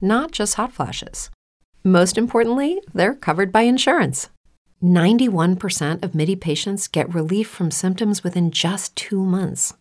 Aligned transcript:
not 0.00 0.32
just 0.32 0.54
hot 0.54 0.72
flashes. 0.72 1.30
Most 1.84 2.18
importantly, 2.18 2.80
they're 2.92 3.14
covered 3.14 3.50
by 3.52 3.62
insurance. 3.62 4.28
91% 4.82 6.02
of 6.02 6.14
MIDI 6.14 6.36
patients 6.36 6.88
get 6.88 7.14
relief 7.14 7.48
from 7.48 7.70
symptoms 7.70 8.24
within 8.24 8.50
just 8.50 8.94
two 8.96 9.24
months. 9.24 9.74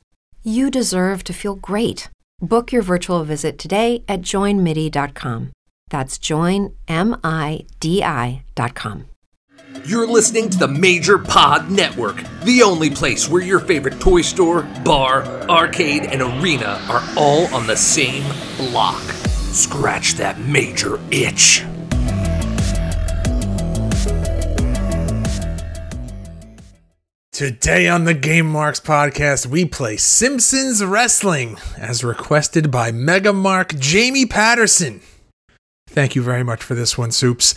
You 0.44 0.70
deserve 0.72 1.23
to 1.25 1.34
feel 1.34 1.56
great. 1.56 2.09
Book 2.42 2.72
your 2.72 2.81
virtual 2.81 3.23
visit 3.23 3.58
today 3.58 4.03
at 4.08 4.22
joinmidi.com. 4.22 5.52
That's 5.90 6.17
joinmidi.com. 6.17 6.75
You're 9.86 10.08
listening 10.08 10.50
to 10.50 10.58
the 10.58 10.67
Major 10.67 11.17
Pod 11.17 11.70
Network, 11.70 12.23
the 12.44 12.64
only 12.64 12.90
place 12.90 13.30
where 13.30 13.44
your 13.44 13.59
favorite 13.59 14.00
toy 14.00 14.22
store, 14.22 14.64
bar, 14.84 15.23
arcade, 15.50 16.03
and 16.06 16.22
arena 16.22 16.81
are 16.90 17.03
all 17.16 17.53
on 17.53 17.67
the 17.67 17.75
same 17.75 18.23
block. 18.58 19.02
Scratch 19.52 20.14
that 20.14 20.39
major 20.39 21.00
itch. 21.11 21.64
Today 27.31 27.88
on 27.88 28.03
the 28.03 28.14
Game 28.14 28.45
Marks 28.47 28.80
podcast, 28.80 29.45
we 29.45 29.66
play 29.66 29.97
Simpsons 29.97 30.83
Wrestling 30.83 31.58
as 31.78 32.03
requested 32.03 32.69
by 32.69 32.91
Mega 32.91 33.31
Mark 33.31 33.75
Jamie 33.80 34.25
Patterson. 34.25 35.02
Thank 35.88 36.16
you 36.16 36.22
very 36.22 36.44
much 36.44 36.61
for 36.61 36.75
this 36.75 36.97
one, 36.97 37.11
Soups. 37.11 37.56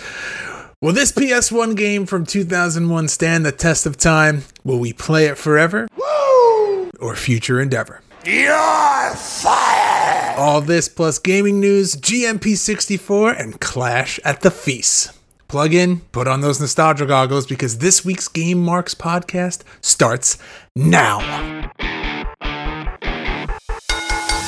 Will 0.81 0.93
this 0.93 1.13
PS1 1.13 1.77
game 1.77 2.07
from 2.07 2.25
2001 2.25 3.09
stand 3.09 3.45
the 3.45 3.53
test 3.53 3.85
of 3.85 3.97
time? 3.97 4.45
Will 4.65 4.79
we 4.79 4.93
play 4.93 5.27
it 5.27 5.37
forever? 5.37 5.89
Woo! 5.97 6.91
Or 7.01 7.15
future 7.17 7.61
endeavor? 7.61 8.01
You're 8.25 9.15
fired! 9.17 10.39
All 10.39 10.61
this 10.61 10.89
plus 10.89 11.19
gaming 11.19 11.59
news, 11.59 11.97
GMP64, 11.97 13.41
and 13.41 13.61
Clash 13.61 14.21
at 14.25 14.43
the 14.43 14.51
Feast. 14.53 15.11
Plug 15.49 15.75
in, 15.75 16.01
put 16.13 16.29
on 16.29 16.41
those 16.41 16.61
nostalgia 16.61 17.05
goggles 17.05 17.47
because 17.47 17.79
this 17.79 18.05
week's 18.05 18.29
Game 18.29 18.63
Marks 18.63 18.95
podcast 18.95 19.63
starts 19.81 20.39
now. 20.77 21.19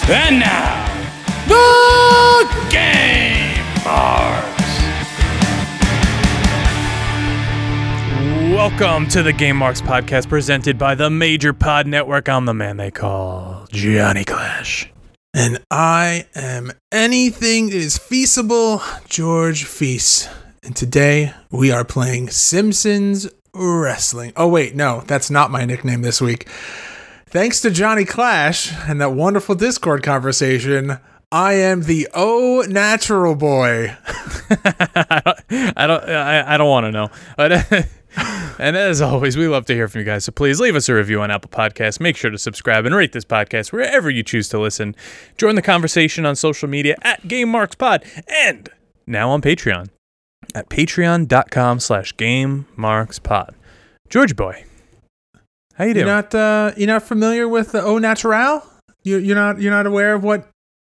And 0.07 0.39
now, 0.39 0.87
the 1.49 2.69
Game 2.71 3.85
Marks. 3.85 4.54
Welcome 8.67 9.09
to 9.09 9.23
the 9.23 9.35
Game 9.35 9.59
Marks 9.59 9.83
podcast 9.83 10.31
presented 10.31 10.79
by 10.79 10.95
the 10.95 11.11
Major 11.11 11.53
Pod 11.53 11.87
Network. 11.87 12.31
I'm 12.31 12.47
the 12.47 12.55
man 12.55 12.79
they 12.79 12.91
call 12.91 13.67
Johnny 13.71 14.25
Clash. 14.25 14.91
And 15.35 15.63
I 15.71 16.27
am 16.35 16.73
anything 16.91 17.67
that 17.67 17.77
is 17.77 17.99
feasible, 17.99 18.81
George 19.07 19.65
Feast. 19.65 20.31
And 20.63 20.75
today 20.75 21.35
we 21.51 21.71
are 21.71 21.85
playing 21.85 22.31
Simpsons 22.31 23.29
Wrestling. 23.53 24.33
Oh, 24.35 24.49
wait, 24.49 24.75
no, 24.75 25.03
that's 25.07 25.31
not 25.31 25.51
my 25.51 25.67
nickname 25.67 26.01
this 26.01 26.23
week. 26.23 26.49
Thanks 27.27 27.61
to 27.61 27.71
Johnny 27.71 28.07
Clash 28.07 28.73
and 28.89 28.99
that 28.99 29.13
wonderful 29.13 29.57
Discord 29.57 30.03
conversation, 30.03 30.99
I 31.31 31.55
am 31.55 31.83
the 31.83 32.09
O 32.15 32.65
natural 32.67 33.35
boy. 33.35 33.95
I 34.51 35.87
don't. 35.87 36.05
I, 36.09 36.55
I 36.55 36.57
don't 36.57 36.71
want 36.71 36.87
to 36.87 36.93
know. 36.93 37.11
But 37.37 37.89
and 38.59 38.77
as 38.77 39.01
always, 39.01 39.37
we 39.37 39.49
love 39.49 39.67
to 39.67 39.75
hear 39.75 39.89
from 39.89 40.01
you 40.01 40.05
guys. 40.05 40.25
So 40.25 40.33
please 40.33 40.61
leave 40.61 40.77
us 40.77 40.89
a 40.89 40.95
review 40.95 41.21
on 41.21 41.31
Apple 41.31 41.51
Podcasts. 41.51 42.01
Make 42.01 42.17
sure 42.17 42.31
to 42.31 42.39
subscribe 42.39 42.87
and 42.87 42.95
rate 42.95 43.13
this 43.13 43.25
podcast 43.25 43.73
wherever 43.73 44.11
you 44.11 44.23
choose 44.23 44.49
to 44.51 44.59
listen. 44.59 44.95
Join 45.37 45.55
the 45.55 45.63
conversation 45.63 46.25
on 46.27 46.37
social 46.37 46.69
media 46.69 46.97
at 47.03 47.27
Game 47.27 47.49
Marks 47.49 47.75
Pod 47.75 48.05
and 48.29 48.69
now 49.07 49.31
on 49.31 49.43
Patreon 49.43 49.89
at 50.55 50.69
patreon.com 50.69 51.81
slash 51.81 52.17
Game 52.17 52.67
Marks 52.77 53.19
Pod. 53.19 53.55
George 54.09 54.37
Boy, 54.37 54.65
how 55.75 55.85
you 55.85 55.95
doing? 55.95 56.07
You're 56.07 56.15
not 56.15 56.35
uh, 56.35 56.73
you're 56.77 56.87
not 56.87 57.03
familiar 57.03 57.49
with 57.49 57.73
the 57.73 57.83
au 57.83 57.99
natural? 57.99 58.63
You 59.03 59.19
you're 59.19 59.37
not 59.37 59.61
you're 59.61 59.73
not 59.73 59.87
aware 59.87 60.15
of 60.15 60.23
what 60.23 60.49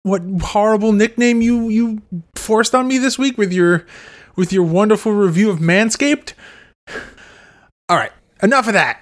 what 0.02 0.22
horrible 0.40 0.92
nickname 0.92 1.42
you 1.42 1.68
you 1.68 2.02
forced 2.36 2.74
on 2.74 2.86
me 2.86 2.98
this 2.98 3.18
week 3.18 3.36
with 3.36 3.52
your 3.52 3.86
with 4.36 4.52
your 4.52 4.62
wonderful 4.62 5.12
review 5.12 5.50
of 5.50 5.58
Manscaped? 5.58 6.34
All 7.88 7.96
right, 7.96 8.12
enough 8.42 8.66
of 8.66 8.74
that. 8.74 9.00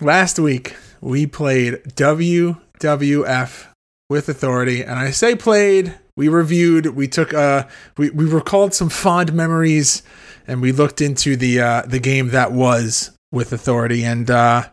Last 0.00 0.38
week 0.38 0.76
we 1.00 1.26
played 1.26 1.74
WWF 1.94 3.66
with 4.10 4.28
authority, 4.28 4.82
and 4.82 4.98
I 4.98 5.10
say 5.10 5.34
played. 5.34 5.94
We 6.16 6.28
reviewed. 6.28 6.86
We 6.88 7.08
took. 7.08 7.32
Uh, 7.32 7.64
we 7.96 8.10
we 8.10 8.26
recalled 8.26 8.74
some 8.74 8.90
fond 8.90 9.32
memories, 9.32 10.02
and 10.46 10.60
we 10.60 10.72
looked 10.72 11.00
into 11.00 11.36
the 11.36 11.60
uh, 11.60 11.82
the 11.86 11.98
game 11.98 12.28
that 12.28 12.52
was 12.52 13.16
with 13.30 13.52
authority. 13.52 14.04
And 14.04 14.30
uh, 14.30 14.64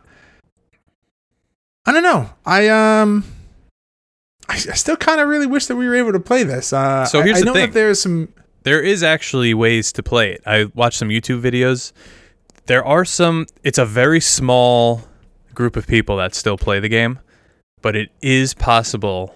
I 1.86 1.92
don't 1.92 2.02
know. 2.02 2.28
I 2.44 2.68
um. 2.68 3.24
I, 4.50 4.54
I 4.54 4.74
still 4.74 4.96
kind 4.96 5.20
of 5.20 5.28
really 5.28 5.46
wish 5.46 5.66
that 5.66 5.76
we 5.76 5.86
were 5.86 5.94
able 5.94 6.12
to 6.12 6.20
play 6.20 6.42
this. 6.42 6.72
Uh, 6.72 7.06
So 7.06 7.22
here's 7.22 7.36
I, 7.36 7.38
I 7.38 7.40
the 7.40 7.46
know 7.46 7.52
thing. 7.54 7.66
that 7.70 7.72
there's 7.74 8.02
some 8.02 8.34
there 8.64 8.82
is 8.82 9.02
actually 9.02 9.54
ways 9.54 9.92
to 9.92 10.02
play 10.02 10.32
it. 10.32 10.42
I 10.44 10.64
watched 10.74 10.98
some 10.98 11.08
YouTube 11.08 11.40
videos. 11.40 11.92
There 12.70 12.86
are 12.86 13.04
some 13.04 13.46
it's 13.64 13.78
a 13.78 13.84
very 13.84 14.20
small 14.20 15.02
group 15.52 15.74
of 15.74 15.88
people 15.88 16.18
that 16.18 16.36
still 16.36 16.56
play 16.56 16.78
the 16.78 16.88
game, 16.88 17.18
but 17.82 17.96
it 17.96 18.12
is 18.22 18.54
possible 18.54 19.34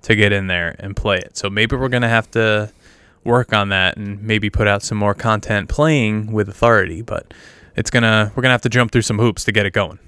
to 0.00 0.16
get 0.16 0.32
in 0.32 0.46
there 0.46 0.76
and 0.78 0.96
play 0.96 1.18
it. 1.18 1.36
So 1.36 1.50
maybe 1.50 1.76
we're 1.76 1.90
going 1.90 2.00
to 2.04 2.08
have 2.08 2.30
to 2.30 2.72
work 3.22 3.52
on 3.52 3.68
that 3.68 3.98
and 3.98 4.22
maybe 4.22 4.48
put 4.48 4.66
out 4.66 4.82
some 4.82 4.96
more 4.96 5.12
content 5.12 5.68
playing 5.68 6.32
with 6.32 6.48
authority, 6.48 7.02
but 7.02 7.34
it's 7.76 7.90
going 7.90 8.02
to 8.04 8.32
we're 8.34 8.40
going 8.40 8.48
to 8.48 8.54
have 8.54 8.62
to 8.62 8.70
jump 8.70 8.92
through 8.92 9.02
some 9.02 9.18
hoops 9.18 9.44
to 9.44 9.52
get 9.52 9.66
it 9.66 9.74
going. 9.74 9.98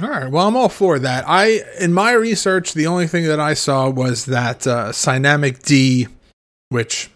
All 0.00 0.10
right. 0.10 0.30
Well, 0.30 0.46
I'm 0.46 0.54
all 0.54 0.68
for 0.68 1.00
that. 1.00 1.24
I 1.26 1.62
in 1.80 1.92
my 1.92 2.12
research, 2.12 2.72
the 2.72 2.86
only 2.86 3.08
thing 3.08 3.24
that 3.24 3.40
I 3.40 3.54
saw 3.54 3.90
was 3.90 4.26
that 4.26 4.64
uh, 4.64 4.92
Cynamic 4.92 5.64
D, 5.64 6.06
which 6.68 7.10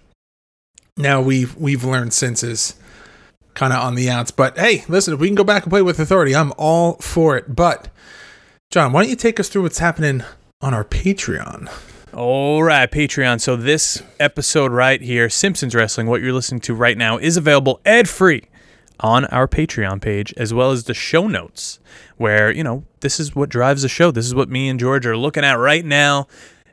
now 0.96 1.22
we've 1.22 1.54
we've 1.54 1.84
learned 1.84 2.12
since 2.12 2.42
is 2.42 2.74
kind 3.56 3.72
of 3.72 3.80
on 3.80 3.96
the 3.96 4.08
outs. 4.08 4.30
But 4.30 4.56
hey, 4.56 4.84
listen, 4.86 5.12
if 5.12 5.18
we 5.18 5.26
can 5.26 5.34
go 5.34 5.42
back 5.42 5.64
and 5.64 5.70
play 5.70 5.82
with 5.82 5.98
authority, 5.98 6.36
I'm 6.36 6.52
all 6.56 6.94
for 6.98 7.36
it. 7.36 7.56
But 7.56 7.88
John, 8.70 8.92
why 8.92 9.02
don't 9.02 9.10
you 9.10 9.16
take 9.16 9.40
us 9.40 9.48
through 9.48 9.62
what's 9.62 9.78
happening 9.78 10.22
on 10.60 10.72
our 10.72 10.84
Patreon? 10.84 11.68
All 12.14 12.62
right, 12.62 12.90
Patreon. 12.90 13.40
So 13.40 13.56
this 13.56 14.02
episode 14.20 14.72
right 14.72 15.02
here, 15.02 15.28
Simpsons 15.28 15.74
Wrestling, 15.74 16.06
what 16.06 16.22
you're 16.22 16.32
listening 16.32 16.60
to 16.62 16.74
right 16.74 16.96
now, 16.96 17.18
is 17.18 17.36
available 17.36 17.80
ad 17.84 18.08
free 18.08 18.44
on 19.00 19.26
our 19.26 19.46
Patreon 19.46 20.00
page, 20.00 20.32
as 20.36 20.54
well 20.54 20.70
as 20.70 20.84
the 20.84 20.94
show 20.94 21.26
notes, 21.26 21.78
where 22.16 22.50
you 22.50 22.64
know 22.64 22.84
this 23.00 23.20
is 23.20 23.34
what 23.34 23.48
drives 23.48 23.82
the 23.82 23.88
show. 23.88 24.10
This 24.10 24.26
is 24.26 24.34
what 24.34 24.48
me 24.48 24.68
and 24.68 24.80
George 24.80 25.06
are 25.06 25.16
looking 25.16 25.44
at 25.44 25.54
right 25.54 25.84
now, 25.84 26.26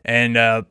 and 0.06 0.38
uh, 0.38 0.64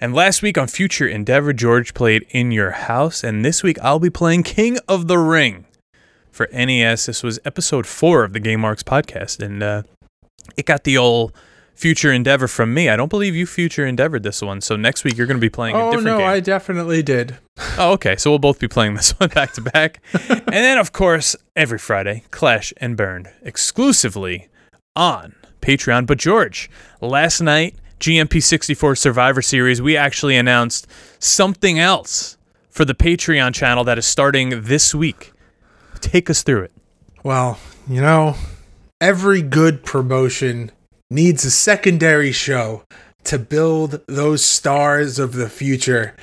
And 0.00 0.14
last 0.14 0.42
week 0.42 0.56
on 0.56 0.68
Future 0.68 1.08
Endeavor, 1.08 1.52
George 1.52 1.92
played 1.92 2.24
In 2.30 2.52
Your 2.52 2.70
House, 2.70 3.24
and 3.24 3.44
this 3.44 3.64
week 3.64 3.78
I'll 3.82 3.98
be 3.98 4.10
playing 4.10 4.44
King 4.44 4.78
of 4.88 5.08
the 5.08 5.18
Ring 5.18 5.66
for 6.30 6.48
NES. 6.52 7.06
This 7.06 7.24
was 7.24 7.40
episode 7.44 7.84
four 7.84 8.22
of 8.22 8.32
the 8.32 8.38
Game 8.38 8.60
Marks 8.60 8.84
podcast, 8.84 9.42
and 9.44 9.60
uh, 9.60 9.82
it 10.56 10.66
got 10.66 10.84
the 10.84 10.96
old 10.96 11.32
Future 11.74 12.12
Endeavor 12.12 12.46
from 12.46 12.72
me. 12.72 12.88
I 12.88 12.94
don't 12.94 13.08
believe 13.08 13.34
you 13.34 13.44
Future 13.44 13.84
Endeavored 13.84 14.22
this 14.22 14.40
one, 14.40 14.60
so 14.60 14.76
next 14.76 15.02
week 15.02 15.16
you're 15.16 15.26
going 15.26 15.36
to 15.36 15.40
be 15.40 15.50
playing 15.50 15.74
a 15.74 15.80
Oh 15.88 15.90
different 15.90 16.06
no, 16.06 16.18
game. 16.18 16.28
I 16.28 16.40
definitely 16.40 17.02
did. 17.02 17.36
Oh, 17.76 17.92
okay. 17.92 18.14
So 18.16 18.30
we'll 18.30 18.38
both 18.40 18.58
be 18.60 18.66
playing 18.68 18.94
this 18.94 19.10
one 19.20 19.30
back 19.30 19.52
to 19.54 19.60
back. 19.60 20.00
And 20.30 20.46
then, 20.46 20.78
of 20.78 20.92
course, 20.92 21.34
every 21.56 21.78
Friday, 21.78 22.22
Clash 22.30 22.72
and 22.76 22.96
Burn 22.96 23.28
exclusively 23.42 24.48
on 24.96 25.34
Patreon. 25.60 26.06
But, 26.06 26.18
George, 26.18 26.70
last 27.00 27.40
night, 27.40 27.76
GMP64 28.00 28.96
Survivor 28.96 29.42
Series, 29.42 29.82
we 29.82 29.96
actually 29.96 30.36
announced 30.36 30.86
something 31.18 31.78
else 31.78 32.36
for 32.70 32.84
the 32.84 32.94
Patreon 32.94 33.54
channel 33.54 33.84
that 33.84 33.98
is 33.98 34.06
starting 34.06 34.62
this 34.62 34.94
week. 34.94 35.32
Take 36.00 36.30
us 36.30 36.42
through 36.42 36.62
it. 36.62 36.72
Well, 37.24 37.58
you 37.88 38.00
know, 38.00 38.36
every 39.00 39.42
good 39.42 39.84
promotion 39.84 40.70
needs 41.10 41.44
a 41.44 41.50
secondary 41.50 42.32
show 42.32 42.84
to 43.24 43.38
build 43.38 44.00
those 44.06 44.44
stars 44.44 45.18
of 45.18 45.32
the 45.32 45.48
future. 45.48 46.14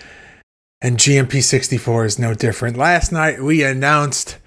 And 0.81 0.97
GMP64 0.97 2.05
is 2.05 2.19
no 2.19 2.33
different. 2.33 2.77
Last 2.77 3.11
night 3.11 3.41
we 3.41 3.63
announced 3.63 4.37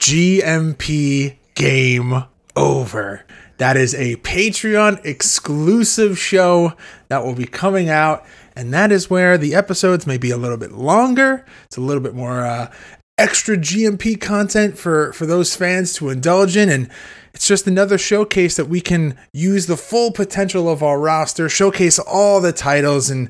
GMP 0.00 1.36
Game 1.54 2.24
Over. 2.54 3.24
That 3.58 3.76
is 3.76 3.94
a 3.94 4.16
Patreon 4.16 5.04
exclusive 5.04 6.18
show 6.18 6.74
that 7.08 7.24
will 7.24 7.34
be 7.34 7.44
coming 7.44 7.88
out. 7.88 8.24
And 8.56 8.72
that 8.72 8.90
is 8.90 9.10
where 9.10 9.36
the 9.36 9.54
episodes 9.54 10.06
may 10.06 10.18
be 10.18 10.30
a 10.30 10.36
little 10.36 10.56
bit 10.56 10.72
longer. 10.72 11.44
It's 11.66 11.76
a 11.76 11.80
little 11.80 12.02
bit 12.02 12.14
more 12.14 12.44
uh, 12.44 12.72
extra 13.18 13.56
GMP 13.56 14.20
content 14.20 14.78
for, 14.78 15.12
for 15.12 15.26
those 15.26 15.54
fans 15.54 15.92
to 15.94 16.08
indulge 16.08 16.56
in. 16.56 16.68
And 16.68 16.88
it's 17.34 17.46
just 17.46 17.66
another 17.66 17.98
showcase 17.98 18.56
that 18.56 18.66
we 18.66 18.80
can 18.80 19.18
use 19.32 19.66
the 19.66 19.76
full 19.76 20.12
potential 20.12 20.68
of 20.68 20.82
our 20.82 20.98
roster, 20.98 21.48
showcase 21.48 21.98
all 21.98 22.40
the 22.40 22.52
titles, 22.52 23.10
and 23.10 23.28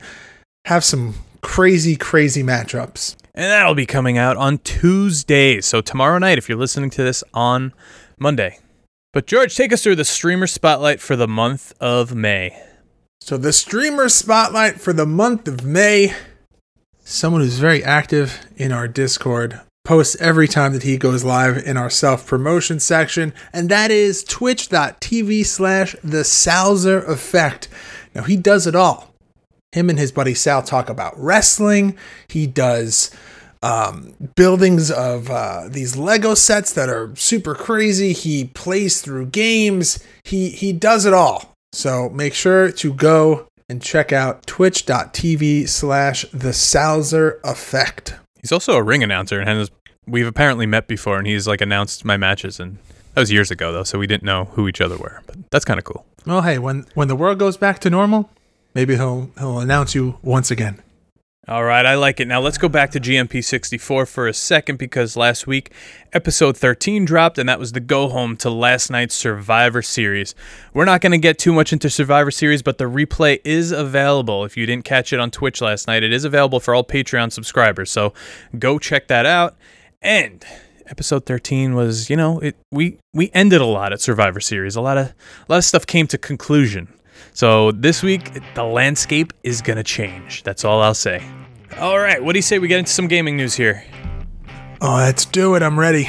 have 0.66 0.84
some 0.84 1.14
crazy, 1.40 1.96
crazy 1.96 2.42
matchups. 2.42 3.16
And 3.34 3.50
that'll 3.50 3.74
be 3.74 3.86
coming 3.86 4.18
out 4.18 4.36
on 4.36 4.58
Tuesdays. 4.58 5.64
So, 5.64 5.80
tomorrow 5.80 6.18
night, 6.18 6.38
if 6.38 6.48
you're 6.48 6.58
listening 6.58 6.90
to 6.90 7.02
this 7.02 7.22
on 7.32 7.72
Monday. 8.18 8.58
But, 9.18 9.26
George, 9.26 9.56
take 9.56 9.72
us 9.72 9.82
through 9.82 9.96
the 9.96 10.04
streamer 10.04 10.46
spotlight 10.46 11.00
for 11.00 11.16
the 11.16 11.26
month 11.26 11.72
of 11.80 12.14
May. 12.14 12.56
So, 13.20 13.36
the 13.36 13.52
streamer 13.52 14.08
spotlight 14.08 14.80
for 14.80 14.92
the 14.92 15.06
month 15.06 15.48
of 15.48 15.64
May, 15.64 16.14
someone 17.00 17.40
who's 17.40 17.58
very 17.58 17.82
active 17.82 18.46
in 18.56 18.70
our 18.70 18.86
Discord, 18.86 19.60
posts 19.84 20.14
every 20.20 20.46
time 20.46 20.72
that 20.72 20.84
he 20.84 20.96
goes 20.96 21.24
live 21.24 21.56
in 21.56 21.76
our 21.76 21.90
self 21.90 22.28
promotion 22.28 22.78
section, 22.78 23.34
and 23.52 23.68
that 23.70 23.90
is 23.90 24.22
twitch.tv 24.22 25.44
slash 25.44 25.96
the 26.04 26.22
Salzer 26.22 27.04
Effect. 27.08 27.66
Now, 28.14 28.22
he 28.22 28.36
does 28.36 28.68
it 28.68 28.76
all. 28.76 29.12
Him 29.72 29.90
and 29.90 29.98
his 29.98 30.12
buddy 30.12 30.34
Sal 30.34 30.62
talk 30.62 30.88
about 30.88 31.18
wrestling. 31.18 31.98
He 32.28 32.46
does 32.46 33.10
um, 33.62 34.14
buildings 34.36 34.90
of 34.90 35.30
uh, 35.30 35.68
these 35.68 35.96
Lego 35.96 36.34
sets 36.34 36.72
that 36.74 36.88
are 36.88 37.14
super 37.16 37.54
crazy. 37.54 38.12
He 38.12 38.44
plays 38.44 39.00
through 39.00 39.26
games. 39.26 40.02
He 40.24 40.50
he 40.50 40.72
does 40.72 41.04
it 41.04 41.14
all. 41.14 41.54
So 41.72 42.08
make 42.08 42.34
sure 42.34 42.70
to 42.72 42.92
go 42.92 43.46
and 43.68 43.82
check 43.82 44.12
out 44.12 44.46
twitch.tv 44.46 45.68
slash 45.68 46.24
the 46.32 46.50
Salzer 46.50 47.40
Effect. 47.44 48.14
He's 48.40 48.52
also 48.52 48.74
a 48.74 48.82
ring 48.82 49.02
announcer, 49.02 49.40
and 49.40 49.48
has, 49.48 49.70
we've 50.06 50.26
apparently 50.26 50.64
met 50.64 50.88
before, 50.88 51.18
and 51.18 51.26
he's 51.26 51.46
like 51.46 51.60
announced 51.60 52.04
my 52.04 52.16
matches, 52.16 52.58
and 52.58 52.78
that 53.14 53.20
was 53.20 53.32
years 53.32 53.50
ago 53.50 53.72
though, 53.72 53.84
so 53.84 53.98
we 53.98 54.06
didn't 54.06 54.22
know 54.22 54.46
who 54.52 54.68
each 54.68 54.80
other 54.80 54.96
were. 54.96 55.20
But 55.26 55.36
that's 55.50 55.64
kind 55.64 55.78
of 55.78 55.84
cool. 55.84 56.06
Well, 56.24 56.42
hey, 56.42 56.58
when 56.58 56.86
when 56.94 57.08
the 57.08 57.16
world 57.16 57.38
goes 57.38 57.56
back 57.56 57.78
to 57.80 57.90
normal, 57.90 58.30
maybe 58.74 58.96
he'll 58.96 59.30
he'll 59.38 59.58
announce 59.58 59.94
you 59.94 60.18
once 60.22 60.50
again. 60.50 60.80
All 61.48 61.64
right, 61.64 61.86
I 61.86 61.94
like 61.94 62.20
it. 62.20 62.28
Now 62.28 62.40
let's 62.40 62.58
go 62.58 62.68
back 62.68 62.90
to 62.90 63.00
GMP 63.00 63.42
64 63.42 64.04
for 64.04 64.28
a 64.28 64.34
second 64.34 64.76
because 64.76 65.16
last 65.16 65.46
week 65.46 65.72
episode 66.12 66.58
13 66.58 67.06
dropped, 67.06 67.38
and 67.38 67.48
that 67.48 67.58
was 67.58 67.72
the 67.72 67.80
go 67.80 68.10
home 68.10 68.36
to 68.38 68.50
last 68.50 68.90
night's 68.90 69.14
Survivor 69.14 69.80
Series. 69.80 70.34
We're 70.74 70.84
not 70.84 71.00
going 71.00 71.12
to 71.12 71.18
get 71.18 71.38
too 71.38 71.54
much 71.54 71.72
into 71.72 71.88
Survivor 71.88 72.30
Series, 72.30 72.62
but 72.62 72.76
the 72.76 72.84
replay 72.84 73.40
is 73.46 73.72
available. 73.72 74.44
If 74.44 74.58
you 74.58 74.66
didn't 74.66 74.84
catch 74.84 75.10
it 75.14 75.20
on 75.20 75.30
Twitch 75.30 75.62
last 75.62 75.86
night, 75.86 76.02
it 76.02 76.12
is 76.12 76.26
available 76.26 76.60
for 76.60 76.74
all 76.74 76.84
Patreon 76.84 77.32
subscribers. 77.32 77.90
So 77.90 78.12
go 78.58 78.78
check 78.78 79.08
that 79.08 79.24
out. 79.24 79.56
And 80.02 80.44
episode 80.86 81.24
13 81.24 81.74
was, 81.74 82.10
you 82.10 82.16
know, 82.16 82.40
it 82.40 82.56
we 82.70 82.98
we 83.14 83.30
ended 83.32 83.62
a 83.62 83.66
lot 83.66 83.94
at 83.94 84.02
Survivor 84.02 84.40
Series. 84.40 84.76
A 84.76 84.82
lot 84.82 84.98
of 84.98 85.06
a 85.06 85.14
lot 85.48 85.56
of 85.56 85.64
stuff 85.64 85.86
came 85.86 86.06
to 86.08 86.18
conclusion. 86.18 86.92
So 87.32 87.72
this 87.72 88.02
week 88.02 88.40
the 88.54 88.64
landscape 88.64 89.32
is 89.42 89.62
going 89.62 89.76
to 89.76 89.84
change. 89.84 90.42
That's 90.42 90.64
all 90.64 90.82
I'll 90.82 90.94
say. 90.94 91.22
All 91.78 91.98
right, 91.98 92.22
what 92.22 92.32
do 92.32 92.38
you 92.38 92.42
say 92.42 92.58
we 92.58 92.68
get 92.68 92.78
into 92.78 92.90
some 92.90 93.06
gaming 93.06 93.36
news 93.36 93.54
here? 93.54 93.84
Oh, 94.80 94.96
let's 94.96 95.24
do 95.24 95.54
it. 95.54 95.62
I'm 95.62 95.78
ready. 95.78 96.08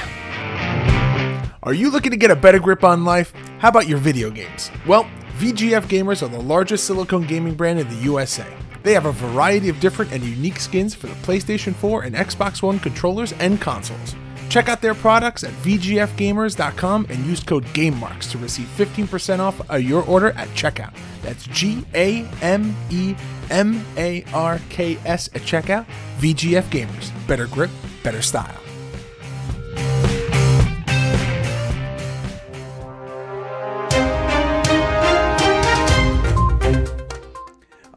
Are 1.62 1.74
you 1.74 1.92
looking 1.92 2.12
to 2.12 2.18
get 2.18 2.32
a 2.32 2.36
better 2.36 2.60
grip 2.60 2.84
on 2.84 3.04
life? 3.04 3.34
How 3.60 3.70
about 3.70 3.88
your 3.88 3.98
video 3.98 4.30
games? 4.30 4.72
Well, 4.88 5.10
VGF 5.38 5.84
Gamers 5.84 6.24
are 6.24 6.28
the 6.28 6.42
largest 6.42 6.86
silicone 6.86 7.26
gaming 7.28 7.56
brand 7.56 7.80
in 7.80 7.88
the 7.90 7.96
USA. 7.96 8.46
They 8.84 8.94
have 8.94 9.06
a 9.06 9.12
variety 9.12 9.70
of 9.70 9.80
different 9.80 10.12
and 10.12 10.24
unique 10.24 10.60
skins 10.60 10.96
for 10.96 11.08
the 11.08 11.14
PlayStation 11.16 11.76
4 11.76 12.04
and 12.04 12.16
Xbox 12.16 12.62
One 12.62 12.80
controllers 12.80 13.34
and 13.34 13.60
consoles. 13.60 14.16
Check 14.50 14.68
out 14.68 14.82
their 14.82 14.96
products 14.96 15.44
at 15.44 15.52
VGFgamers.com 15.64 17.06
and 17.10 17.26
use 17.26 17.44
code 17.44 17.66
GameMarks 17.66 18.32
to 18.32 18.38
receive 18.40 18.68
15% 18.78 19.40
off 19.40 19.70
of 19.70 19.82
your 19.84 20.04
order 20.06 20.32
at 20.32 20.48
checkout. 20.50 20.96
That's 21.22 21.46
G 21.48 21.86
A 21.94 22.28
M 22.42 22.76
E 22.90 23.16
M 23.50 23.86
A 23.98 24.24
R 24.34 24.60
K 24.70 24.98
S 25.06 25.28
at 25.36 25.42
checkout. 25.42 25.86
VGF 26.18 26.64
Gamers. 26.64 27.28
Better 27.28 27.48
grip, 27.48 27.70
better 28.04 28.22
style. 28.22 28.69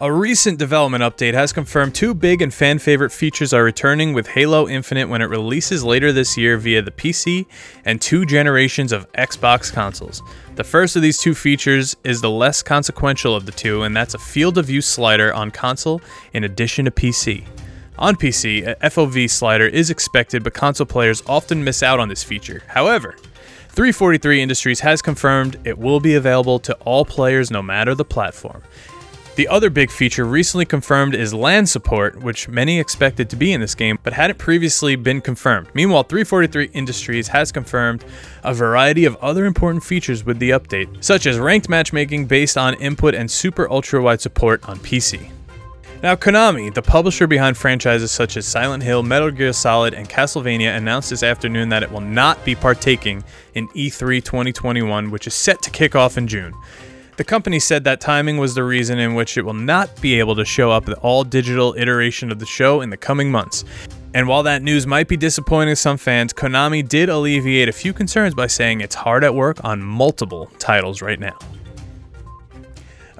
A 0.02 0.12
recent 0.12 0.58
development 0.58 1.04
update 1.04 1.34
has 1.34 1.52
confirmed 1.52 1.94
two 1.94 2.12
big 2.12 2.42
and 2.42 2.52
fan 2.52 2.80
favorite 2.80 3.12
features 3.12 3.54
are 3.54 3.62
returning 3.62 4.14
with 4.14 4.26
Halo 4.26 4.68
Infinite 4.68 5.08
when 5.08 5.22
it 5.22 5.26
releases 5.26 5.84
later 5.84 6.10
this 6.12 6.36
year 6.36 6.58
via 6.58 6.82
the 6.82 6.90
PC 6.90 7.46
and 7.84 8.00
two 8.00 8.26
generations 8.26 8.90
of 8.90 9.06
Xbox 9.12 9.72
consoles. 9.72 10.20
The 10.56 10.64
first 10.64 10.96
of 10.96 11.02
these 11.02 11.20
two 11.20 11.36
features 11.36 11.96
is 12.02 12.20
the 12.20 12.30
less 12.30 12.64
consequential 12.64 13.36
of 13.36 13.46
the 13.46 13.52
two, 13.52 13.84
and 13.84 13.94
that's 13.96 14.14
a 14.14 14.18
field 14.18 14.58
of 14.58 14.66
view 14.66 14.80
slider 14.80 15.32
on 15.32 15.52
console 15.52 16.00
in 16.32 16.42
addition 16.42 16.86
to 16.86 16.90
PC. 16.90 17.44
On 17.96 18.16
PC, 18.16 18.66
a 18.66 18.74
FOV 18.90 19.30
slider 19.30 19.68
is 19.68 19.88
expected, 19.88 20.42
but 20.42 20.52
console 20.52 20.84
players 20.84 21.22
often 21.28 21.62
miss 21.62 21.80
out 21.80 22.00
on 22.00 22.08
this 22.08 22.24
feature. 22.24 22.64
However, 22.66 23.14
343 23.68 24.42
Industries 24.42 24.80
has 24.80 25.00
confirmed 25.00 25.58
it 25.64 25.78
will 25.78 26.00
be 26.00 26.16
available 26.16 26.58
to 26.58 26.74
all 26.84 27.04
players 27.04 27.52
no 27.52 27.62
matter 27.62 27.94
the 27.94 28.04
platform. 28.04 28.62
The 29.34 29.48
other 29.48 29.70
big 29.70 29.90
feature 29.90 30.26
recently 30.26 30.66
confirmed 30.66 31.14
is 31.14 31.32
LAN 31.32 31.64
support, 31.64 32.22
which 32.22 32.48
many 32.48 32.78
expected 32.78 33.30
to 33.30 33.36
be 33.36 33.54
in 33.54 33.62
this 33.62 33.74
game 33.74 33.98
but 34.02 34.12
hadn't 34.12 34.38
previously 34.38 34.94
been 34.94 35.22
confirmed. 35.22 35.68
Meanwhile, 35.72 36.02
343 36.02 36.66
Industries 36.74 37.28
has 37.28 37.50
confirmed 37.50 38.04
a 38.44 38.52
variety 38.52 39.06
of 39.06 39.16
other 39.16 39.46
important 39.46 39.84
features 39.84 40.22
with 40.26 40.38
the 40.38 40.50
update, 40.50 41.02
such 41.02 41.24
as 41.24 41.38
ranked 41.38 41.70
matchmaking 41.70 42.26
based 42.26 42.58
on 42.58 42.74
input 42.74 43.14
and 43.14 43.30
super 43.30 43.70
ultra 43.70 44.02
wide 44.02 44.20
support 44.20 44.68
on 44.68 44.78
PC. 44.80 45.30
Now, 46.02 46.14
Konami, 46.14 46.74
the 46.74 46.82
publisher 46.82 47.26
behind 47.26 47.56
franchises 47.56 48.10
such 48.10 48.36
as 48.36 48.46
Silent 48.46 48.82
Hill, 48.82 49.02
Metal 49.02 49.30
Gear 49.30 49.54
Solid, 49.54 49.94
and 49.94 50.10
Castlevania, 50.10 50.76
announced 50.76 51.08
this 51.08 51.22
afternoon 51.22 51.70
that 51.70 51.82
it 51.82 51.90
will 51.90 52.00
not 52.00 52.44
be 52.44 52.54
partaking 52.54 53.24
in 53.54 53.68
E 53.74 53.88
E3 53.88 54.22
2021, 54.22 55.10
which 55.10 55.26
is 55.26 55.32
set 55.32 55.62
to 55.62 55.70
kick 55.70 55.96
off 55.96 56.18
in 56.18 56.26
June. 56.28 56.52
The 57.16 57.24
company 57.24 57.58
said 57.58 57.84
that 57.84 58.00
timing 58.00 58.38
was 58.38 58.54
the 58.54 58.64
reason 58.64 58.98
in 58.98 59.14
which 59.14 59.36
it 59.36 59.42
will 59.42 59.52
not 59.52 60.00
be 60.00 60.18
able 60.18 60.34
to 60.36 60.46
show 60.46 60.70
up 60.70 60.86
the 60.86 60.96
all 60.96 61.24
digital 61.24 61.74
iteration 61.76 62.32
of 62.32 62.38
the 62.38 62.46
show 62.46 62.80
in 62.80 62.88
the 62.88 62.96
coming 62.96 63.30
months. 63.30 63.66
And 64.14 64.26
while 64.26 64.42
that 64.44 64.62
news 64.62 64.86
might 64.86 65.08
be 65.08 65.18
disappointing 65.18 65.72
to 65.72 65.76
some 65.76 65.98
fans, 65.98 66.32
Konami 66.32 66.86
did 66.86 67.10
alleviate 67.10 67.68
a 67.68 67.72
few 67.72 67.92
concerns 67.92 68.34
by 68.34 68.46
saying 68.46 68.80
it's 68.80 68.94
hard 68.94 69.24
at 69.24 69.34
work 69.34 69.62
on 69.62 69.82
multiple 69.82 70.50
titles 70.58 71.02
right 71.02 71.20
now. 71.20 71.38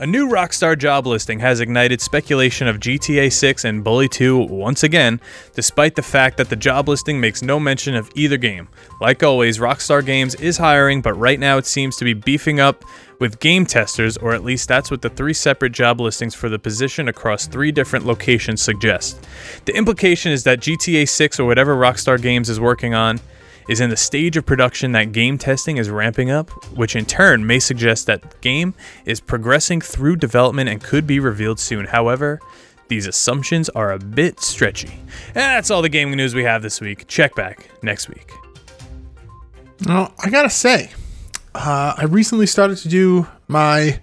A 0.02 0.06
new 0.06 0.28
Rockstar 0.28 0.76
job 0.76 1.06
listing 1.06 1.38
has 1.38 1.61
ignited 1.61 2.00
speculation 2.00 2.66
of 2.66 2.80
GTA 2.80 3.32
6 3.32 3.64
and 3.64 3.85
Bully 3.85 4.09
2 4.09 4.37
once 4.37 4.82
again, 4.82 5.21
despite 5.54 5.94
the 5.94 6.02
fact 6.02 6.38
that 6.38 6.50
the 6.50 6.56
job 6.56 6.88
listing 6.88 7.21
makes 7.21 7.40
no 7.40 7.61
mention 7.61 7.94
of 7.94 8.11
either 8.16 8.37
game. 8.37 8.66
Like 9.00 9.23
always, 9.23 9.61
Rockstar 9.61 10.04
Games 10.04 10.35
is 10.35 10.59
hiring, 10.59 11.02
but 11.02 11.12
right 11.12 11.38
now 11.38 11.56
it 11.56 11.66
seems 11.66 11.97
to 11.99 12.04
be 12.04 12.14
beefing 12.14 12.59
up 12.59 12.85
with 13.21 13.38
game 13.38 13.64
testers, 13.64 14.16
or 14.16 14.35
at 14.35 14.42
least 14.42 14.66
that's 14.66 14.90
what 14.90 15.02
the 15.02 15.09
three 15.09 15.35
separate 15.35 15.71
job 15.71 16.00
listings 16.00 16.35
for 16.35 16.49
the 16.49 16.59
position 16.59 17.06
across 17.06 17.47
three 17.47 17.71
different 17.71 18.04
locations 18.04 18.61
suggest. 18.61 19.25
The 19.66 19.76
implication 19.76 20.32
is 20.32 20.42
that 20.42 20.59
GTA 20.59 21.09
6 21.09 21.38
or 21.38 21.47
whatever 21.47 21.76
Rockstar 21.76 22.21
Games 22.21 22.50
is 22.50 22.59
working 22.59 22.92
on 22.92 23.21
is 23.69 23.81
in 23.81 23.90
the 23.90 23.97
stage 23.97 24.37
of 24.37 24.47
production 24.47 24.92
that 24.92 25.12
game 25.12 25.38
testing 25.38 25.76
is 25.76 25.90
ramping 25.90 26.31
up, 26.31 26.50
which 26.76 26.97
in 26.97 27.04
turn 27.04 27.47
may 27.47 27.59
suggest 27.59 28.07
that 28.07 28.23
the 28.23 28.37
game 28.38 28.75
is 29.04 29.21
progressing 29.21 29.81
through 29.81 30.16
development 30.16 30.69
and 30.69 30.83
could 30.83 31.07
be 31.07 31.21
revealed 31.21 31.59
soon. 31.59 31.87
However, 31.87 32.40
these 32.88 33.07
assumptions 33.07 33.69
are 33.71 33.92
a 33.92 33.99
bit 33.99 34.40
stretchy. 34.40 34.92
And 35.28 35.37
that's 35.37 35.71
all 35.71 35.83
the 35.83 35.88
gaming 35.88 36.16
news 36.16 36.35
we 36.35 36.45
have 36.45 36.62
this 36.62 36.81
week. 36.81 37.07
Check 37.09 37.35
back 37.35 37.71
next 37.83 38.09
week. 38.09 38.31
Well, 39.87 40.12
I 40.23 40.31
gotta 40.31 40.50
say, 40.50 40.90
uh, 41.54 41.95
I 41.97 42.04
recently 42.04 42.47
started 42.47 42.78
to 42.78 42.88
do 42.88 43.26
my, 43.49 44.00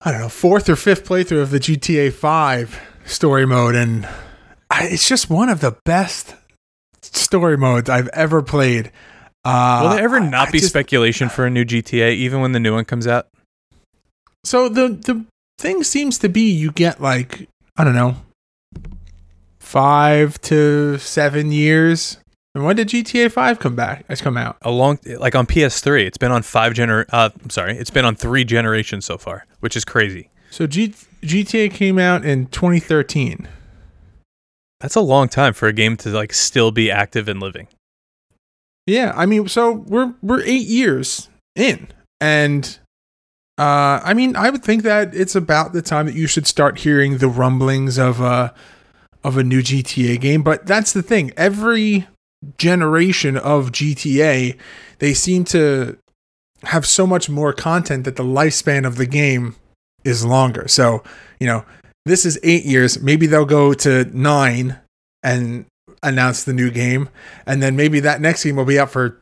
I 0.00 0.10
don't 0.10 0.20
know, 0.20 0.28
fourth 0.28 0.68
or 0.68 0.76
fifth 0.76 1.04
playthrough 1.04 1.42
of 1.42 1.50
the 1.50 1.60
GTA 1.60 2.12
5 2.12 2.80
story 3.04 3.46
mode, 3.46 3.74
and 3.74 4.08
I, 4.70 4.88
it's 4.88 5.08
just 5.08 5.30
one 5.30 5.48
of 5.48 5.60
the 5.60 5.76
best 5.84 6.34
story 7.02 7.56
modes 7.56 7.88
I've 7.90 8.08
ever 8.08 8.42
played. 8.42 8.90
Uh, 9.44 9.80
Will 9.82 9.90
there 9.96 10.04
ever 10.04 10.20
not 10.20 10.48
I 10.48 10.50
be 10.52 10.58
just- 10.58 10.70
speculation 10.70 11.28
for 11.28 11.44
a 11.46 11.50
new 11.50 11.64
GTA, 11.64 12.12
even 12.14 12.40
when 12.40 12.52
the 12.52 12.60
new 12.60 12.74
one 12.74 12.84
comes 12.84 13.06
out? 13.06 13.28
So 14.44 14.68
the 14.68 14.88
the 14.88 15.24
thing 15.58 15.82
seems 15.84 16.18
to 16.18 16.28
be 16.28 16.42
you 16.50 16.72
get 16.72 17.00
like 17.00 17.48
I 17.76 17.84
don't 17.84 17.94
know, 17.94 18.16
five 19.60 20.40
to 20.42 20.98
seven 20.98 21.52
years. 21.52 22.18
And 22.54 22.64
when 22.66 22.76
did 22.76 22.88
GTA 22.88 23.32
5 23.32 23.58
come 23.60 23.74
back? 23.74 24.04
Has 24.08 24.20
come 24.20 24.36
out? 24.36 24.58
A 24.60 24.70
long, 24.70 24.98
like 25.06 25.34
on 25.34 25.46
PS3, 25.46 26.04
it's 26.04 26.18
been 26.18 26.30
on 26.32 26.42
five 26.42 26.74
gener. 26.74 27.06
Uh, 27.10 27.30
I'm 27.42 27.48
sorry, 27.48 27.78
it's 27.78 27.88
been 27.88 28.04
on 28.04 28.14
three 28.14 28.44
generations 28.44 29.06
so 29.06 29.16
far, 29.16 29.46
which 29.60 29.74
is 29.74 29.86
crazy. 29.86 30.28
So 30.50 30.66
G- 30.66 30.94
GTA 31.22 31.72
came 31.72 31.98
out 31.98 32.26
in 32.26 32.46
2013. 32.48 33.48
That's 34.82 34.96
a 34.96 35.00
long 35.00 35.28
time 35.28 35.54
for 35.54 35.68
a 35.68 35.72
game 35.72 35.96
to 35.98 36.10
like 36.10 36.32
still 36.32 36.72
be 36.72 36.90
active 36.90 37.28
and 37.28 37.40
living. 37.40 37.68
Yeah, 38.84 39.12
I 39.14 39.26
mean, 39.26 39.46
so 39.46 39.72
we're 39.72 40.12
we're 40.22 40.42
eight 40.42 40.66
years 40.66 41.28
in, 41.54 41.86
and 42.20 42.78
uh, 43.58 44.00
I 44.02 44.12
mean, 44.12 44.34
I 44.34 44.50
would 44.50 44.64
think 44.64 44.82
that 44.82 45.14
it's 45.14 45.36
about 45.36 45.72
the 45.72 45.82
time 45.82 46.06
that 46.06 46.16
you 46.16 46.26
should 46.26 46.48
start 46.48 46.80
hearing 46.80 47.18
the 47.18 47.28
rumblings 47.28 47.96
of 47.96 48.20
a 48.20 48.52
of 49.22 49.36
a 49.36 49.44
new 49.44 49.62
GTA 49.62 50.20
game. 50.20 50.42
But 50.42 50.66
that's 50.66 50.92
the 50.92 51.02
thing; 51.02 51.30
every 51.36 52.08
generation 52.58 53.36
of 53.36 53.70
GTA, 53.70 54.58
they 54.98 55.14
seem 55.14 55.44
to 55.44 55.96
have 56.64 56.86
so 56.86 57.06
much 57.06 57.30
more 57.30 57.52
content 57.52 58.04
that 58.04 58.16
the 58.16 58.24
lifespan 58.24 58.84
of 58.84 58.96
the 58.96 59.06
game 59.06 59.54
is 60.02 60.24
longer. 60.24 60.66
So 60.66 61.04
you 61.38 61.46
know, 61.46 61.64
this 62.04 62.24
is 62.26 62.38
eight 62.42 62.64
years. 62.64 63.00
Maybe 63.02 63.26
they'll 63.26 63.44
go 63.44 63.74
to 63.74 64.04
nine 64.16 64.78
and 65.22 65.66
announce 66.02 66.42
the 66.44 66.52
new 66.52 66.70
game 66.70 67.08
and 67.46 67.62
then 67.62 67.76
maybe 67.76 68.00
that 68.00 68.20
next 68.20 68.42
game 68.42 68.56
will 68.56 68.64
be 68.64 68.78
out 68.78 68.90
for 68.90 69.20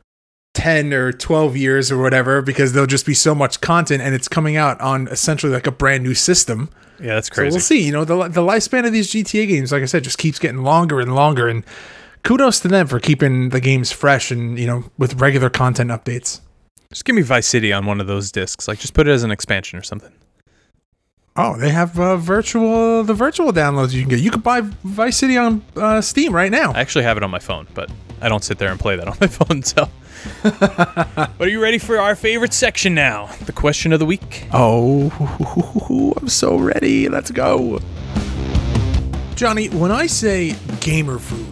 10 0.55 0.93
or 0.93 1.11
12 1.13 1.55
years 1.55 1.91
or 1.91 2.01
whatever 2.01 2.41
because 2.41 2.73
there'll 2.73 2.87
just 2.87 3.05
be 3.05 3.13
so 3.13 3.35
much 3.35 3.61
content 3.61 4.01
and 4.01 4.15
it's 4.15 4.27
coming 4.27 4.57
out 4.57 4.81
on 4.81 5.07
essentially 5.09 5.51
like 5.53 5.67
a 5.67 5.71
brand 5.71 6.03
new 6.03 6.13
system 6.15 6.69
Yeah, 6.99 7.13
that's 7.15 7.27
so 7.27 7.35
crazy. 7.35 7.53
we'll 7.53 7.61
see 7.61 7.85
you 7.85 7.91
know 7.91 8.03
the, 8.03 8.15
the 8.29 8.41
lifespan 8.41 8.85
of 8.85 8.91
these 8.91 9.11
gta 9.11 9.47
games 9.47 9.71
like 9.71 9.81
i 9.83 9.85
said 9.85 10.03
just 10.03 10.17
keeps 10.17 10.39
getting 10.39 10.63
longer 10.63 10.99
and 10.99 11.13
longer 11.13 11.47
and 11.47 11.63
kudos 12.23 12.59
to 12.61 12.67
them 12.67 12.87
for 12.87 12.99
keeping 12.99 13.49
the 13.49 13.59
games 13.61 13.91
fresh 13.91 14.31
and 14.31 14.57
you 14.57 14.65
know 14.67 14.83
with 14.97 15.21
regular 15.21 15.49
content 15.51 15.91
updates 15.91 16.41
Just 16.91 17.05
give 17.05 17.15
me 17.15 17.21
Vice 17.21 17.47
City 17.47 17.71
on 17.71 17.85
one 17.85 18.01
of 18.01 18.07
those 18.07 18.31
discs. 18.31 18.67
Like, 18.67 18.79
just 18.79 18.93
put 18.93 19.07
it 19.07 19.11
as 19.11 19.23
an 19.23 19.31
expansion 19.31 19.79
or 19.79 19.83
something. 19.83 20.11
Oh 21.37 21.55
they 21.57 21.69
have 21.69 21.97
uh, 21.99 22.17
virtual 22.17 23.03
the 23.03 23.13
virtual 23.13 23.51
downloads 23.53 23.93
you 23.93 24.01
can 24.01 24.09
get 24.09 24.19
you 24.19 24.31
can 24.31 24.41
buy 24.41 24.61
vice 24.83 25.17
city 25.17 25.37
on 25.37 25.63
uh, 25.77 26.01
steam 26.01 26.33
right 26.35 26.51
now 26.51 26.71
I 26.73 26.79
actually 26.79 27.03
have 27.05 27.17
it 27.17 27.23
on 27.23 27.31
my 27.31 27.39
phone, 27.39 27.67
but 27.73 27.89
I 28.21 28.29
don't 28.29 28.43
sit 28.43 28.59
there 28.59 28.69
and 28.69 28.79
play 28.79 28.95
that 28.95 29.07
on 29.07 29.17
my 29.21 29.27
phone. 29.27 29.63
So, 29.63 29.89
but 30.43 31.31
are 31.39 31.47
you 31.47 31.61
ready 31.61 31.77
for 31.79 31.99
our 31.99 32.15
favorite 32.15 32.53
section 32.53 32.93
now? 32.93 33.27
The 33.45 33.51
question 33.51 33.91
of 33.93 33.99
the 33.99 34.05
week. 34.05 34.47
Oh, 34.53 35.09
I'm 36.21 36.29
so 36.29 36.55
ready. 36.57 37.09
Let's 37.09 37.31
go. 37.31 37.79
Johnny, 39.35 39.69
when 39.69 39.91
I 39.91 40.05
say 40.05 40.55
gamer 40.81 41.17
food, 41.17 41.47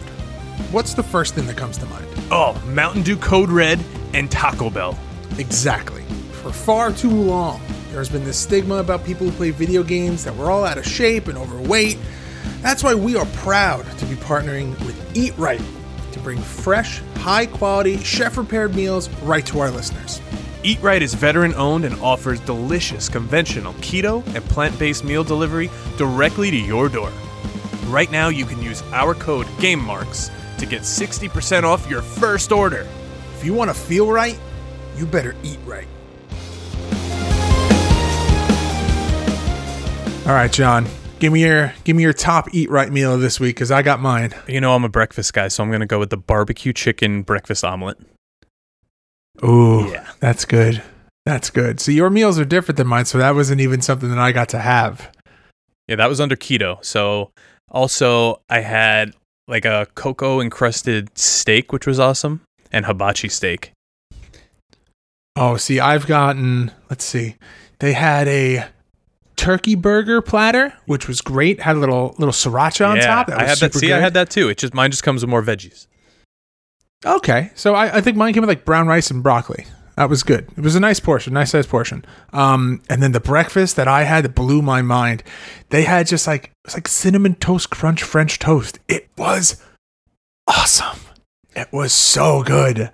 what's 0.70 0.94
the 0.94 1.02
first 1.02 1.34
thing 1.34 1.46
that 1.48 1.56
comes 1.56 1.76
to 1.78 1.86
mind? 1.86 2.06
Oh, 2.30 2.60
Mountain 2.68 3.02
Dew 3.02 3.16
Code 3.16 3.50
Red 3.50 3.80
and 4.14 4.30
Taco 4.30 4.70
Bell. 4.70 4.96
Exactly. 5.38 6.02
For 6.42 6.52
far 6.52 6.92
too 6.92 7.10
long, 7.10 7.60
there's 7.92 8.08
been 8.08 8.24
this 8.24 8.38
stigma 8.38 8.76
about 8.76 9.04
people 9.04 9.28
who 9.28 9.32
play 9.32 9.50
video 9.50 9.82
games 9.82 10.24
that 10.24 10.34
we're 10.36 10.50
all 10.50 10.64
out 10.64 10.78
of 10.78 10.86
shape 10.86 11.28
and 11.28 11.36
overweight. 11.36 11.98
That's 12.62 12.82
why 12.82 12.94
we 12.94 13.16
are 13.16 13.26
proud 13.26 13.84
to 13.98 14.06
be 14.06 14.14
partnering 14.16 14.70
with 14.84 15.16
Eat 15.16 15.36
Right 15.36 15.60
to 16.12 16.18
bring 16.20 16.38
fresh, 16.38 17.00
high 17.16 17.46
quality, 17.46 17.98
chef 17.98 18.34
prepared 18.34 18.74
meals 18.74 19.08
right 19.22 19.44
to 19.46 19.60
our 19.60 19.70
listeners. 19.70 20.20
Eat 20.62 20.80
Right 20.82 21.02
is 21.02 21.14
veteran 21.14 21.54
owned 21.54 21.86
and 21.86 21.98
offers 22.00 22.38
delicious 22.40 23.08
conventional 23.08 23.72
keto 23.74 24.24
and 24.34 24.44
plant 24.44 24.78
based 24.78 25.04
meal 25.04 25.24
delivery 25.24 25.70
directly 25.96 26.50
to 26.50 26.56
your 26.56 26.88
door. 26.88 27.10
Right 27.86 28.10
now, 28.10 28.28
you 28.28 28.44
can 28.44 28.62
use 28.62 28.82
our 28.92 29.14
code 29.14 29.46
GameMarks 29.58 30.30
to 30.58 30.66
get 30.66 30.82
60% 30.82 31.62
off 31.62 31.88
your 31.88 32.02
first 32.02 32.52
order. 32.52 32.86
If 33.36 33.44
you 33.44 33.54
want 33.54 33.70
to 33.70 33.74
feel 33.74 34.12
right, 34.12 34.38
you 34.96 35.06
better 35.06 35.34
eat 35.42 35.58
right. 35.64 35.88
All 40.26 40.36
right, 40.36 40.52
John. 40.52 40.86
Give 41.18 41.32
me 41.32 41.42
your 41.42 41.72
give 41.84 41.96
me 41.96 42.02
your 42.02 42.12
top 42.12 42.48
eat 42.54 42.70
right 42.70 42.90
meal 42.90 43.14
of 43.14 43.20
this 43.20 43.38
week 43.40 43.56
because 43.56 43.70
I 43.70 43.82
got 43.82 44.00
mine. 44.00 44.32
You 44.46 44.60
know, 44.60 44.74
I'm 44.74 44.84
a 44.84 44.88
breakfast 44.88 45.32
guy, 45.34 45.48
so 45.48 45.62
I'm 45.62 45.70
going 45.70 45.80
to 45.80 45.86
go 45.86 45.98
with 45.98 46.10
the 46.10 46.16
barbecue 46.16 46.72
chicken 46.72 47.22
breakfast 47.22 47.64
omelet. 47.64 47.98
Ooh, 49.44 49.88
Yeah. 49.90 50.08
that's 50.20 50.44
good. 50.44 50.82
That's 51.26 51.50
good. 51.50 51.80
So 51.80 51.92
your 51.92 52.10
meals 52.10 52.38
are 52.38 52.44
different 52.44 52.76
than 52.78 52.86
mine, 52.86 53.04
so 53.04 53.18
that 53.18 53.34
wasn't 53.34 53.60
even 53.60 53.82
something 53.82 54.08
that 54.08 54.18
I 54.18 54.32
got 54.32 54.48
to 54.50 54.58
have. 54.58 55.10
Yeah, 55.88 55.96
that 55.96 56.08
was 56.08 56.20
under 56.20 56.36
keto. 56.36 56.82
So, 56.84 57.30
also, 57.70 58.40
I 58.48 58.60
had 58.60 59.12
like 59.48 59.64
a 59.64 59.86
cocoa 59.94 60.40
encrusted 60.40 61.16
steak, 61.18 61.72
which 61.72 61.86
was 61.86 61.98
awesome, 62.00 62.40
and 62.72 62.86
hibachi 62.86 63.28
steak. 63.28 63.72
Oh, 65.36 65.56
see, 65.56 65.80
I've 65.80 66.06
gotten. 66.06 66.70
Let's 66.88 67.04
see, 67.04 67.36
they 67.80 67.92
had 67.92 68.26
a 68.28 68.66
turkey 69.40 69.74
burger 69.74 70.20
platter, 70.20 70.74
which 70.84 71.08
was 71.08 71.22
great. 71.22 71.60
Had 71.60 71.76
a 71.76 71.78
little 71.78 72.14
little 72.18 72.32
sriracha 72.32 72.86
on 72.86 72.96
yeah, 72.96 73.06
top. 73.06 73.26
That 73.28 73.40
I 73.40 73.46
had 73.46 73.58
that. 73.58 73.74
See, 73.74 73.90
I 73.90 73.98
had 73.98 74.12
that 74.12 74.28
too. 74.28 74.50
It 74.50 74.58
just 74.58 74.74
mine 74.74 74.90
just 74.90 75.02
comes 75.02 75.22
with 75.22 75.30
more 75.30 75.42
veggies. 75.42 75.86
Okay, 77.06 77.50
so 77.54 77.74
I, 77.74 77.96
I 77.96 78.00
think 78.02 78.18
mine 78.18 78.34
came 78.34 78.42
with 78.42 78.50
like 78.50 78.66
brown 78.66 78.86
rice 78.86 79.10
and 79.10 79.22
broccoli. 79.22 79.64
That 79.96 80.10
was 80.10 80.22
good. 80.22 80.46
It 80.56 80.62
was 80.62 80.76
a 80.76 80.80
nice 80.80 81.00
portion, 81.00 81.32
nice 81.32 81.52
sized 81.52 81.70
portion. 81.70 82.04
Um, 82.34 82.82
and 82.90 83.02
then 83.02 83.12
the 83.12 83.20
breakfast 83.20 83.76
that 83.76 83.88
I 83.88 84.04
had 84.04 84.24
that 84.24 84.34
blew 84.34 84.60
my 84.60 84.82
mind. 84.82 85.22
They 85.70 85.84
had 85.84 86.06
just 86.06 86.26
like 86.26 86.44
it 86.44 86.50
was 86.66 86.74
like 86.74 86.88
cinnamon 86.88 87.34
toast 87.36 87.70
crunch 87.70 88.02
French 88.02 88.38
toast. 88.38 88.78
It 88.88 89.08
was 89.16 89.62
awesome. 90.46 91.00
It 91.56 91.68
was 91.72 91.94
so 91.94 92.42
good. 92.42 92.90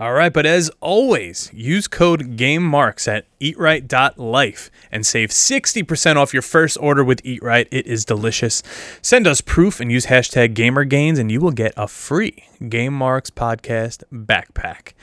All 0.00 0.14
right, 0.14 0.32
but 0.32 0.46
as 0.46 0.70
always, 0.80 1.50
use 1.52 1.86
code 1.86 2.38
GameMarks 2.38 3.06
at 3.06 3.26
eatright.life 3.38 4.70
and 4.90 5.06
save 5.06 5.28
60% 5.28 6.16
off 6.16 6.32
your 6.32 6.40
first 6.40 6.78
order 6.80 7.04
with 7.04 7.20
Eat 7.22 7.42
Right. 7.42 7.68
It 7.70 7.86
is 7.86 8.06
delicious. 8.06 8.62
Send 9.02 9.26
us 9.26 9.42
proof 9.42 9.78
and 9.78 9.92
use 9.92 10.06
hashtag 10.06 10.54
GamerGains, 10.54 11.18
and 11.18 11.30
you 11.30 11.38
will 11.38 11.50
get 11.50 11.74
a 11.76 11.86
free 11.86 12.44
Game 12.66 12.94
Marks 12.94 13.28
podcast 13.28 14.02
backpack. 14.10 14.94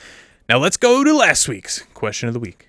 Now 0.48 0.58
let's 0.58 0.76
go 0.76 1.04
to 1.04 1.12
last 1.16 1.46
week's 1.46 1.84
question 1.94 2.26
of 2.26 2.34
the 2.34 2.40
week. 2.40 2.68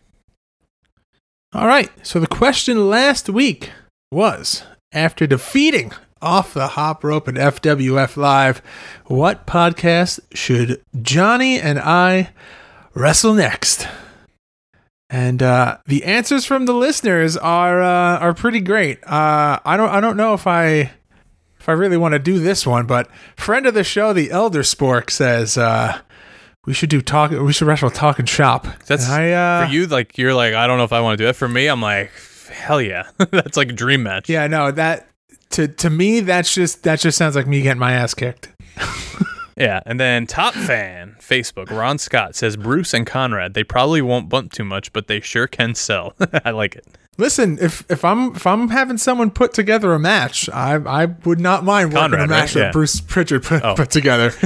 All 1.51 1.65
right. 1.65 1.89
So 2.05 2.19
the 2.19 2.27
question 2.27 2.91
last 2.91 3.27
week 3.27 3.71
was 4.11 4.61
after 4.93 5.25
defeating 5.25 5.93
off 6.21 6.53
the 6.53 6.69
hop 6.69 7.03
rope 7.03 7.27
at 7.27 7.35
FWF 7.35 8.17
Live, 8.17 8.61
what 9.05 9.45
podcast 9.47 10.19
should 10.33 10.81
Johnny 11.01 11.59
and 11.59 11.79
I 11.79 12.31
wrestle 12.93 13.33
next? 13.33 13.87
And 15.09 15.41
uh, 15.41 15.77
the 15.87 16.03
answers 16.03 16.45
from 16.45 16.65
the 16.65 16.73
listeners 16.73 17.35
are 17.35 17.81
uh, 17.81 18.19
are 18.19 18.33
pretty 18.33 18.59
great. 18.59 19.03
Uh, 19.03 19.59
I 19.65 19.75
don't 19.75 19.89
I 19.89 19.99
don't 19.99 20.17
know 20.17 20.33
if 20.33 20.45
I 20.45 20.91
if 21.59 21.67
I 21.67 21.71
really 21.71 21.97
want 21.97 22.13
to 22.13 22.19
do 22.19 22.39
this 22.39 22.65
one, 22.65 22.85
but 22.85 23.09
friend 23.35 23.65
of 23.65 23.73
the 23.73 23.83
show, 23.83 24.13
the 24.13 24.29
Elder 24.29 24.61
Spork 24.61 25.09
says 25.09 25.57
uh, 25.57 25.99
we 26.65 26.73
should 26.73 26.91
do 26.91 27.01
talk. 27.01 27.31
We 27.31 27.51
should 27.53 27.67
wrestle 27.67 27.89
talk 27.89 28.19
and 28.19 28.29
shop. 28.29 28.67
That's 28.85 29.09
And 29.09 29.13
I, 29.13 29.31
uh, 29.31 29.65
for 29.65 29.73
you. 29.73 29.87
Like 29.87 30.17
you're 30.19 30.35
like 30.35 30.53
I 30.53 30.67
don't 30.67 30.77
know 30.77 30.83
if 30.83 30.93
I 30.93 31.01
want 31.01 31.17
to 31.17 31.23
do 31.23 31.25
that. 31.25 31.35
For 31.35 31.47
me, 31.47 31.67
I'm 31.67 31.81
like 31.81 32.11
hell 32.51 32.81
yeah, 32.81 33.09
that's 33.31 33.57
like 33.57 33.69
a 33.69 33.73
dream 33.73 34.03
match. 34.03 34.29
Yeah, 34.29 34.45
no, 34.45 34.69
that 34.71 35.08
to 35.51 35.67
to 35.67 35.89
me 35.89 36.19
that's 36.21 36.53
just 36.53 36.83
that 36.83 36.99
just 36.99 37.17
sounds 37.17 37.35
like 37.35 37.47
me 37.47 37.61
getting 37.61 37.79
my 37.79 37.93
ass 37.93 38.13
kicked. 38.13 38.49
Yeah, 39.57 39.81
and 39.85 39.99
then 39.99 40.25
top 40.25 40.53
fan 40.53 41.17
Facebook 41.19 41.69
Ron 41.69 41.97
Scott 41.97 42.33
says 42.33 42.55
Bruce 42.55 42.93
and 42.93 43.05
Conrad 43.05 43.53
they 43.55 43.63
probably 43.65 44.01
won't 44.01 44.29
bump 44.29 44.53
too 44.53 44.63
much, 44.63 44.93
but 44.93 45.07
they 45.07 45.19
sure 45.19 45.47
can 45.47 45.75
sell. 45.75 46.13
I 46.45 46.51
like 46.51 46.75
it. 46.77 46.85
Listen, 47.17 47.57
if 47.59 47.83
if 47.91 48.05
I'm 48.05 48.35
if 48.37 48.47
I'm 48.47 48.69
having 48.69 48.97
someone 48.97 49.29
put 49.31 49.53
together 49.53 49.93
a 49.93 49.99
match, 49.99 50.47
I 50.49 50.75
I 50.75 51.05
would 51.25 51.41
not 51.41 51.65
mind 51.65 51.89
working 51.91 52.11
Conrad, 52.11 52.21
a 52.21 52.27
match 52.27 52.55
right? 52.55 52.61
that 52.61 52.65
Yeah. 52.67 52.71
Bruce 52.71 53.01
Prichard 53.01 53.43
put, 53.43 53.61
Oh. 53.61 53.75
put 53.75 53.89
together. 53.91 54.31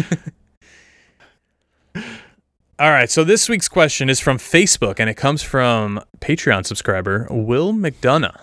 All 2.80 2.90
right, 2.90 3.10
so 3.10 3.24
this 3.24 3.48
week's 3.48 3.68
question 3.68 4.10
is 4.10 4.20
from 4.20 4.40
Facebook, 4.40 4.96
and 4.98 5.08
it 5.10 5.14
comes 5.14 5.44
from 5.44 6.02
Patreon 6.20 6.66
subscriber 6.66 7.28
Will 7.30 7.72
McDonough. 7.72 8.36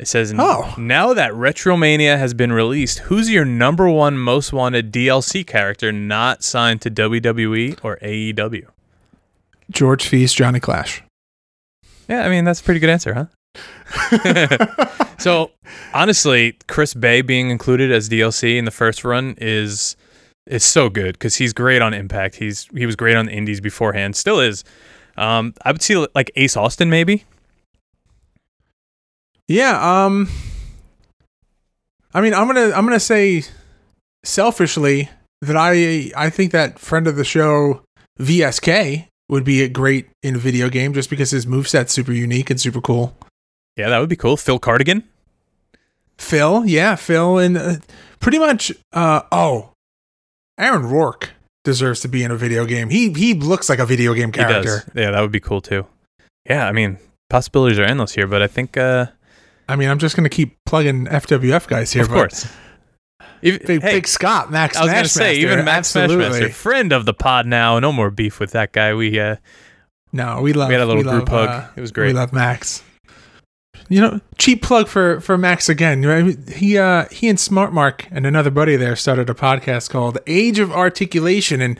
It 0.00 0.08
says, 0.08 0.32
Oh. 0.38 0.74
now 0.78 1.12
that 1.12 1.32
Retromania 1.32 2.16
has 2.16 2.32
been 2.32 2.52
released, 2.54 3.00
who's 3.00 3.28
your 3.28 3.44
number 3.44 3.86
one 3.90 4.16
most 4.16 4.50
wanted 4.50 4.90
DLC 4.90 5.46
character 5.46 5.92
not 5.92 6.42
signed 6.42 6.80
to 6.80 6.90
WWE 6.90 7.78
or 7.84 7.98
AEW? 7.98 8.66
George 9.70 10.06
Feast, 10.08 10.34
Johnny 10.34 10.58
Clash. 10.58 11.02
Yeah, 12.08 12.24
I 12.24 12.30
mean 12.30 12.44
that's 12.46 12.60
a 12.60 12.64
pretty 12.64 12.80
good 12.80 12.88
answer, 12.88 13.12
huh? 13.12 13.26
so 15.18 15.50
honestly, 15.92 16.56
Chris 16.66 16.94
Bey 16.94 17.20
being 17.20 17.50
included 17.50 17.92
as 17.92 18.08
DLC 18.08 18.56
in 18.56 18.64
the 18.64 18.70
first 18.70 19.04
run 19.04 19.34
is 19.38 19.96
is 20.46 20.64
so 20.64 20.88
good 20.88 21.12
because 21.12 21.36
he's 21.36 21.52
great 21.52 21.82
on 21.82 21.92
Impact. 21.92 22.36
He's 22.36 22.66
he 22.74 22.86
was 22.86 22.96
great 22.96 23.16
on 23.16 23.26
the 23.26 23.32
Indies 23.32 23.60
beforehand, 23.60 24.16
still 24.16 24.40
is. 24.40 24.64
Um, 25.18 25.52
I 25.64 25.72
would 25.72 25.82
see 25.82 26.04
like 26.14 26.30
Ace 26.36 26.56
Austin 26.56 26.88
maybe. 26.88 27.24
Yeah, 29.50 30.04
um 30.06 30.28
I 32.14 32.20
mean, 32.20 32.34
I'm 32.34 32.44
going 32.46 32.70
to 32.70 32.76
I'm 32.76 32.86
going 32.86 32.96
to 32.96 33.00
say 33.04 33.42
selfishly 34.24 35.10
that 35.42 35.56
I 35.56 36.12
I 36.16 36.30
think 36.30 36.52
that 36.52 36.78
friend 36.78 37.08
of 37.08 37.16
the 37.16 37.24
show 37.24 37.82
VSK 38.20 39.06
would 39.28 39.42
be 39.44 39.62
a 39.62 39.68
great 39.68 40.08
in 40.22 40.36
a 40.36 40.38
video 40.38 40.68
game 40.68 40.92
just 40.92 41.10
because 41.10 41.32
his 41.32 41.46
moveset's 41.46 41.92
super 41.92 42.12
unique 42.12 42.48
and 42.48 42.60
super 42.60 42.80
cool. 42.80 43.16
Yeah, 43.76 43.88
that 43.88 43.98
would 43.98 44.08
be 44.08 44.16
cool. 44.16 44.36
Phil 44.36 44.58
Cardigan. 44.60 45.02
Phil, 46.18 46.64
yeah, 46.66 46.94
Phil, 46.96 47.38
and 47.38 47.56
uh, 47.56 47.74
pretty 48.20 48.38
much. 48.38 48.70
Uh, 48.92 49.22
oh, 49.32 49.70
Aaron 50.58 50.84
Rourke 50.84 51.30
deserves 51.64 52.00
to 52.00 52.08
be 52.08 52.22
in 52.22 52.30
a 52.30 52.36
video 52.36 52.66
game. 52.66 52.90
He 52.90 53.12
he 53.12 53.34
looks 53.34 53.68
like 53.68 53.78
a 53.80 53.86
video 53.86 54.14
game 54.14 54.28
He 54.28 54.32
character. 54.38 54.84
does. 54.84 54.90
Yeah, 54.94 55.10
that 55.10 55.20
would 55.20 55.32
be 55.32 55.40
cool 55.40 55.60
too. 55.60 55.86
Yeah, 56.48 56.66
I 56.68 56.72
mean 56.72 56.98
possibilities 57.30 57.78
are 57.78 57.84
endless 57.84 58.14
here, 58.14 58.26
but 58.26 58.42
I 58.42 58.46
think 58.48 58.76
uh, 58.76 59.06
I 59.70 59.76
mean, 59.76 59.88
I'm 59.88 59.98
just 59.98 60.16
gonna 60.16 60.28
keep 60.28 60.56
plugging 60.66 61.06
FWF 61.06 61.68
guys 61.68 61.92
here. 61.92 62.02
of 62.02 62.08
course. 62.08 62.50
Even, 63.42 63.66
big 63.66 63.82
hey, 63.82 63.92
big 63.92 64.06
Scott, 64.06 64.50
Max. 64.50 64.76
I 64.76 64.82
was 64.84 64.92
gonna 64.92 65.08
say 65.08 65.36
even 65.36 65.64
Max. 65.64 65.92
Smashmaster, 65.92 66.50
friend 66.52 66.92
of 66.92 67.06
the 67.06 67.14
pod 67.14 67.46
now. 67.46 67.78
No 67.78 67.92
more 67.92 68.10
beef 68.10 68.38
with 68.40 68.50
that 68.52 68.72
guy. 68.72 68.94
We 68.94 69.18
uh, 69.18 69.36
No, 70.12 70.42
we 70.42 70.52
love. 70.52 70.68
we 70.68 70.74
had 70.74 70.82
a 70.82 70.86
little 70.86 71.02
group 71.02 71.30
love, 71.30 71.48
hug. 71.48 71.48
uh, 71.48 71.68
it 71.76 71.80
was 71.80 71.92
great. 71.92 72.08
We 72.08 72.12
love 72.12 72.32
Max. 72.32 72.82
You 73.88 74.00
know, 74.00 74.20
cheap 74.38 74.62
plug 74.62 74.88
for 74.88 75.20
for 75.20 75.38
Max 75.38 75.68
again. 75.68 76.02
Right? 76.02 76.36
He 76.50 76.76
uh 76.76 77.06
he 77.10 77.28
and 77.28 77.40
Smart 77.40 77.72
Mark 77.72 78.06
and 78.10 78.26
another 78.26 78.50
buddy 78.50 78.76
there 78.76 78.94
started 78.94 79.30
a 79.30 79.34
podcast 79.34 79.90
called 79.90 80.18
Age 80.26 80.58
of 80.58 80.70
Articulation, 80.70 81.60
and 81.60 81.78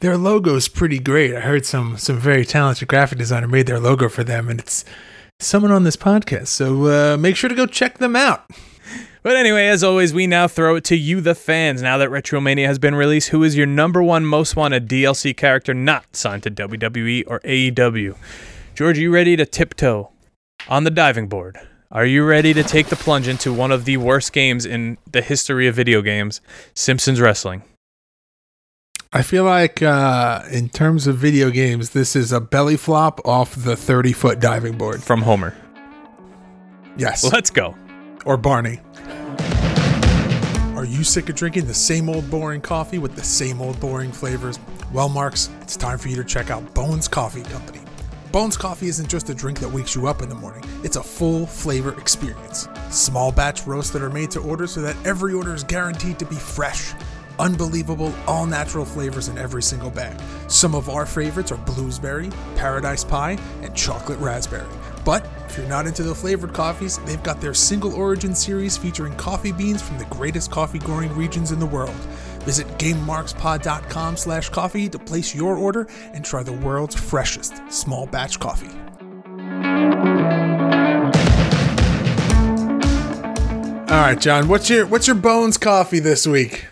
their 0.00 0.16
logo 0.16 0.54
is 0.56 0.68
pretty 0.68 0.98
great. 0.98 1.34
I 1.34 1.40
heard 1.40 1.66
some 1.66 1.96
some 1.98 2.18
very 2.18 2.44
talented 2.44 2.88
graphic 2.88 3.18
designer 3.18 3.46
made 3.46 3.66
their 3.66 3.78
logo 3.78 4.08
for 4.08 4.24
them, 4.24 4.48
and 4.48 4.58
it's 4.58 4.84
someone 5.40 5.72
on 5.72 5.84
this 5.84 5.96
podcast. 5.96 6.48
So 6.48 6.86
uh, 6.86 7.16
make 7.16 7.36
sure 7.36 7.48
to 7.48 7.56
go 7.56 7.66
check 7.66 7.98
them 7.98 8.16
out. 8.16 8.48
But 9.22 9.36
anyway, 9.36 9.68
as 9.68 9.82
always, 9.82 10.12
we 10.12 10.26
now 10.26 10.46
throw 10.46 10.76
it 10.76 10.84
to 10.84 10.96
you, 10.96 11.22
the 11.22 11.34
fans. 11.34 11.80
Now 11.80 11.96
that 11.96 12.10
Retromania 12.10 12.66
has 12.66 12.78
been 12.78 12.94
released, 12.94 13.30
who 13.30 13.42
is 13.42 13.56
your 13.56 13.66
number 13.66 14.02
one 14.02 14.26
most 14.26 14.54
wanted 14.54 14.86
DLC 14.86 15.34
character 15.34 15.72
not 15.72 16.14
signed 16.14 16.42
to 16.42 16.50
WWE 16.50 17.24
or 17.26 17.40
AEW? 17.40 18.16
George, 18.74 18.98
are 18.98 19.00
you 19.00 19.10
ready 19.10 19.34
to 19.36 19.46
tiptoe 19.46 20.10
on 20.68 20.84
the 20.84 20.90
diving 20.90 21.28
board? 21.28 21.58
Are 21.90 22.04
you 22.04 22.24
ready 22.24 22.52
to 22.52 22.62
take 22.62 22.88
the 22.88 22.96
plunge 22.96 23.28
into 23.28 23.52
one 23.52 23.72
of 23.72 23.86
the 23.86 23.96
worst 23.96 24.32
games 24.32 24.66
in 24.66 24.98
the 25.10 25.22
history 25.22 25.68
of 25.68 25.74
video 25.74 26.02
games, 26.02 26.42
Simpsons 26.74 27.20
Wrestling? 27.20 27.62
I 29.16 29.22
feel 29.22 29.44
like 29.44 29.80
uh, 29.80 30.42
in 30.50 30.68
terms 30.68 31.06
of 31.06 31.16
video 31.16 31.48
games, 31.50 31.90
this 31.90 32.16
is 32.16 32.32
a 32.32 32.40
belly 32.40 32.76
flop 32.76 33.24
off 33.24 33.54
the 33.54 33.76
thirty 33.76 34.12
foot 34.12 34.40
diving 34.40 34.76
board. 34.76 35.04
From 35.04 35.22
Homer. 35.22 35.54
Yes. 36.96 37.32
Let's 37.32 37.48
go. 37.48 37.76
or 38.24 38.36
Barney. 38.36 38.80
Are 40.76 40.84
you 40.84 41.04
sick 41.04 41.28
of 41.28 41.36
drinking 41.36 41.66
the 41.66 41.74
same 41.74 42.08
old 42.08 42.28
boring 42.28 42.60
coffee 42.60 42.98
with 42.98 43.14
the 43.14 43.22
same 43.22 43.60
old 43.60 43.78
boring 43.78 44.10
flavors? 44.10 44.58
Well, 44.92 45.08
Marks, 45.08 45.48
it's 45.60 45.76
time 45.76 45.98
for 45.98 46.08
you 46.08 46.16
to 46.16 46.24
check 46.24 46.50
out 46.50 46.74
Bones 46.74 47.06
Coffee 47.06 47.42
Company. 47.42 47.80
Bones 48.32 48.56
Coffee 48.56 48.88
isn't 48.88 49.08
just 49.08 49.30
a 49.30 49.34
drink 49.34 49.60
that 49.60 49.68
wakes 49.68 49.94
you 49.94 50.08
up 50.08 50.22
in 50.22 50.28
the 50.28 50.34
morning, 50.34 50.64
it's 50.82 50.96
a 50.96 51.02
full 51.02 51.46
flavor 51.46 51.96
experience. 52.00 52.68
Small 52.90 53.30
batch 53.30 53.64
roasts 53.64 53.92
that 53.92 54.02
are 54.02 54.10
made 54.10 54.32
to 54.32 54.40
order 54.40 54.66
so 54.66 54.80
that 54.82 54.96
every 55.06 55.32
order 55.32 55.54
is 55.54 55.62
guaranteed 55.62 56.18
to 56.18 56.26
be 56.26 56.34
fresh. 56.34 56.92
Unbelievable, 57.38 58.12
all 58.26 58.46
natural 58.46 58.84
flavors 58.84 59.28
in 59.28 59.38
every 59.38 59.62
single 59.62 59.90
bag. 59.90 60.20
Some 60.48 60.74
of 60.74 60.88
our 60.88 61.06
favorites 61.06 61.50
are 61.52 61.58
bluesberry, 61.58 62.32
paradise 62.56 63.04
pie, 63.04 63.38
and 63.62 63.74
chocolate 63.74 64.18
raspberry. 64.18 64.68
But 65.04 65.26
if 65.48 65.58
you're 65.58 65.66
not 65.66 65.86
into 65.86 66.02
the 66.02 66.14
flavored 66.14 66.54
coffees, 66.54 66.98
they've 67.00 67.22
got 67.22 67.40
their 67.40 67.54
single 67.54 67.94
origin 67.94 68.34
series 68.34 68.76
featuring 68.76 69.14
coffee 69.16 69.52
beans 69.52 69.82
from 69.82 69.98
the 69.98 70.06
greatest 70.06 70.50
coffee 70.50 70.78
growing 70.78 71.14
regions 71.14 71.52
in 71.52 71.58
the 71.58 71.66
world. 71.66 71.94
Visit 72.44 72.66
GameMarksPod.com 72.78 74.16
slash 74.16 74.48
coffee 74.48 74.88
to 74.88 74.98
place 74.98 75.34
your 75.34 75.56
order 75.56 75.86
and 76.12 76.24
try 76.24 76.42
the 76.42 76.52
world's 76.52 76.94
freshest 76.94 77.60
small 77.70 78.06
batch 78.06 78.38
coffee. 78.40 78.70
All 83.90 84.00
right, 84.00 84.18
John, 84.18 84.48
what's 84.48 84.68
your 84.68 84.86
what's 84.86 85.06
your 85.06 85.16
bones 85.16 85.56
coffee 85.56 86.00
this 86.00 86.26
week? 86.26 86.66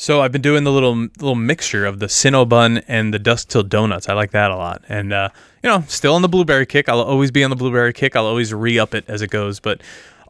So 0.00 0.22
I've 0.22 0.32
been 0.32 0.40
doing 0.40 0.64
the 0.64 0.72
little 0.72 0.94
little 0.94 1.34
mixture 1.34 1.84
of 1.84 1.98
the 1.98 2.06
Cinnabon 2.06 2.82
and 2.88 3.12
the 3.12 3.18
Dusk 3.18 3.48
Till 3.48 3.62
Donuts. 3.62 4.08
I 4.08 4.14
like 4.14 4.30
that 4.30 4.50
a 4.50 4.56
lot. 4.56 4.82
And 4.88 5.12
uh, 5.12 5.28
you 5.62 5.68
know, 5.68 5.84
still 5.88 6.14
on 6.14 6.22
the 6.22 6.28
blueberry 6.28 6.64
kick. 6.64 6.88
I'll 6.88 7.02
always 7.02 7.30
be 7.30 7.44
on 7.44 7.50
the 7.50 7.56
blueberry 7.56 7.92
kick. 7.92 8.16
I'll 8.16 8.24
always 8.24 8.54
re-up 8.54 8.94
it 8.94 9.04
as 9.08 9.20
it 9.20 9.28
goes. 9.28 9.60
But 9.60 9.82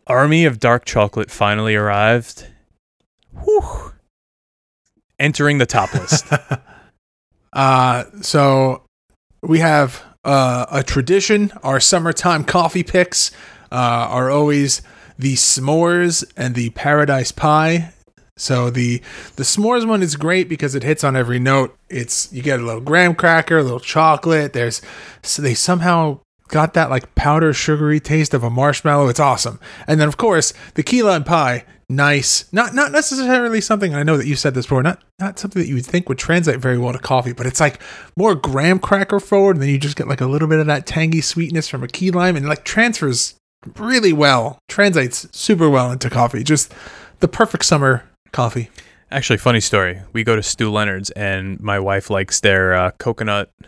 Army 0.08 0.44
of 0.44 0.58
Dark 0.58 0.86
Chocolate 0.86 1.30
finally 1.30 1.76
arrived. 1.76 2.48
Whew. 3.44 3.92
Entering 5.20 5.58
the 5.58 5.66
top 5.66 5.94
list. 5.94 6.26
Uh, 7.52 8.04
so 8.22 8.84
we 9.42 9.58
have 9.58 10.04
uh, 10.24 10.64
a 10.70 10.84
tradition. 10.84 11.50
Our 11.64 11.80
summertime 11.80 12.44
coffee 12.44 12.84
picks 12.84 13.32
uh, 13.72 13.74
are 13.74 14.30
always 14.30 14.82
the 15.18 15.34
s'mores 15.34 16.22
and 16.36 16.54
the 16.54 16.70
paradise 16.70 17.32
pie. 17.32 17.92
So 18.40 18.70
the 18.70 19.02
the 19.36 19.42
s'mores 19.42 19.86
one 19.86 20.02
is 20.02 20.16
great 20.16 20.48
because 20.48 20.74
it 20.74 20.82
hits 20.82 21.04
on 21.04 21.14
every 21.14 21.38
note. 21.38 21.76
It's 21.90 22.32
you 22.32 22.42
get 22.42 22.58
a 22.58 22.64
little 22.64 22.80
graham 22.80 23.14
cracker, 23.14 23.58
a 23.58 23.62
little 23.62 23.80
chocolate. 23.80 24.54
There's 24.54 24.80
so 25.22 25.42
they 25.42 25.54
somehow 25.54 26.20
got 26.48 26.74
that 26.74 26.90
like 26.90 27.14
powder 27.14 27.52
sugary 27.52 28.00
taste 28.00 28.32
of 28.32 28.42
a 28.42 28.50
marshmallow. 28.50 29.08
It's 29.08 29.20
awesome. 29.20 29.60
And 29.86 30.00
then 30.00 30.08
of 30.08 30.16
course 30.16 30.54
the 30.74 30.82
key 30.82 31.02
lime 31.02 31.22
pie, 31.22 31.66
nice. 31.90 32.50
Not 32.50 32.74
not 32.74 32.92
necessarily 32.92 33.60
something 33.60 33.94
I 33.94 34.04
know 34.04 34.16
that 34.16 34.26
you 34.26 34.36
said 34.36 34.54
this 34.54 34.64
before. 34.64 34.82
Not 34.82 35.02
not 35.18 35.38
something 35.38 35.60
that 35.60 35.68
you 35.68 35.74
would 35.74 35.86
think 35.86 36.08
would 36.08 36.18
translate 36.18 36.60
very 36.60 36.78
well 36.78 36.94
to 36.94 36.98
coffee, 36.98 37.34
but 37.34 37.46
it's 37.46 37.60
like 37.60 37.78
more 38.16 38.34
graham 38.34 38.78
cracker 38.78 39.20
forward, 39.20 39.56
and 39.56 39.62
then 39.62 39.68
you 39.68 39.78
just 39.78 39.96
get 39.96 40.08
like 40.08 40.22
a 40.22 40.26
little 40.26 40.48
bit 40.48 40.60
of 40.60 40.66
that 40.66 40.86
tangy 40.86 41.20
sweetness 41.20 41.68
from 41.68 41.82
a 41.82 41.88
key 41.88 42.10
lime, 42.10 42.36
and 42.36 42.48
like 42.48 42.64
transfers 42.64 43.34
really 43.76 44.14
well, 44.14 44.58
translates 44.66 45.28
super 45.30 45.68
well 45.68 45.92
into 45.92 46.08
coffee. 46.08 46.42
Just 46.42 46.72
the 47.20 47.28
perfect 47.28 47.66
summer 47.66 48.04
coffee. 48.32 48.70
Actually, 49.10 49.38
funny 49.38 49.60
story. 49.60 50.02
We 50.12 50.22
go 50.22 50.36
to 50.36 50.42
Stew 50.42 50.70
Leonard's, 50.70 51.10
and 51.10 51.58
my 51.60 51.80
wife 51.80 52.10
likes 52.10 52.40
their 52.40 52.74
uh, 52.74 52.90
coconut. 52.92 53.50
I 53.60 53.66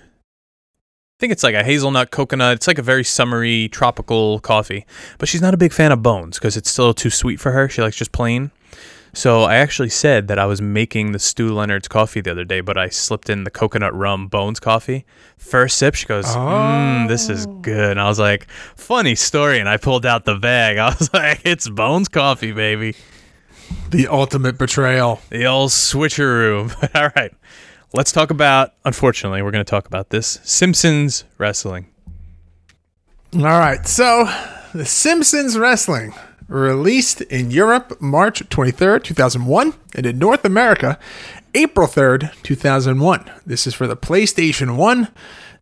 think 1.18 1.32
it's 1.32 1.42
like 1.42 1.54
a 1.54 1.64
hazelnut 1.64 2.10
coconut. 2.10 2.54
It's 2.54 2.66
like 2.66 2.78
a 2.78 2.82
very 2.82 3.04
summery 3.04 3.68
tropical 3.68 4.40
coffee, 4.40 4.86
but 5.18 5.28
she's 5.28 5.42
not 5.42 5.54
a 5.54 5.56
big 5.56 5.72
fan 5.72 5.92
of 5.92 6.02
bones 6.02 6.38
because 6.38 6.56
it's 6.56 6.70
still 6.70 6.94
too 6.94 7.10
sweet 7.10 7.40
for 7.40 7.52
her. 7.52 7.68
She 7.68 7.82
likes 7.82 7.96
just 7.96 8.12
plain. 8.12 8.52
So 9.14 9.42
I 9.42 9.56
actually 9.56 9.90
said 9.90 10.28
that 10.28 10.38
I 10.38 10.46
was 10.46 10.62
making 10.62 11.12
the 11.12 11.18
Stew 11.18 11.52
Leonard's 11.52 11.86
coffee 11.86 12.22
the 12.22 12.30
other 12.30 12.44
day, 12.44 12.62
but 12.62 12.78
I 12.78 12.88
slipped 12.88 13.28
in 13.28 13.44
the 13.44 13.50
coconut 13.50 13.94
rum 13.94 14.26
bones 14.26 14.58
coffee. 14.58 15.04
First 15.36 15.76
sip, 15.76 15.94
she 15.94 16.06
goes, 16.06 16.24
"Mmm, 16.24 17.08
this 17.08 17.28
is 17.28 17.46
good." 17.60 17.90
And 17.90 18.00
I 18.00 18.08
was 18.08 18.18
like, 18.18 18.48
"Funny 18.74 19.14
story." 19.14 19.60
And 19.60 19.68
I 19.68 19.76
pulled 19.76 20.06
out 20.06 20.24
the 20.24 20.36
bag. 20.36 20.78
I 20.78 20.94
was 20.98 21.12
like, 21.12 21.42
"It's 21.44 21.68
bones 21.68 22.08
coffee, 22.08 22.52
baby." 22.52 22.94
The 23.90 24.08
ultimate 24.08 24.58
betrayal. 24.58 25.20
The 25.30 25.46
old 25.46 25.70
switcheroo. 25.70 26.72
All 26.94 27.10
right, 27.16 27.32
let's 27.92 28.12
talk 28.12 28.30
about. 28.30 28.72
Unfortunately, 28.84 29.42
we're 29.42 29.50
going 29.50 29.64
to 29.64 29.70
talk 29.70 29.86
about 29.86 30.10
this 30.10 30.40
Simpsons 30.42 31.24
wrestling. 31.38 31.86
All 33.34 33.42
right, 33.42 33.86
so 33.86 34.28
The 34.74 34.84
Simpsons 34.84 35.58
Wrestling, 35.58 36.14
released 36.48 37.22
in 37.22 37.50
Europe 37.50 38.00
March 38.00 38.46
23rd, 38.50 39.02
2001, 39.04 39.74
and 39.94 40.06
in 40.06 40.18
North 40.18 40.44
America 40.44 40.98
April 41.54 41.86
3rd, 41.86 42.32
2001. 42.42 43.30
This 43.44 43.66
is 43.66 43.74
for 43.74 43.86
the 43.86 43.96
PlayStation 43.96 44.76
1, 44.76 45.08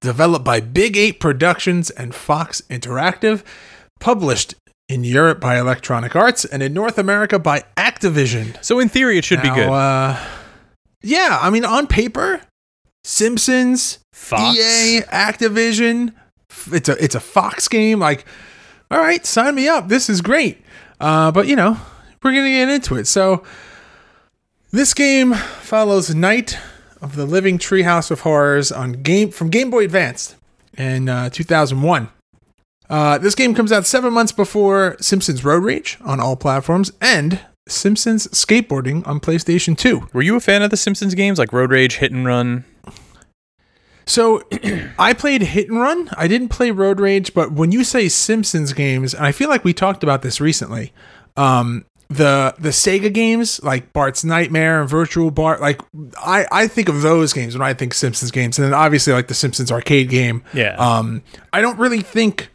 developed 0.00 0.44
by 0.44 0.60
Big 0.60 0.96
Ape 0.96 1.20
Productions 1.20 1.90
and 1.90 2.14
Fox 2.14 2.60
Interactive, 2.70 3.42
published 3.98 4.54
in 4.90 5.04
Europe 5.04 5.40
by 5.40 5.56
Electronic 5.56 6.16
Arts, 6.16 6.44
and 6.44 6.62
in 6.62 6.74
North 6.74 6.98
America 6.98 7.38
by 7.38 7.64
Activision. 7.76 8.62
So 8.62 8.80
in 8.80 8.88
theory, 8.88 9.18
it 9.18 9.24
should 9.24 9.40
be 9.40 9.48
good. 9.48 9.68
Uh, 9.68 10.18
yeah, 11.00 11.38
I 11.40 11.48
mean, 11.48 11.64
on 11.64 11.86
paper, 11.86 12.40
Simpsons, 13.04 14.00
Fox. 14.12 14.58
EA, 14.58 15.02
Activision. 15.02 16.12
It's 16.72 16.88
a 16.88 17.02
it's 17.02 17.14
a 17.14 17.20
Fox 17.20 17.68
game. 17.68 18.00
Like, 18.00 18.24
all 18.90 18.98
right, 18.98 19.24
sign 19.24 19.54
me 19.54 19.68
up. 19.68 19.88
This 19.88 20.10
is 20.10 20.20
great. 20.20 20.60
Uh, 20.98 21.30
but 21.30 21.46
you 21.46 21.54
know, 21.54 21.78
we're 22.22 22.32
gonna 22.32 22.48
get 22.50 22.68
into 22.68 22.96
it. 22.96 23.06
So, 23.06 23.44
this 24.72 24.92
game 24.92 25.34
follows 25.34 26.12
Night 26.12 26.58
of 27.00 27.14
the 27.14 27.24
Living 27.24 27.58
Treehouse 27.58 28.10
of 28.10 28.22
Horror 28.22 28.60
on 28.74 28.92
game 28.92 29.30
from 29.30 29.50
Game 29.50 29.70
Boy 29.70 29.84
Advance 29.84 30.34
in 30.76 31.08
uh, 31.08 31.30
2001. 31.30 32.08
Uh, 32.90 33.18
this 33.18 33.36
game 33.36 33.54
comes 33.54 33.70
out 33.70 33.86
seven 33.86 34.12
months 34.12 34.32
before 34.32 34.96
Simpsons 35.00 35.44
Road 35.44 35.62
Rage 35.62 35.96
on 36.04 36.18
all 36.18 36.34
platforms 36.34 36.90
and 37.00 37.38
Simpsons 37.68 38.26
Skateboarding 38.28 39.06
on 39.06 39.20
PlayStation 39.20 39.78
2. 39.78 40.08
Were 40.12 40.22
you 40.22 40.34
a 40.34 40.40
fan 40.40 40.62
of 40.62 40.70
the 40.70 40.76
Simpsons 40.76 41.14
games 41.14 41.38
like 41.38 41.52
Road 41.52 41.70
Rage, 41.70 41.98
Hit 41.98 42.10
and 42.10 42.26
Run? 42.26 42.64
So 44.06 44.42
I 44.98 45.12
played 45.12 45.42
Hit 45.42 45.68
and 45.68 45.78
Run. 45.78 46.10
I 46.16 46.26
didn't 46.26 46.48
play 46.48 46.72
Road 46.72 46.98
Rage, 46.98 47.32
but 47.32 47.52
when 47.52 47.70
you 47.70 47.84
say 47.84 48.08
Simpsons 48.08 48.72
games, 48.72 49.14
and 49.14 49.24
I 49.24 49.30
feel 49.30 49.48
like 49.48 49.64
we 49.64 49.72
talked 49.72 50.02
about 50.02 50.22
this 50.22 50.40
recently, 50.40 50.92
um, 51.36 51.84
the 52.08 52.56
the 52.58 52.70
Sega 52.70 53.12
games 53.12 53.62
like 53.62 53.92
Bart's 53.92 54.24
Nightmare 54.24 54.80
and 54.80 54.90
Virtual 54.90 55.30
Bart, 55.30 55.60
like 55.60 55.80
I 56.18 56.44
I 56.50 56.66
think 56.66 56.88
of 56.88 57.02
those 57.02 57.32
games 57.32 57.56
when 57.56 57.62
I 57.62 57.72
think 57.72 57.94
Simpsons 57.94 58.32
games, 58.32 58.58
and 58.58 58.66
then 58.66 58.74
obviously 58.74 59.12
like 59.12 59.28
the 59.28 59.34
Simpsons 59.34 59.70
arcade 59.70 60.08
game. 60.08 60.42
Yeah. 60.52 60.74
Um, 60.74 61.22
I 61.52 61.60
don't 61.60 61.78
really 61.78 62.00
think 62.00 62.50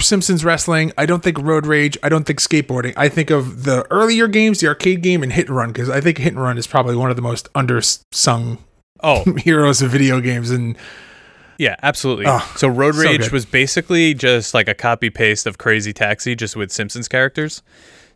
Simpsons 0.00 0.44
wrestling. 0.44 0.92
I 0.98 1.06
don't 1.06 1.22
think 1.22 1.38
Road 1.38 1.66
Rage. 1.66 1.96
I 2.02 2.08
don't 2.08 2.24
think 2.24 2.40
skateboarding. 2.40 2.92
I 2.96 3.08
think 3.08 3.30
of 3.30 3.64
the 3.64 3.86
earlier 3.90 4.26
games, 4.28 4.60
the 4.60 4.68
arcade 4.68 5.02
game, 5.02 5.22
and 5.22 5.32
Hit 5.32 5.48
and 5.48 5.56
Run 5.56 5.72
because 5.72 5.88
I 5.88 6.00
think 6.00 6.18
Hit 6.18 6.32
and 6.34 6.42
Run 6.42 6.58
is 6.58 6.66
probably 6.66 6.96
one 6.96 7.10
of 7.10 7.16
the 7.16 7.22
most 7.22 7.52
undersung 7.54 8.58
oh, 9.02 9.24
heroes 9.38 9.82
of 9.82 9.90
video 9.90 10.20
games 10.20 10.50
and 10.50 10.76
yeah, 11.58 11.76
absolutely. 11.82 12.26
Oh, 12.28 12.52
so 12.56 12.68
Road 12.68 12.96
Rage 12.96 13.20
good. 13.22 13.32
was 13.32 13.46
basically 13.46 14.12
just 14.14 14.52
like 14.52 14.68
a 14.68 14.74
copy 14.74 15.08
paste 15.10 15.46
of 15.46 15.58
Crazy 15.58 15.92
Taxi, 15.92 16.34
just 16.34 16.54
with 16.54 16.70
Simpsons 16.70 17.08
characters. 17.08 17.62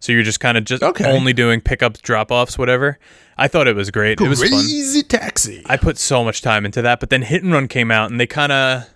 So 0.00 0.12
you're 0.12 0.22
just 0.22 0.40
kind 0.40 0.56
of 0.58 0.64
just 0.64 0.82
Okay. 0.82 1.10
only 1.10 1.32
doing 1.32 1.60
pickups, 1.60 2.00
drop 2.00 2.30
offs, 2.30 2.58
whatever. 2.58 2.98
I 3.36 3.48
thought 3.48 3.66
it 3.66 3.76
was 3.76 3.90
great. 3.90 4.20
It 4.20 4.28
was 4.28 4.40
fun. 4.40 4.50
Crazy 4.50 5.02
Taxi. 5.02 5.62
I 5.66 5.76
put 5.76 5.96
so 5.98 6.24
much 6.24 6.42
time 6.42 6.64
into 6.66 6.82
that, 6.82 7.00
but 7.00 7.10
then 7.10 7.22
Hit 7.22 7.42
and 7.42 7.52
Run 7.52 7.68
came 7.68 7.90
out, 7.90 8.10
and 8.10 8.18
they 8.20 8.26
kind 8.26 8.52
of, 8.52 8.86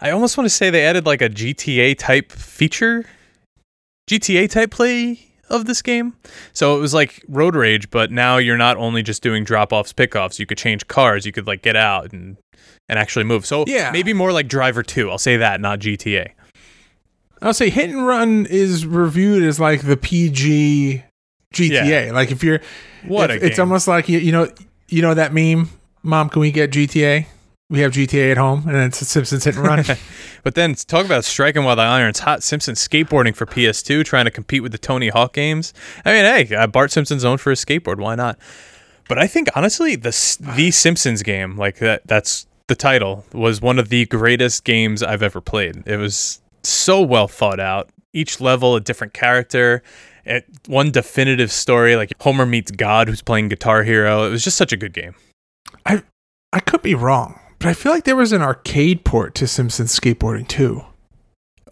I 0.00 0.10
almost 0.10 0.36
want 0.36 0.46
to 0.46 0.54
say 0.54 0.70
they 0.70 0.84
added 0.84 1.06
like 1.06 1.22
a 1.22 1.28
GTA 1.28 1.98
type 1.98 2.30
feature, 2.32 3.04
GTA 4.08 4.48
type 4.50 4.70
play 4.70 5.20
of 5.50 5.64
this 5.64 5.82
game. 5.82 6.14
So 6.52 6.76
it 6.76 6.80
was 6.80 6.94
like 6.94 7.24
Road 7.28 7.54
Rage, 7.56 7.90
but 7.90 8.10
now 8.12 8.36
you're 8.36 8.56
not 8.56 8.76
only 8.76 9.02
just 9.02 9.22
doing 9.22 9.44
drop 9.44 9.72
offs, 9.72 9.92
pickoffs. 9.92 10.38
You 10.38 10.46
could 10.46 10.58
change 10.58 10.86
cars. 10.88 11.26
You 11.26 11.32
could 11.32 11.46
like 11.46 11.62
get 11.62 11.76
out 11.76 12.12
and 12.12 12.36
and 12.88 12.98
actually 12.98 13.24
move. 13.24 13.44
So 13.44 13.64
Yeah. 13.66 13.90
maybe 13.90 14.12
more 14.12 14.32
like 14.32 14.48
Driver 14.48 14.82
Two. 14.82 15.10
I'll 15.10 15.18
say 15.18 15.36
that, 15.36 15.60
not 15.60 15.78
GTA. 15.80 16.28
I'll 17.42 17.54
say 17.54 17.70
Hit 17.70 17.90
and 17.90 18.06
Run 18.06 18.46
is 18.46 18.84
reviewed 18.86 19.42
as 19.42 19.60
like 19.60 19.82
the 19.82 19.96
PG 19.96 21.02
GTA. 21.54 22.12
Like 22.12 22.30
if 22.30 22.42
you're, 22.42 22.60
What 23.06 23.30
if- 23.30 23.42
a 23.42 23.46
it's 23.46 23.58
almost 23.58 23.88
like 23.88 24.08
you, 24.08 24.18
you 24.18 24.32
know, 24.32 24.48
you 24.88 25.02
know 25.02 25.14
that 25.14 25.32
meme. 25.32 25.70
Mom, 26.02 26.28
can 26.28 26.40
we 26.40 26.50
get 26.50 26.70
GTA? 26.70 27.26
We 27.70 27.80
have 27.80 27.92
GTA 27.92 28.30
at 28.30 28.38
home, 28.38 28.62
and 28.66 28.74
then 28.74 28.86
it's 28.88 29.06
Simpsons 29.06 29.44
Hit 29.44 29.56
and 29.56 29.64
Run. 29.66 29.84
But 30.44 30.54
then 30.54 30.74
talk 30.74 31.04
about 31.04 31.24
striking 31.24 31.64
while 31.64 31.76
the 31.76 31.82
iron's 31.82 32.20
hot. 32.20 32.42
Simpsons 32.42 32.78
skateboarding 32.86 33.34
for 33.34 33.44
PS2, 33.44 34.04
trying 34.04 34.24
to 34.24 34.30
compete 34.30 34.62
with 34.62 34.72
the 34.72 34.78
Tony 34.78 35.08
Hawk 35.08 35.34
games. 35.34 35.74
I 36.06 36.12
mean, 36.12 36.24
hey, 36.24 36.54
uh, 36.54 36.66
Bart 36.66 36.90
Simpson's 36.90 37.24
owned 37.24 37.40
for 37.40 37.50
his 37.50 37.62
skateboard. 37.62 37.98
Why 37.98 38.14
not? 38.14 38.38
But 39.08 39.18
I 39.18 39.26
think 39.26 39.48
honestly, 39.54 39.96
the 39.96 40.10
the 40.56 40.70
Simpsons 40.70 41.22
game, 41.22 41.56
like 41.56 41.78
that, 41.78 42.06
that's 42.06 42.46
the 42.68 42.74
title, 42.74 43.24
was 43.32 43.60
one 43.60 43.78
of 43.78 43.88
the 43.88 44.06
greatest 44.06 44.64
games 44.64 45.02
I've 45.02 45.22
ever 45.22 45.40
played. 45.40 45.82
It 45.86 45.96
was 45.96 46.40
so 46.62 47.02
well 47.02 47.28
thought 47.28 47.60
out. 47.60 47.90
Each 48.14 48.40
level 48.40 48.76
a 48.76 48.80
different 48.80 49.12
character. 49.12 49.82
It, 50.24 50.46
one 50.66 50.90
definitive 50.90 51.50
story, 51.50 51.96
like 51.96 52.12
Homer 52.20 52.46
meets 52.46 52.70
God, 52.70 53.08
who's 53.08 53.22
playing 53.22 53.48
Guitar 53.48 53.82
Hero. 53.82 54.24
It 54.24 54.30
was 54.30 54.44
just 54.44 54.56
such 54.56 54.72
a 54.72 54.76
good 54.76 54.92
game. 54.92 55.14
I 55.84 56.02
I 56.52 56.60
could 56.60 56.82
be 56.82 56.94
wrong, 56.94 57.38
but 57.58 57.68
I 57.68 57.74
feel 57.74 57.92
like 57.92 58.04
there 58.04 58.16
was 58.16 58.32
an 58.32 58.42
arcade 58.42 59.04
port 59.04 59.34
to 59.36 59.46
Simpsons 59.46 59.98
Skateboarding 59.98 60.48
too. 60.48 60.84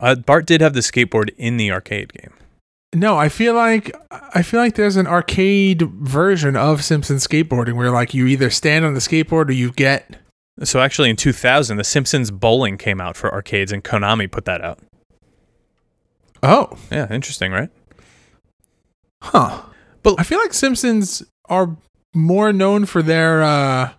Uh, 0.01 0.14
Bart 0.14 0.46
did 0.46 0.61
have 0.61 0.75
the 0.75 0.81
skateboard 0.81 1.31
in 1.37 1.57
the 1.57 1.70
arcade 1.72 2.12
game. 2.12 2.33
No, 2.94 3.16
I 3.18 3.29
feel 3.29 3.55
like 3.55 3.94
I 4.11 4.42
feel 4.42 4.61
like 4.61 4.75
there's 4.75 4.96
an 4.96 5.07
arcade 5.07 5.83
version 5.83 6.57
of 6.57 6.85
Simpsons 6.85 7.27
Skateboarding 7.27 7.75
where 7.75 7.90
like 7.90 8.14
you 8.14 8.27
either 8.27 8.49
stand 8.49 8.85
on 8.85 8.94
the 8.94 9.01
skateboard 9.01 9.49
or 9.49 9.53
you 9.53 9.72
get 9.72 10.16
So 10.62 10.81
actually, 10.81 11.11
in 11.11 11.16
2000, 11.16 11.77
The 11.77 11.85
Simpsons 11.85 12.31
Bowling 12.31 12.79
came 12.79 13.01
out 13.01 13.16
for 13.16 13.33
arcades, 13.33 13.72
and 13.72 13.85
Konami 13.85 14.31
put 14.31 14.46
that 14.46 14.62
out. 14.62 14.79
oh 16.42 16.79
Yeah, 16.90 17.12
interesting, 17.12 17.53
right? 17.53 17.70
Huh. 19.22 19.62
But 20.03 20.14
I 20.18 20.22
feel 20.22 20.38
like 20.38 20.55
Simpsons 20.55 21.22
are 21.49 21.77
more 22.14 22.53
known 22.53 22.87
for 22.87 23.03
their 23.03 23.42
uh, 23.42 23.92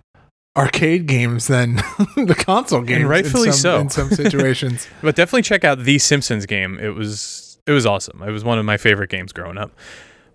arcade 0.58 1.06
games 1.06 1.48
than 1.48 1.76
the 2.15 2.36
console 2.38 2.82
games. 2.82 3.02
in 3.02 3.08
rightfully 3.08 3.52
some- 3.52 3.60
so. 3.60 3.80
In 3.80 3.89
some 3.89 4.10
situations. 4.10 4.88
But 5.02 5.15
definitely 5.15 5.43
check 5.43 5.63
out 5.63 5.80
The 5.80 6.00
Simpsons 6.00 6.46
game. 6.46 6.80
It 6.80 6.89
was 6.96 7.60
it 7.65 7.72
was 7.72 7.86
awesome. 7.86 8.22
It 8.24 8.32
was 8.32 8.43
one 8.43 8.58
of 8.60 8.65
my 8.65 8.78
favorite 8.78 9.10
games 9.10 9.32
growing 9.32 9.58
up. 9.58 9.72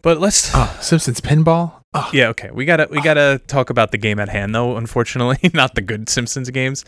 But 0.02 0.18
let's 0.20 0.50
oh, 0.54 0.78
Simpsons 0.80 1.20
Pinball. 1.20 1.72
Oh, 1.94 2.08
yeah 2.12 2.28
okay 2.28 2.50
we 2.50 2.64
gotta 2.64 2.88
we 2.90 3.02
gotta 3.02 3.40
talk 3.48 3.68
about 3.68 3.90
the 3.90 3.98
game 3.98 4.18
at 4.18 4.28
hand 4.28 4.54
though. 4.54 4.76
Unfortunately, 4.76 5.50
not 5.54 5.74
the 5.74 5.82
good 5.82 6.08
Simpsons 6.08 6.48
games. 6.50 6.84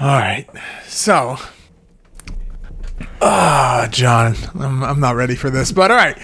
all 0.00 0.06
right. 0.18 0.46
So, 0.86 1.36
ah, 3.20 3.88
John, 3.90 4.34
I'm, 4.58 4.82
I'm 4.82 5.00
not 5.00 5.16
ready 5.16 5.34
for 5.34 5.50
this, 5.50 5.72
but 5.72 5.90
all 5.90 5.96
right. 5.96 6.18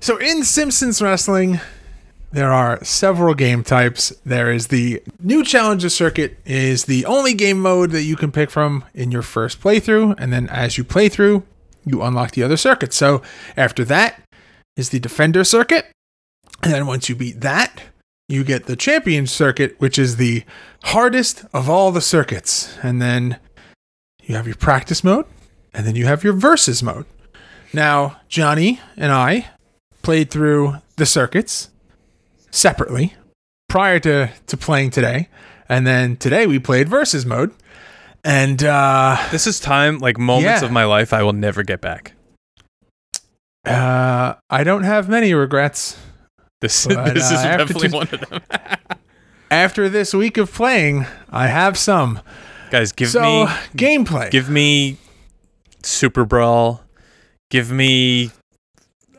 So, 0.00 0.16
in 0.18 0.42
Simpsons 0.44 1.00
Wrestling, 1.00 1.60
there 2.32 2.52
are 2.52 2.82
several 2.82 3.34
game 3.34 3.62
types. 3.62 4.10
There 4.24 4.50
is 4.50 4.68
the 4.68 5.02
new 5.20 5.44
challenger 5.44 5.90
circuit 5.90 6.38
is 6.44 6.86
the 6.86 7.04
only 7.04 7.34
game 7.34 7.60
mode 7.60 7.90
that 7.90 8.02
you 8.02 8.16
can 8.16 8.32
pick 8.32 8.50
from 8.50 8.84
in 8.94 9.10
your 9.10 9.22
first 9.22 9.60
playthrough, 9.60 10.14
and 10.18 10.32
then 10.32 10.48
as 10.48 10.78
you 10.78 10.84
play 10.84 11.08
through, 11.08 11.44
you 11.84 12.02
unlock 12.02 12.32
the 12.32 12.42
other 12.42 12.56
circuits. 12.56 12.96
So 12.96 13.22
after 13.56 13.84
that 13.84 14.20
is 14.76 14.88
the 14.88 14.98
defender 14.98 15.44
circuit, 15.44 15.86
and 16.62 16.72
then 16.72 16.86
once 16.86 17.08
you 17.08 17.14
beat 17.14 17.40
that, 17.40 17.82
you 18.28 18.44
get 18.44 18.64
the 18.64 18.76
champion 18.76 19.26
circuit, 19.26 19.74
which 19.78 19.98
is 19.98 20.16
the 20.16 20.44
hardest 20.84 21.44
of 21.52 21.68
all 21.68 21.92
the 21.92 22.00
circuits. 22.00 22.78
And 22.82 23.02
then 23.02 23.38
you 24.22 24.36
have 24.36 24.46
your 24.46 24.56
practice 24.56 25.04
mode, 25.04 25.26
and 25.74 25.86
then 25.86 25.96
you 25.96 26.06
have 26.06 26.24
your 26.24 26.32
versus 26.32 26.82
mode. 26.82 27.04
Now, 27.74 28.20
Johnny 28.28 28.80
and 28.96 29.12
I 29.12 29.48
played 30.02 30.30
through 30.30 30.76
the 30.96 31.04
circuits 31.06 31.68
separately 32.52 33.14
prior 33.68 33.98
to, 34.00 34.30
to 34.46 34.56
playing 34.56 34.90
today. 34.90 35.28
And 35.68 35.86
then 35.86 36.16
today 36.16 36.46
we 36.46 36.58
played 36.58 36.88
versus 36.88 37.24
mode. 37.26 37.52
And 38.24 38.62
uh, 38.62 39.16
This 39.32 39.46
is 39.46 39.58
time 39.58 39.98
like 39.98 40.18
moments 40.18 40.60
Yeah. 40.60 40.66
of 40.66 40.70
my 40.72 40.84
life 40.84 41.12
I 41.12 41.22
will 41.22 41.32
never 41.32 41.62
get 41.64 41.80
back. 41.80 42.12
uh, 43.66 44.34
I 44.50 44.64
don't 44.64 44.82
have 44.84 45.08
many 45.08 45.34
regrets. 45.34 45.96
This 46.60 46.86
But, 46.90 47.14
this 47.14 47.30
uh, 47.30 47.34
is 47.34 47.42
definitely 47.42 47.88
two- 47.88 47.94
one 47.96 48.08
of 48.12 48.28
them. 48.28 48.40
After 49.50 49.88
this 49.90 50.14
week 50.14 50.38
of 50.38 50.50
playing, 50.52 51.04
I 51.30 51.46
have 51.48 51.76
some. 51.76 52.20
Guys, 52.70 52.90
give 52.92 53.10
so, 53.10 53.20
me 53.20 53.46
gameplay. 53.76 54.30
give 54.30 54.48
me 54.48 54.96
Super 55.82 56.24
Brawl. 56.24 56.82
Give 57.50 57.70
me 57.70 58.30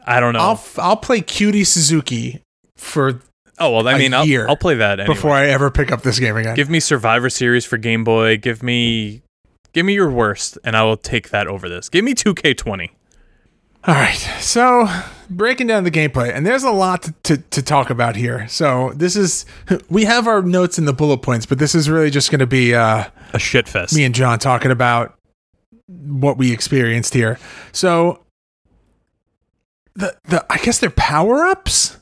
I 0.08 0.20
don't 0.20 0.34
know. 0.34 0.40
I'll, 0.40 0.64
I'll 0.78 0.98
play 0.98 1.22
Cutie 1.22 1.64
Suzuki 1.64 2.42
for 2.84 3.22
oh 3.60 3.72
well, 3.72 3.88
I 3.88 3.98
mean, 3.98 4.14
I'll, 4.14 4.26
year 4.26 4.48
I'll 4.48 4.56
play 4.58 4.76
that 4.76 5.00
anyway. 5.00 5.16
before 5.16 5.32
I 5.32 5.48
ever 5.48 5.72
pick 5.72 5.92
up 5.92 6.02
this 6.04 6.20
game 6.20 6.36
again. 6.38 6.56
Give 6.56 6.70
me 6.70 6.80
Survivor 6.80 7.30
Series 7.30 7.66
for 7.66 7.78
Game 7.78 8.04
Boy. 8.04 8.38
Give 8.38 8.62
me 8.64 9.22
give 9.74 9.86
me 9.86 9.94
your 9.94 10.10
worst 10.10 10.58
and 10.64 10.76
I 10.76 10.84
will 10.84 10.98
take 10.98 11.30
that 11.30 11.48
over 11.48 11.68
this. 11.70 11.90
Give 11.90 12.04
me 12.06 12.14
2K20. 12.14 12.90
All 13.86 13.96
right, 13.96 14.14
so 14.40 14.88
breaking 15.30 15.68
down 15.68 15.84
the 15.84 15.92
gameplay, 15.92 16.34
and 16.34 16.46
there's 16.46 16.64
a 16.64 16.72
lot 16.72 17.02
to, 17.04 17.14
to, 17.24 17.38
to 17.38 17.62
talk 17.62 17.90
about 17.90 18.16
here. 18.16 18.48
So 18.48 18.94
this 18.96 19.18
is 19.18 19.46
we 19.90 20.06
have 20.06 20.26
our 20.26 20.42
notes 20.42 20.78
in 20.80 20.86
the 20.86 20.94
bullet 20.94 21.18
points, 21.18 21.46
but 21.46 21.60
this 21.60 21.76
is 21.76 21.90
really 21.90 22.10
just 22.10 22.32
going 22.32 22.40
to 22.40 22.48
be 22.48 22.74
uh, 22.74 23.04
A 23.34 23.40
shit 23.40 23.68
fest. 23.68 23.94
me 23.94 24.06
and 24.06 24.16
John 24.16 24.40
talking 24.40 24.72
about 24.72 25.16
what 25.88 26.38
we 26.38 26.54
experienced 26.54 27.14
here. 27.14 27.38
So 27.74 28.24
the 29.96 30.16
the 30.30 30.46
I 30.50 30.60
guess 30.60 30.80
they're 30.80 30.90
power 30.90 31.44
ups, 31.44 31.98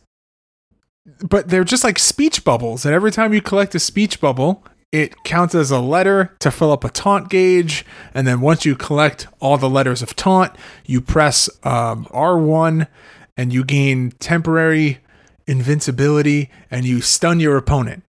but 1.05 1.49
they're 1.49 1.63
just 1.63 1.83
like 1.83 1.99
speech 1.99 2.43
bubbles. 2.43 2.85
And 2.85 2.93
every 2.93 3.11
time 3.11 3.33
you 3.33 3.41
collect 3.41 3.75
a 3.75 3.79
speech 3.79 4.21
bubble, 4.21 4.63
it 4.91 5.23
counts 5.23 5.55
as 5.55 5.71
a 5.71 5.79
letter 5.79 6.35
to 6.39 6.51
fill 6.51 6.71
up 6.71 6.83
a 6.83 6.89
taunt 6.89 7.29
gauge. 7.29 7.85
And 8.13 8.27
then 8.27 8.41
once 8.41 8.65
you 8.65 8.75
collect 8.75 9.27
all 9.39 9.57
the 9.57 9.69
letters 9.69 10.01
of 10.01 10.15
taunt, 10.15 10.53
you 10.85 11.01
press 11.01 11.49
um, 11.63 12.05
R1 12.05 12.87
and 13.37 13.53
you 13.53 13.63
gain 13.63 14.11
temporary 14.19 14.99
invincibility 15.47 16.49
and 16.69 16.85
you 16.85 17.01
stun 17.01 17.39
your 17.39 17.57
opponent. 17.57 18.03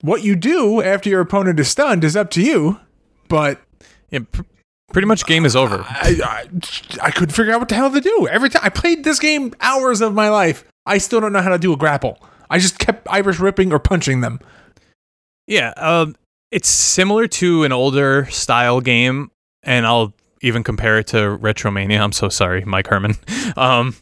What 0.00 0.22
you 0.22 0.34
do 0.36 0.80
after 0.82 1.08
your 1.08 1.20
opponent 1.20 1.60
is 1.60 1.68
stunned 1.68 2.02
is 2.02 2.16
up 2.16 2.30
to 2.30 2.42
you, 2.42 2.80
but 3.28 3.60
Yeah, 4.10 4.20
pr- 4.30 4.42
pretty 4.92 5.06
much 5.06 5.26
game 5.26 5.44
is 5.44 5.54
over. 5.54 5.84
I, 5.88 6.20
I, 6.24 6.48
I 7.06 7.10
couldn't 7.10 7.34
figure 7.34 7.52
out 7.52 7.60
what 7.60 7.68
the 7.68 7.76
hell 7.76 7.90
to 7.92 8.00
do. 8.00 8.26
Every 8.28 8.48
time 8.48 8.62
I 8.64 8.68
played 8.68 9.04
this 9.04 9.18
game 9.20 9.54
hours 9.60 10.00
of 10.00 10.12
my 10.14 10.28
life, 10.28 10.64
I 10.86 10.98
still 10.98 11.20
don't 11.20 11.32
know 11.32 11.42
how 11.42 11.50
to 11.50 11.58
do 11.58 11.72
a 11.72 11.76
grapple. 11.76 12.18
I 12.50 12.58
just 12.58 12.78
kept 12.78 13.06
Irish 13.10 13.40
whipping 13.40 13.72
or 13.72 13.78
punching 13.78 14.20
them. 14.20 14.40
Yeah, 15.46 15.72
um, 15.76 16.16
it's 16.50 16.68
similar 16.68 17.26
to 17.28 17.64
an 17.64 17.72
older 17.72 18.26
style 18.26 18.80
game, 18.80 19.30
and 19.62 19.86
I'll 19.86 20.12
even 20.42 20.62
compare 20.62 20.98
it 20.98 21.06
to 21.08 21.16
Retromania. 21.16 22.00
I'm 22.00 22.12
so 22.12 22.28
sorry, 22.28 22.64
Mike 22.64 22.88
Herman. 22.88 23.16
Um, 23.56 23.96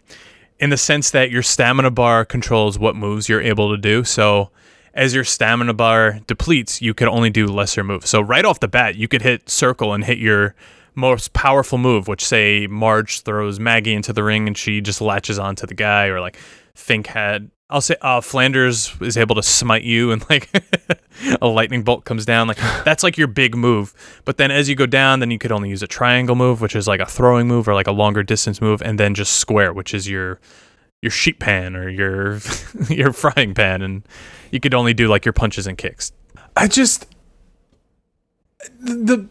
in 0.60 0.70
the 0.70 0.76
sense 0.76 1.10
that 1.10 1.30
your 1.30 1.42
stamina 1.42 1.90
bar 1.90 2.24
controls 2.24 2.78
what 2.78 2.94
moves 2.94 3.28
you're 3.28 3.40
able 3.40 3.70
to 3.70 3.76
do. 3.76 4.04
So 4.04 4.50
as 4.94 5.14
your 5.14 5.24
stamina 5.24 5.74
bar 5.74 6.20
depletes, 6.26 6.82
you 6.82 6.94
could 6.94 7.08
only 7.08 7.30
do 7.30 7.46
lesser 7.46 7.82
moves. 7.82 8.08
So 8.08 8.20
right 8.20 8.44
off 8.44 8.60
the 8.60 8.68
bat, 8.68 8.96
you 8.96 9.08
could 9.08 9.22
hit 9.22 9.48
circle 9.48 9.94
and 9.94 10.04
hit 10.04 10.18
your 10.18 10.54
most 10.94 11.32
powerful 11.32 11.78
move, 11.78 12.06
which 12.08 12.24
say 12.24 12.66
Marge 12.66 13.22
throws 13.22 13.58
Maggie 13.58 13.94
into 13.94 14.12
the 14.12 14.22
ring 14.22 14.46
and 14.46 14.56
she 14.56 14.80
just 14.80 15.00
latches 15.00 15.38
onto 15.38 15.66
the 15.66 15.74
guy, 15.74 16.06
or 16.06 16.20
like 16.20 16.38
Fink 16.74 17.08
had. 17.08 17.50
I'll 17.68 17.80
say 17.80 17.94
uh, 18.00 18.20
Flanders 18.20 18.92
is 19.00 19.16
able 19.16 19.36
to 19.36 19.44
smite 19.44 19.84
you 19.84 20.10
and 20.10 20.28
like 20.28 20.48
a 21.40 21.46
lightning 21.46 21.82
bolt 21.82 22.04
comes 22.04 22.24
down. 22.24 22.48
Like 22.48 22.56
that's 22.84 23.02
like 23.02 23.16
your 23.16 23.28
big 23.28 23.56
move. 23.56 23.94
But 24.24 24.38
then 24.38 24.50
as 24.50 24.68
you 24.68 24.74
go 24.74 24.86
down, 24.86 25.20
then 25.20 25.30
you 25.30 25.38
could 25.38 25.52
only 25.52 25.70
use 25.70 25.82
a 25.82 25.86
triangle 25.86 26.34
move, 26.34 26.60
which 26.60 26.74
is 26.74 26.88
like 26.88 27.00
a 27.00 27.06
throwing 27.06 27.46
move 27.46 27.68
or 27.68 27.74
like 27.74 27.86
a 27.86 27.92
longer 27.92 28.22
distance 28.22 28.60
move, 28.60 28.82
and 28.82 28.98
then 28.98 29.14
just 29.14 29.34
square, 29.34 29.72
which 29.72 29.94
is 29.94 30.08
your 30.08 30.40
your 31.02 31.10
sheet 31.10 31.38
pan 31.38 31.76
or 31.76 31.88
your 31.88 32.40
your 32.88 33.12
frying 33.12 33.54
pan, 33.54 33.82
and 33.82 34.06
you 34.50 34.60
could 34.60 34.74
only 34.74 34.94
do 34.94 35.08
like 35.08 35.24
your 35.24 35.32
punches 35.32 35.66
and 35.66 35.78
kicks. 35.78 36.12
I 36.56 36.66
just 36.66 37.06
the 38.80 39.28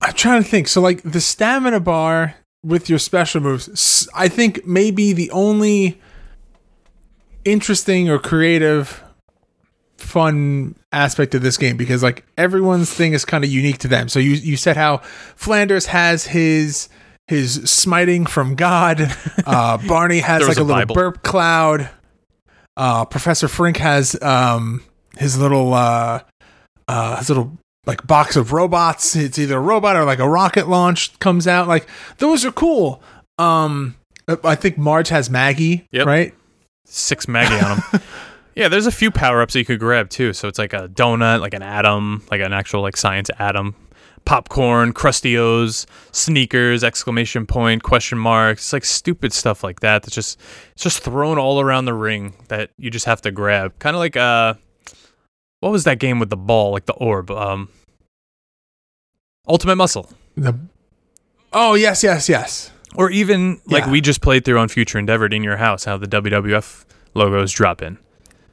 I'm 0.00 0.14
trying 0.14 0.42
to 0.42 0.48
think. 0.48 0.68
So 0.68 0.80
like 0.80 1.02
the 1.02 1.20
stamina 1.20 1.80
bar 1.80 2.36
with 2.62 2.88
your 2.88 2.98
special 2.98 3.40
moves, 3.40 4.08
I 4.14 4.28
think 4.28 4.66
maybe 4.66 5.12
the 5.12 5.30
only 5.30 6.00
interesting 7.44 8.08
or 8.10 8.18
creative 8.18 9.02
fun 9.96 10.74
aspect 10.92 11.34
of 11.34 11.42
this 11.42 11.56
game 11.56 11.76
because 11.76 12.02
like 12.02 12.24
everyone's 12.38 12.92
thing 12.92 13.12
is 13.12 13.24
kind 13.24 13.44
of 13.44 13.50
unique 13.50 13.78
to 13.78 13.88
them. 13.88 14.08
So 14.08 14.18
you 14.18 14.30
you 14.32 14.56
said 14.56 14.76
how 14.76 14.98
Flanders 15.36 15.86
has 15.86 16.26
his 16.26 16.88
his 17.28 17.54
smiting 17.70 18.26
from 18.26 18.54
God. 18.54 19.14
Uh, 19.46 19.78
Barney 19.88 20.20
has 20.20 20.46
like 20.46 20.58
a, 20.58 20.60
a 20.60 20.62
little 20.62 20.80
Bible. 20.82 20.94
burp 20.94 21.22
cloud. 21.22 21.88
Uh, 22.76 23.04
Professor 23.04 23.48
Frink 23.48 23.78
has 23.78 24.20
um, 24.22 24.82
his 25.18 25.38
little 25.38 25.74
uh, 25.74 26.20
uh, 26.86 27.16
his 27.16 27.28
little 27.30 27.58
like 27.86 28.06
box 28.06 28.36
of 28.36 28.52
robots. 28.52 29.16
It's 29.16 29.38
either 29.38 29.56
a 29.56 29.60
robot 29.60 29.96
or 29.96 30.04
like 30.04 30.18
a 30.20 30.28
rocket 30.28 30.68
launch 30.68 31.18
comes 31.18 31.48
out. 31.48 31.66
Like 31.68 31.88
those 32.18 32.44
are 32.44 32.52
cool. 32.52 33.02
Um, 33.38 33.96
I 34.44 34.54
think 34.54 34.78
Marge 34.78 35.08
has 35.08 35.30
Maggie, 35.30 35.86
Yep. 35.90 36.06
right? 36.06 36.34
Six 36.90 37.28
Maggie 37.28 37.54
on 37.64 37.78
them. 37.78 38.02
yeah, 38.54 38.68
there's 38.68 38.86
a 38.86 38.92
few 38.92 39.10
power 39.10 39.42
ups 39.42 39.52
that 39.52 39.60
you 39.60 39.64
could 39.64 39.78
grab 39.78 40.10
too. 40.10 40.32
So 40.32 40.48
it's 40.48 40.58
like 40.58 40.72
a 40.72 40.88
donut, 40.88 41.40
like 41.40 41.54
an 41.54 41.62
atom, 41.62 42.24
like 42.30 42.40
an 42.40 42.52
actual 42.52 42.82
like 42.82 42.96
science 42.96 43.30
atom, 43.38 43.76
popcorn, 44.24 44.92
Krusty 44.92 45.38
O's, 45.38 45.86
sneakers, 46.12 46.82
exclamation 46.82 47.46
point, 47.46 47.82
question 47.82 48.18
marks. 48.18 48.62
It's 48.62 48.72
like 48.72 48.84
stupid 48.84 49.32
stuff 49.32 49.62
like 49.62 49.80
that. 49.80 50.02
That's 50.02 50.14
just 50.14 50.40
it's 50.72 50.82
just 50.82 51.02
thrown 51.02 51.38
all 51.38 51.60
around 51.60 51.84
the 51.84 51.94
ring 51.94 52.34
that 52.48 52.70
you 52.76 52.90
just 52.90 53.06
have 53.06 53.22
to 53.22 53.30
grab. 53.30 53.78
Kind 53.78 53.94
of 53.94 54.00
like 54.00 54.16
uh, 54.16 54.54
what 55.60 55.70
was 55.70 55.84
that 55.84 55.98
game 55.98 56.18
with 56.18 56.30
the 56.30 56.36
ball, 56.36 56.72
like 56.72 56.86
the 56.86 56.94
orb? 56.94 57.30
Um, 57.30 57.68
Ultimate 59.46 59.76
Muscle. 59.76 60.10
The 60.36 60.58
oh 61.52 61.74
yes 61.74 62.02
yes 62.02 62.28
yes. 62.28 62.70
Or 62.96 63.10
even 63.10 63.60
like 63.66 63.84
Yeah. 63.84 63.90
we 63.90 64.00
just 64.00 64.20
played 64.20 64.44
through 64.44 64.58
on 64.58 64.68
Future 64.68 64.98
Endeavored 64.98 65.32
in 65.32 65.42
your 65.44 65.56
house, 65.58 65.84
how 65.84 65.96
the 65.96 66.06
WWF 66.06 66.84
logos 67.14 67.52
drop 67.52 67.82
in. 67.82 67.98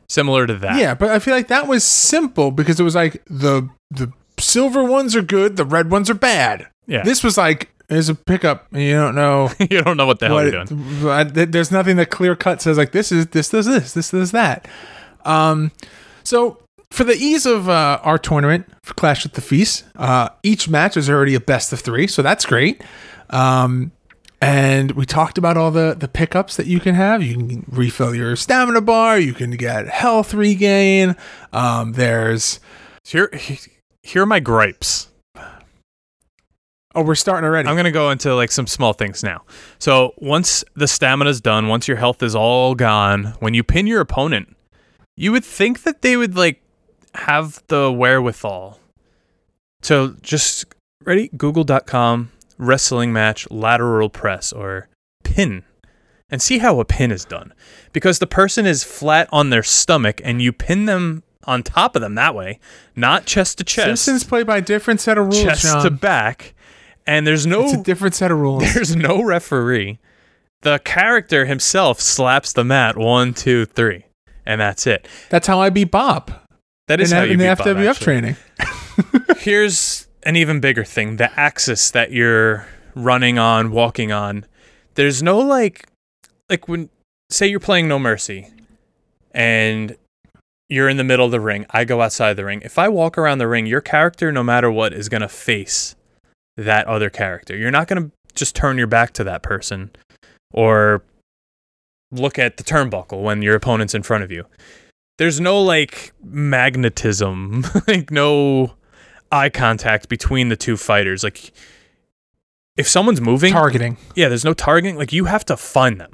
Similar 0.10 0.48
to 0.48 0.56
that. 0.56 0.78
Yeah, 0.80 0.94
but 0.94 1.10
I 1.10 1.20
feel 1.20 1.34
like 1.36 1.48
that 1.50 1.68
was 1.68 1.84
simple 1.84 2.52
because 2.52 2.80
it 2.80 2.84
was 2.84 2.96
like 2.96 3.24
the 3.28 3.68
the 3.92 4.12
silver 4.40 4.84
ones 4.84 5.16
are 5.16 5.22
good, 5.22 5.58
the 5.58 5.66
red 5.66 5.90
ones 5.92 6.10
are 6.10 6.14
bad. 6.16 6.68
Yeah. 6.86 7.04
This 7.04 7.24
was 7.24 7.38
like 7.38 7.70
there's 7.90 8.10
a 8.10 8.16
pickup 8.16 8.68
you 8.74 8.92
don't 8.94 9.16
know 9.16 9.50
you 9.60 9.82
don't 9.82 9.98
know 9.98 10.06
what 10.06 10.20
the 10.20 10.28
hell 10.28 10.36
what 10.36 10.52
you're 10.52 10.66
doing. 10.66 11.52
there's 11.52 11.72
nothing 11.72 11.96
that 11.98 12.10
clear 12.10 12.36
cut 12.36 12.62
says 12.62 12.78
like 12.78 12.92
this 12.92 13.12
is 13.12 13.28
this 13.28 13.50
does 13.50 13.66
this 13.66 13.94
this 13.94 14.12
does 14.12 14.32
that. 14.32 14.68
Um, 15.26 15.72
so 16.24 16.60
for 16.92 17.04
the 17.04 17.16
ease 17.16 17.46
of 17.46 17.68
uh, 17.68 18.00
our 18.04 18.18
tournament 18.18 18.66
for 18.84 18.94
Clash 18.94 19.26
at 19.26 19.34
the 19.34 19.42
Feast, 19.42 19.84
uh, 19.98 20.30
each 20.44 20.70
match 20.70 20.96
is 20.96 21.10
already 21.10 21.36
a 21.36 21.40
best 21.42 21.74
of 21.74 21.82
three, 21.82 22.08
so 22.08 22.22
that's 22.22 22.46
great. 22.46 22.82
Um, 23.30 23.92
and 24.42 24.92
we 24.92 25.06
talked 25.06 25.38
about 25.38 25.58
all 25.58 25.72
the 25.72 25.96
the 25.98 26.08
pickups 26.08 26.58
that 26.58 26.68
you 26.68 26.80
can 26.80 26.96
have. 26.96 27.24
You 27.24 27.36
can 27.36 27.66
refill 27.68 28.14
your 28.14 28.36
stamina 28.36 28.82
bar. 28.82 29.20
You 29.20 29.34
can 29.34 29.52
get 29.52 29.88
health 29.88 30.34
regain. 30.34 31.16
Um, 31.52 31.94
there's 31.94 32.60
Here, 33.04 33.32
here 34.04 34.24
are 34.24 34.28
my 34.28 34.40
gripes. 34.40 35.10
oh, 36.96 37.02
we're 37.02 37.16
starting 37.16 37.46
already. 37.46 37.68
I'm 37.68 37.76
gonna 37.76 37.92
go 37.92 38.12
into 38.12 38.36
like 38.36 38.52
some 38.52 38.68
small 38.68 38.94
things 38.94 39.24
now. 39.24 39.44
So 39.80 40.14
once 40.18 40.64
the 40.76 40.88
stamina's 40.88 41.42
done, 41.42 41.68
once 41.68 41.88
your 41.88 41.98
health 41.98 42.22
is 42.22 42.36
all 42.36 42.76
gone, 42.76 43.36
when 43.40 43.54
you 43.54 43.64
pin 43.64 43.88
your 43.88 44.02
opponent, 44.02 44.56
you 45.16 45.32
would 45.32 45.46
think 45.46 45.84
that 45.84 46.04
they 46.04 46.16
would 46.16 46.36
like 46.36 46.62
have 47.16 47.64
the 47.68 47.92
wherewithal 47.92 48.80
to 49.82 50.16
just 50.22 50.66
ready 51.04 51.30
Google.com 51.36 52.32
wrestling 52.58 53.14
match 53.14 53.50
lateral 53.52 54.10
press 54.10 54.52
or 54.52 54.90
pin 55.24 55.64
and 56.30 56.42
see 56.42 56.58
how 56.58 56.80
a 56.80 56.86
pin 56.86 57.12
is 57.12 57.26
done 57.26 57.54
because 57.94 58.20
the 58.20 58.28
person 58.28 58.66
is 58.66 58.84
flat 58.84 59.30
on 59.32 59.50
their 59.50 59.64
stomach 59.64 60.20
and 60.24 60.42
you 60.42 60.52
pin 60.52 60.86
them 60.86 61.24
on 61.46 61.64
top 61.64 61.96
of 61.96 62.02
them 62.02 62.16
that 62.16 62.36
way, 62.36 62.60
not 62.96 63.26
chest 63.26 63.58
to 63.60 63.64
chest, 63.64 64.04
Simpsons 64.04 64.24
play 64.26 64.44
by 64.44 64.58
a 64.58 64.62
different 64.62 65.00
set 65.00 65.18
of 65.18 65.28
rules. 65.28 65.42
chest 65.42 65.62
Sean. 65.62 65.84
to 65.84 65.90
back, 65.90 66.54
and 67.08 67.26
there's 67.26 67.48
no 67.48 67.64
It's 67.64 67.74
a 67.74 67.84
different 67.84 68.16
set 68.16 68.32
of 68.32 68.38
rules. 68.38 68.64
there's 68.74 68.96
no 68.96 69.24
referee. 69.24 70.00
The 70.62 70.80
character 70.80 71.46
himself 71.46 72.02
slaps 72.02 72.52
the 72.52 72.66
mat 72.66 72.98
one, 72.98 73.34
two, 73.34 73.66
three, 73.66 74.06
and 74.46 74.60
that's 74.60 74.86
it. 74.86 75.08
That's 75.30 75.48
how 75.48 75.62
I 75.62 75.70
beat 75.70 75.92
Bob 75.92 76.34
That 76.88 77.00
is 77.00 77.12
in, 77.12 77.18
how 77.18 77.24
you 77.24 77.34
in 77.34 77.40
the 77.40 77.46
beat 77.46 77.64
Bob, 77.64 77.78
FWF 77.78 78.00
training. 78.00 78.36
Here's 79.38 80.07
an 80.28 80.36
even 80.36 80.60
bigger 80.60 80.84
thing: 80.84 81.16
the 81.16 81.32
axis 81.40 81.90
that 81.92 82.12
you're 82.12 82.68
running 82.94 83.40
on, 83.40 83.72
walking 83.72 84.12
on. 84.12 84.46
There's 84.96 85.24
no 85.24 85.40
like, 85.40 85.88
like 86.50 86.68
when 86.68 86.90
say 87.30 87.48
you're 87.48 87.62
playing 87.62 87.88
No 87.88 87.98
Mercy, 87.98 88.52
and 89.32 89.96
you're 90.68 90.90
in 90.90 90.98
the 90.98 91.06
middle 91.06 91.26
of 91.26 91.32
the 91.32 91.40
ring. 91.40 91.66
I 91.70 91.86
go 91.86 92.02
outside 92.02 92.34
the 92.34 92.44
ring. 92.44 92.62
If 92.62 92.78
I 92.78 92.90
walk 92.90 93.18
around 93.18 93.38
the 93.38 93.48
ring, 93.48 93.66
your 93.66 93.80
character, 93.80 94.32
no 94.32 94.44
matter 94.44 94.70
what, 94.70 94.94
is 94.94 95.08
gonna 95.08 95.30
face 95.30 95.96
that 96.58 96.86
other 96.88 97.10
character. 97.10 97.56
You're 97.56 97.72
not 97.72 97.88
gonna 97.88 98.12
just 98.36 98.54
turn 98.54 98.78
your 98.78 98.88
back 98.88 99.14
to 99.14 99.24
that 99.24 99.44
person, 99.44 99.92
or 100.54 101.04
look 102.12 102.38
at 102.38 102.58
the 102.58 102.64
turnbuckle 102.64 103.24
when 103.24 103.42
your 103.42 103.56
opponent's 103.56 103.96
in 103.96 104.04
front 104.04 104.26
of 104.26 104.32
you. 104.32 104.46
There's 105.18 105.40
no 105.40 105.62
like 105.62 106.12
magnetism, 106.22 107.64
like 107.88 108.12
no 108.12 108.74
eye 109.32 109.50
contact 109.50 110.10
between 110.10 110.50
the 110.50 110.56
two 110.56 110.78
fighters. 110.78 111.24
Like 111.24 111.52
if 112.76 112.88
someone's 112.88 113.22
moving, 113.22 113.54
Targeting. 113.54 113.98
yeah, 114.16 114.30
there's 114.30 114.46
no 114.46 114.54
targeting. 114.54 114.98
Like 114.98 115.14
you 115.14 115.26
have 115.26 115.46
to 115.46 115.58
find 115.58 116.00
them. 116.00 116.14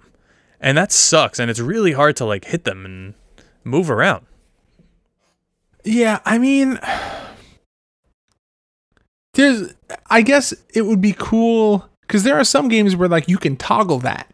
And 0.60 0.78
that 0.78 0.92
sucks 0.92 1.40
and 1.40 1.52
it's 1.52 1.60
really 1.60 1.92
hard 1.92 2.16
to 2.18 2.26
like 2.26 2.46
hit 2.46 2.64
them 2.64 2.86
and 2.86 3.14
move 3.64 3.92
around. 3.92 4.26
Yeah, 5.84 6.20
I 6.24 6.38
mean, 6.38 6.80
there's. 9.34 9.74
I 10.10 10.22
guess 10.22 10.54
it 10.74 10.84
would 10.84 11.02
be 11.02 11.16
cool 11.18 11.88
because 12.02 12.24
there 12.24 12.40
are 12.40 12.44
some 12.44 12.68
games 12.68 12.96
where 12.96 13.10
like 13.10 13.28
you 13.28 13.38
can 13.38 13.58
toggle 13.58 14.00
that, 14.00 14.28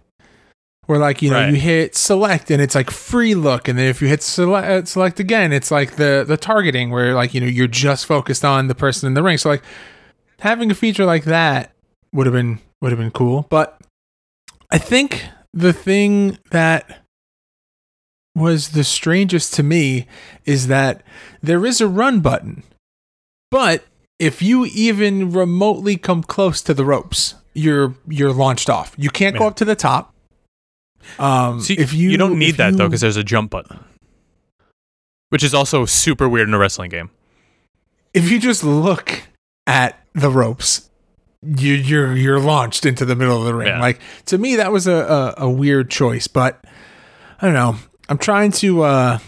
where 0.89 0.97
like 0.97 1.21
you 1.21 1.29
know 1.29 1.35
Right. 1.35 1.53
you 1.53 1.59
hit 1.59 1.95
select 1.95 2.49
and 2.49 2.59
it's 2.59 2.73
like 2.73 2.89
free 2.89 3.35
look, 3.35 3.67
and 3.67 3.77
then 3.77 3.85
if 3.85 4.01
you 4.01 4.07
hit 4.07 4.23
select, 4.23 4.67
uh, 4.67 4.83
select 4.85 5.19
again, 5.19 5.53
it's 5.53 5.69
like 5.69 5.97
the 5.97 6.25
the 6.27 6.35
targeting 6.35 6.89
where 6.89 7.13
like 7.13 7.35
you 7.35 7.39
know 7.41 7.45
you're 7.45 7.67
just 7.67 8.07
focused 8.07 8.43
on 8.43 8.69
the 8.69 8.73
person 8.73 9.05
in 9.05 9.13
the 9.13 9.21
ring. 9.21 9.37
So 9.37 9.49
like 9.49 9.61
having 10.39 10.71
a 10.71 10.73
feature 10.73 11.05
like 11.05 11.25
that 11.25 11.73
would 12.11 12.25
have 12.25 12.33
been 12.33 12.57
would 12.81 12.91
have 12.91 12.97
been 12.97 13.11
cool. 13.11 13.45
But 13.51 13.79
I 14.71 14.79
think 14.79 15.25
the 15.53 15.73
thing 15.73 16.39
that 16.49 17.03
was 18.35 18.69
the 18.69 18.83
strangest 18.83 19.53
to 19.55 19.63
me 19.63 20.07
is 20.45 20.65
that 20.67 21.03
there 21.43 21.67
is 21.67 21.81
a 21.81 21.87
run 21.87 22.19
button, 22.21 22.63
but 23.51 23.85
if 24.17 24.41
you 24.41 24.65
even 24.65 25.31
remotely 25.31 25.97
come 25.97 26.23
close 26.23 26.63
to 26.63 26.73
the 26.73 26.83
ropes, 26.83 27.35
you're 27.53 27.93
you're 28.07 28.33
launched 28.33 28.71
off. 28.71 28.95
You 28.97 29.11
can't 29.11 29.37
go 29.37 29.45
up 29.45 29.55
to 29.57 29.65
the 29.65 29.75
top. 29.75 30.15
Um, 31.17 31.61
See, 31.61 31.75
if 31.77 31.93
you 31.93 32.09
you 32.11 32.17
don't 32.17 32.37
need 32.37 32.55
that 32.55 32.77
though, 32.77 32.87
because 32.87 33.01
there's 33.01 33.17
a 33.17 33.23
jump 33.23 33.51
button, 33.51 33.79
which 35.29 35.43
is 35.43 35.53
also 35.53 35.85
super 35.85 36.27
weird 36.29 36.47
in 36.47 36.53
a 36.53 36.57
wrestling 36.59 36.89
game. 36.89 37.09
if 38.13 38.29
you 38.31 38.39
just 38.39 38.63
look 38.63 39.23
at 39.67 39.99
the 40.13 40.29
ropes, 40.29 40.89
you, 41.41 41.73
you're 41.73 42.15
you're 42.15 42.39
launched 42.39 42.85
into 42.85 43.05
the 43.05 43.15
middle 43.15 43.37
of 43.39 43.45
the 43.45 43.53
ring. 43.55 43.67
Yeah. 43.67 43.79
Like 43.79 43.99
to 44.25 44.37
me, 44.37 44.55
that 44.57 44.71
was 44.71 44.87
a, 44.87 45.35
a 45.37 45.45
a 45.45 45.49
weird 45.49 45.89
choice, 45.89 46.27
but 46.27 46.63
I 47.41 47.45
don't 47.45 47.53
know. 47.55 47.75
I'm 48.09 48.17
trying 48.17 48.51
to 48.53 48.81
uh, 48.81 49.19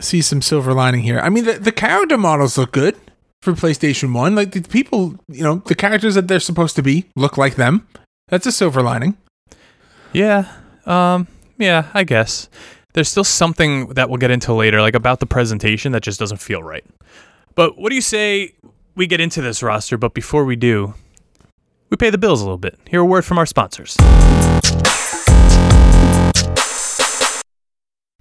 see 0.00 0.22
some 0.22 0.40
silver 0.42 0.72
lining 0.72 1.02
here. 1.02 1.18
I 1.20 1.28
mean, 1.28 1.44
the 1.44 1.54
the 1.54 1.72
character 1.72 2.16
models 2.16 2.56
look 2.56 2.72
good 2.72 2.96
for 3.42 3.52
PlayStation 3.52 4.14
One. 4.14 4.34
Like 4.34 4.52
the 4.52 4.62
people, 4.62 5.16
you 5.28 5.42
know, 5.42 5.56
the 5.66 5.74
characters 5.74 6.14
that 6.14 6.28
they're 6.28 6.40
supposed 6.40 6.76
to 6.76 6.82
be 6.82 7.06
look 7.16 7.36
like 7.36 7.56
them. 7.56 7.86
That's 8.28 8.46
a 8.46 8.52
silver 8.52 8.82
lining. 8.82 9.16
Yeah. 10.12 10.50
Um. 10.86 11.26
Yeah. 11.58 11.88
I 11.94 12.04
guess 12.04 12.48
there's 12.94 13.08
still 13.08 13.24
something 13.24 13.88
that 13.90 14.08
we'll 14.08 14.18
get 14.18 14.30
into 14.30 14.52
later, 14.52 14.80
like 14.80 14.94
about 14.94 15.20
the 15.20 15.26
presentation 15.26 15.92
that 15.92 16.02
just 16.02 16.18
doesn't 16.18 16.38
feel 16.38 16.62
right. 16.62 16.84
But 17.54 17.78
what 17.78 17.90
do 17.90 17.94
you 17.94 18.00
say 18.00 18.54
we 18.94 19.06
get 19.06 19.20
into 19.20 19.42
this 19.42 19.62
roster? 19.62 19.96
But 19.96 20.14
before 20.14 20.44
we 20.44 20.56
do, 20.56 20.94
we 21.90 21.96
pay 21.96 22.10
the 22.10 22.18
bills 22.18 22.40
a 22.40 22.44
little 22.44 22.58
bit. 22.58 22.78
Hear 22.88 23.00
a 23.00 23.04
word 23.04 23.24
from 23.24 23.38
our 23.38 23.46
sponsors. 23.46 23.96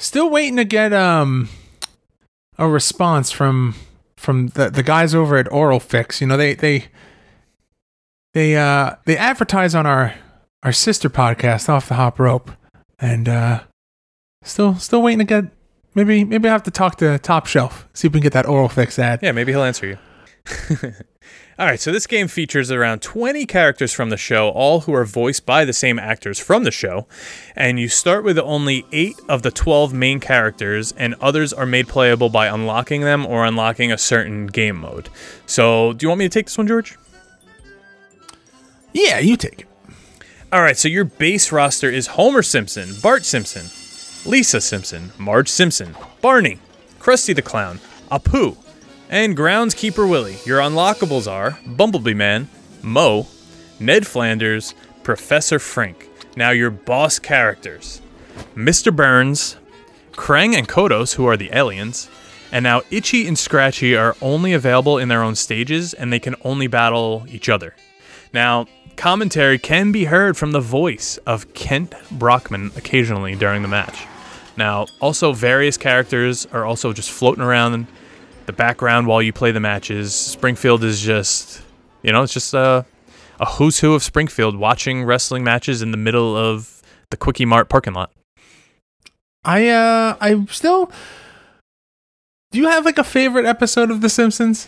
Still 0.00 0.30
waiting 0.30 0.56
to 0.56 0.64
get 0.64 0.94
um 0.94 1.50
a 2.56 2.66
response 2.66 3.30
from 3.30 3.74
from 4.16 4.48
the 4.48 4.70
the 4.70 4.82
guys 4.82 5.14
over 5.14 5.36
at 5.36 5.52
Oral 5.52 5.78
Fix. 5.78 6.22
You 6.22 6.26
know, 6.26 6.38
they 6.38 6.54
they 6.54 6.86
they 8.32 8.56
uh 8.56 8.94
they 9.04 9.18
advertise 9.18 9.74
on 9.74 9.84
our 9.84 10.14
our 10.62 10.72
sister 10.72 11.10
podcast 11.10 11.68
off 11.68 11.90
the 11.90 11.96
hop 11.96 12.18
rope 12.18 12.50
and 12.98 13.28
uh 13.28 13.60
still 14.42 14.74
still 14.76 15.02
waiting 15.02 15.18
to 15.18 15.24
get 15.26 15.44
maybe 15.94 16.24
maybe 16.24 16.48
I 16.48 16.52
have 16.52 16.62
to 16.62 16.70
talk 16.70 16.96
to 16.96 17.18
Top 17.18 17.44
Shelf, 17.44 17.86
see 17.92 18.08
if 18.08 18.14
we 18.14 18.20
can 18.20 18.24
get 18.24 18.32
that 18.32 18.46
Oral 18.46 18.70
Fix 18.70 18.98
ad. 18.98 19.20
Yeah, 19.22 19.32
maybe 19.32 19.52
he'll 19.52 19.62
answer 19.62 19.86
you. 19.86 19.98
all 21.60 21.66
right, 21.66 21.78
so 21.78 21.92
this 21.92 22.06
game 22.06 22.26
features 22.26 22.70
around 22.70 23.02
20 23.02 23.44
characters 23.44 23.92
from 23.92 24.08
the 24.08 24.16
show, 24.16 24.48
all 24.48 24.80
who 24.80 24.94
are 24.94 25.04
voiced 25.04 25.44
by 25.44 25.66
the 25.66 25.74
same 25.74 25.98
actors 25.98 26.38
from 26.38 26.64
the 26.64 26.70
show. 26.70 27.06
And 27.54 27.78
you 27.78 27.86
start 27.86 28.24
with 28.24 28.38
only 28.38 28.86
8 28.92 29.16
of 29.28 29.42
the 29.42 29.50
12 29.50 29.92
main 29.92 30.20
characters, 30.20 30.92
and 30.92 31.14
others 31.20 31.52
are 31.52 31.66
made 31.66 31.86
playable 31.86 32.30
by 32.30 32.46
unlocking 32.46 33.02
them 33.02 33.26
or 33.26 33.44
unlocking 33.44 33.92
a 33.92 33.98
certain 33.98 34.46
game 34.46 34.76
mode. 34.76 35.10
So, 35.44 35.92
do 35.92 36.04
you 36.04 36.08
want 36.08 36.20
me 36.20 36.24
to 36.24 36.30
take 36.30 36.46
this 36.46 36.56
one, 36.56 36.66
George? 36.66 36.96
Yeah, 38.94 39.18
you 39.18 39.36
take 39.36 39.60
it. 39.60 39.68
All 40.50 40.62
right, 40.62 40.78
so 40.78 40.88
your 40.88 41.04
base 41.04 41.52
roster 41.52 41.90
is 41.90 42.06
Homer 42.06 42.42
Simpson, 42.42 42.88
Bart 43.02 43.26
Simpson, 43.26 43.66
Lisa 44.24 44.62
Simpson, 44.62 45.12
Marge 45.18 45.50
Simpson, 45.50 45.94
Barney, 46.22 46.58
Krusty 46.98 47.34
the 47.36 47.42
Clown, 47.42 47.80
Apu, 48.10 48.56
and 49.10 49.36
Groundskeeper 49.36 50.08
Willie. 50.08 50.38
Your 50.46 50.60
unlockables 50.60 51.30
are 51.30 51.58
Bumblebee 51.66 52.14
Man, 52.14 52.48
Moe, 52.80 53.26
Ned 53.80 54.06
Flanders, 54.06 54.74
Professor 55.02 55.58
Frink. 55.58 56.08
Now 56.36 56.50
your 56.50 56.70
boss 56.70 57.18
characters 57.18 58.00
Mr. 58.54 58.94
Burns, 58.94 59.56
Kang 60.16 60.54
and 60.54 60.68
Kodos, 60.68 61.14
who 61.16 61.26
are 61.26 61.36
the 61.36 61.50
aliens, 61.52 62.08
and 62.52 62.62
now 62.62 62.82
Itchy 62.90 63.26
and 63.26 63.36
Scratchy 63.36 63.96
are 63.96 64.16
only 64.22 64.52
available 64.52 64.96
in 64.96 65.08
their 65.08 65.22
own 65.22 65.34
stages 65.34 65.92
and 65.92 66.12
they 66.12 66.20
can 66.20 66.36
only 66.44 66.68
battle 66.68 67.26
each 67.28 67.48
other. 67.48 67.74
Now, 68.32 68.66
commentary 68.96 69.58
can 69.58 69.90
be 69.90 70.04
heard 70.04 70.36
from 70.36 70.52
the 70.52 70.60
voice 70.60 71.16
of 71.26 71.52
Kent 71.52 71.94
Brockman 72.12 72.70
occasionally 72.76 73.34
during 73.34 73.62
the 73.62 73.68
match. 73.68 74.06
Now, 74.56 74.86
also, 75.00 75.32
various 75.32 75.76
characters 75.76 76.46
are 76.46 76.64
also 76.64 76.92
just 76.92 77.10
floating 77.10 77.42
around 77.42 77.86
the 78.50 78.56
background 78.56 79.06
while 79.06 79.22
you 79.22 79.32
play 79.32 79.52
the 79.52 79.60
matches. 79.60 80.12
Springfield 80.12 80.82
is 80.82 81.00
just, 81.00 81.62
you 82.02 82.12
know, 82.12 82.22
it's 82.24 82.32
just 82.32 82.52
a, 82.52 82.84
a 83.38 83.46
who's 83.46 83.78
who 83.78 83.94
of 83.94 84.02
Springfield 84.02 84.56
watching 84.56 85.04
wrestling 85.04 85.44
matches 85.44 85.82
in 85.82 85.92
the 85.92 85.96
middle 85.96 86.36
of 86.36 86.82
the 87.10 87.16
Quickie 87.16 87.44
Mart 87.44 87.68
parking 87.68 87.92
lot. 87.94 88.10
I 89.44 89.68
uh 89.68 90.16
I 90.20 90.44
still 90.50 90.90
Do 92.50 92.58
you 92.58 92.66
have 92.66 92.84
like 92.84 92.98
a 92.98 93.04
favorite 93.04 93.46
episode 93.46 93.90
of 93.90 94.00
The 94.00 94.08
Simpsons? 94.08 94.66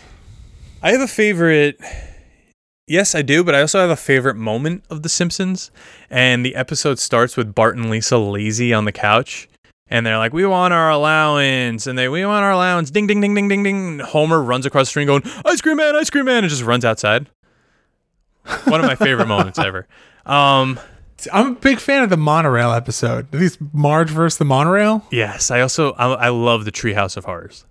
I 0.81 0.91
have 0.91 1.01
a 1.01 1.07
favorite. 1.07 1.79
Yes, 2.87 3.15
I 3.15 3.21
do, 3.21 3.43
but 3.43 3.53
I 3.55 3.61
also 3.61 3.79
have 3.79 3.89
a 3.89 3.95
favorite 3.95 4.35
moment 4.35 4.83
of 4.89 5.03
The 5.03 5.09
Simpsons. 5.09 5.71
And 6.09 6.45
the 6.45 6.55
episode 6.55 6.99
starts 6.99 7.35
with 7.37 7.53
Bart 7.53 7.75
and 7.75 7.89
Lisa 7.89 8.17
lazy 8.17 8.73
on 8.73 8.85
the 8.85 8.91
couch. 8.91 9.47
And 9.87 10.05
they're 10.05 10.17
like, 10.17 10.33
we 10.33 10.45
want 10.45 10.73
our 10.73 10.89
allowance. 10.89 11.87
And 11.87 11.97
they, 11.97 12.09
we 12.09 12.25
want 12.25 12.43
our 12.43 12.51
allowance. 12.51 12.89
Ding, 12.89 13.05
ding, 13.07 13.21
ding, 13.21 13.35
ding, 13.35 13.47
ding, 13.47 13.63
ding. 13.63 13.99
Homer 13.99 14.41
runs 14.41 14.65
across 14.65 14.87
the 14.87 14.91
street 14.91 15.05
going, 15.05 15.23
ice 15.45 15.61
cream 15.61 15.77
man, 15.77 15.95
ice 15.95 16.09
cream 16.09 16.25
man, 16.25 16.43
and 16.43 16.49
just 16.49 16.63
runs 16.63 16.85
outside. 16.85 17.29
One 18.65 18.79
of 18.79 18.85
my 18.85 18.95
favorite 18.95 19.27
moments 19.27 19.59
ever. 19.59 19.87
Um, 20.25 20.79
I'm 21.31 21.51
a 21.51 21.55
big 21.55 21.79
fan 21.79 22.03
of 22.03 22.09
the 22.09 22.17
monorail 22.17 22.71
episode. 22.71 23.33
At 23.33 23.39
least 23.39 23.59
Marge 23.73 24.09
versus 24.09 24.37
the 24.37 24.45
monorail. 24.45 25.05
yes, 25.11 25.51
I 25.51 25.61
also, 25.61 25.91
I, 25.93 26.13
I 26.13 26.29
love 26.29 26.65
the 26.65 26.71
Treehouse 26.71 27.15
of 27.17 27.25
Horrors. 27.25 27.65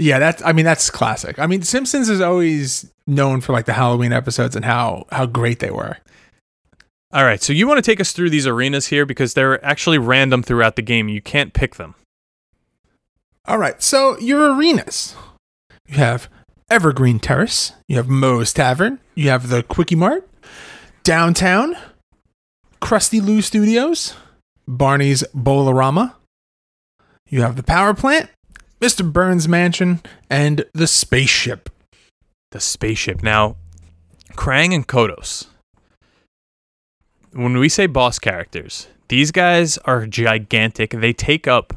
Yeah, 0.00 0.20
that's 0.20 0.40
I 0.44 0.52
mean 0.52 0.64
that's 0.64 0.90
classic. 0.90 1.40
I 1.40 1.48
mean 1.48 1.62
Simpsons 1.62 2.08
is 2.08 2.20
always 2.20 2.88
known 3.08 3.40
for 3.40 3.52
like 3.52 3.66
the 3.66 3.72
Halloween 3.72 4.12
episodes 4.12 4.54
and 4.54 4.64
how 4.64 5.06
how 5.10 5.26
great 5.26 5.58
they 5.58 5.70
were. 5.70 5.98
All 7.10 7.24
right, 7.24 7.42
so 7.42 7.52
you 7.54 7.66
want 7.66 7.78
to 7.78 7.90
take 7.90 8.00
us 8.00 8.12
through 8.12 8.30
these 8.30 8.46
arenas 8.46 8.88
here 8.88 9.06
because 9.06 9.32
they're 9.34 9.64
actually 9.64 9.96
random 9.98 10.42
throughout 10.42 10.76
the 10.76 10.82
game. 10.82 11.08
You 11.08 11.22
can't 11.22 11.54
pick 11.54 11.76
them. 11.76 11.94
All 13.46 13.56
right, 13.58 13.82
so 13.82 14.18
your 14.18 14.54
arenas. 14.54 15.16
You 15.86 15.96
have 15.96 16.28
Evergreen 16.70 17.18
Terrace, 17.18 17.72
you 17.88 17.96
have 17.96 18.08
Moe's 18.08 18.52
Tavern, 18.52 19.00
you 19.14 19.30
have 19.30 19.48
the 19.48 19.62
Quickie 19.62 19.94
Mart, 19.94 20.28
Downtown, 21.02 21.76
Krusty 22.82 23.24
Lou 23.24 23.40
Studios, 23.40 24.14
Barney's 24.66 25.22
Bolarama. 25.34 26.14
You 27.30 27.40
have 27.40 27.56
the 27.56 27.62
Power 27.62 27.94
Plant, 27.94 28.28
Mr. 28.82 29.10
Burns 29.10 29.48
Mansion, 29.48 30.02
and 30.28 30.66
the 30.74 30.86
Spaceship. 30.86 31.70
the 32.50 32.60
spaceship. 32.60 33.22
Now, 33.22 33.56
Kang 34.36 34.74
and 34.74 34.86
Kodos. 34.86 35.46
When 37.32 37.58
we 37.58 37.68
say 37.68 37.86
boss 37.86 38.18
characters, 38.18 38.88
these 39.08 39.30
guys 39.30 39.78
are 39.78 40.06
gigantic. 40.06 40.90
They 40.90 41.12
take 41.12 41.46
up 41.46 41.74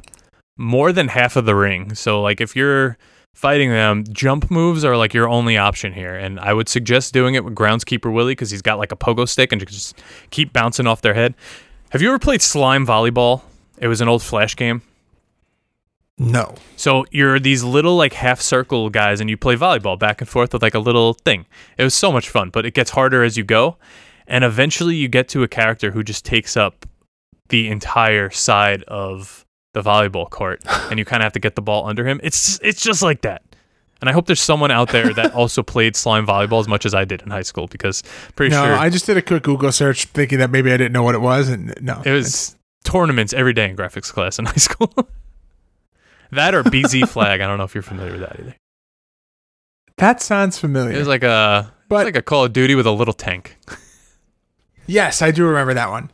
more 0.57 0.91
than 0.91 1.09
half 1.09 1.35
of 1.35 1.45
the 1.45 1.55
ring. 1.55 1.95
So 1.95 2.21
like 2.21 2.41
if 2.41 2.55
you're 2.55 2.97
fighting 3.33 3.69
them, 3.69 4.03
jump 4.11 4.51
moves 4.51 4.83
are 4.83 4.97
like 4.97 5.13
your 5.13 5.27
only 5.27 5.57
option 5.57 5.93
here. 5.93 6.15
And 6.15 6.39
I 6.39 6.53
would 6.53 6.69
suggest 6.69 7.13
doing 7.13 7.35
it 7.35 7.43
with 7.43 7.55
groundskeeper 7.55 8.13
Willie 8.13 8.33
because 8.33 8.51
he's 8.51 8.61
got 8.61 8.77
like 8.77 8.91
a 8.91 8.97
pogo 8.97 9.27
stick 9.27 9.51
and 9.51 9.61
you 9.61 9.65
can 9.65 9.73
just 9.73 9.99
keep 10.29 10.53
bouncing 10.53 10.87
off 10.87 11.01
their 11.01 11.13
head. 11.13 11.33
Have 11.89 12.01
you 12.01 12.09
ever 12.09 12.19
played 12.19 12.41
slime 12.41 12.85
volleyball? 12.85 13.41
It 13.77 13.87
was 13.87 14.01
an 14.01 14.07
old 14.07 14.21
flash 14.21 14.55
game. 14.55 14.81
No. 16.17 16.53
So 16.75 17.05
you're 17.09 17.39
these 17.39 17.63
little 17.63 17.95
like 17.95 18.13
half 18.13 18.41
circle 18.41 18.89
guys 18.89 19.19
and 19.19 19.29
you 19.29 19.37
play 19.37 19.55
volleyball 19.55 19.97
back 19.97 20.21
and 20.21 20.29
forth 20.29 20.53
with 20.53 20.61
like 20.61 20.75
a 20.75 20.79
little 20.79 21.13
thing. 21.13 21.47
It 21.77 21.83
was 21.83 21.95
so 21.95 22.11
much 22.11 22.29
fun, 22.29 22.51
but 22.51 22.65
it 22.65 22.73
gets 22.75 22.91
harder 22.91 23.23
as 23.23 23.37
you 23.37 23.43
go. 23.43 23.77
And 24.27 24.43
eventually 24.43 24.95
you 24.95 25.07
get 25.07 25.27
to 25.29 25.43
a 25.43 25.47
character 25.47 25.91
who 25.91 26.03
just 26.03 26.25
takes 26.25 26.55
up 26.55 26.85
the 27.49 27.67
entire 27.67 28.29
side 28.29 28.83
of 28.83 29.45
the 29.73 29.81
volleyball 29.81 30.29
court 30.29 30.61
and 30.89 30.99
you 30.99 31.05
kind 31.05 31.21
of 31.21 31.25
have 31.25 31.33
to 31.33 31.39
get 31.39 31.55
the 31.55 31.61
ball 31.61 31.87
under 31.87 32.05
him. 32.07 32.19
It's 32.23 32.59
it's 32.61 32.81
just 32.81 33.01
like 33.01 33.21
that. 33.21 33.43
And 33.99 34.09
I 34.09 34.13
hope 34.13 34.25
there's 34.25 34.41
someone 34.41 34.71
out 34.71 34.89
there 34.89 35.13
that 35.13 35.33
also 35.35 35.61
played 35.61 35.95
slime 35.95 36.25
volleyball 36.25 36.59
as 36.59 36.67
much 36.67 36.85
as 36.85 36.95
I 36.95 37.05
did 37.05 37.21
in 37.21 37.29
high 37.29 37.43
school 37.43 37.67
because 37.67 38.01
pretty 38.35 38.53
sure. 38.53 38.61
No, 38.61 38.73
sure 38.73 38.77
I 38.77 38.89
just 38.89 39.05
did 39.05 39.17
a 39.17 39.21
quick 39.21 39.43
Google 39.43 39.71
search 39.71 40.05
thinking 40.05 40.39
that 40.39 40.49
maybe 40.49 40.71
I 40.71 40.77
didn't 40.77 40.93
know 40.93 41.03
what 41.03 41.13
it 41.15 41.21
was, 41.21 41.49
and 41.49 41.73
no, 41.81 42.01
it 42.03 42.11
was 42.11 42.55
tournaments 42.83 43.31
every 43.31 43.53
day 43.53 43.69
in 43.69 43.75
graphics 43.75 44.11
class 44.11 44.39
in 44.39 44.45
high 44.47 44.53
school. 44.53 44.91
that 46.31 46.55
or 46.55 46.63
BZFlag. 46.63 47.41
I 47.41 47.47
don't 47.47 47.59
know 47.59 47.63
if 47.63 47.75
you're 47.75 47.83
familiar 47.83 48.13
with 48.13 48.21
that 48.21 48.39
either. 48.39 48.55
that 49.97 50.21
sounds 50.21 50.57
familiar. 50.57 50.95
It 50.95 50.99
was 50.99 51.07
like 51.07 51.23
a 51.23 51.71
but, 51.87 52.05
like 52.05 52.15
a 52.15 52.21
Call 52.21 52.45
of 52.45 52.53
Duty 52.53 52.73
with 52.73 52.87
a 52.87 52.91
little 52.91 53.13
tank. 53.13 53.57
Yes, 54.87 55.21
I 55.21 55.31
do 55.31 55.45
remember 55.45 55.73
that 55.73 55.89
one. 55.89 56.11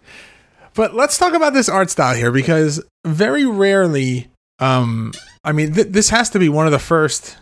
But 0.74 0.93
let's 0.93 1.18
talk 1.18 1.34
about 1.34 1.53
this 1.53 1.70
art 1.70 1.89
style 1.89 2.15
here 2.15 2.32
because 2.32 2.84
very 3.05 3.45
rarely, 3.45 4.28
um, 4.59 5.11
I 5.43 5.51
mean, 5.51 5.74
th- 5.74 5.88
this 5.88 6.09
has 6.09 6.30
to 6.32 6.39
be 6.39 6.49
one 6.49 6.68
of 6.68 6.72
the 6.72 6.80
first 6.80 7.38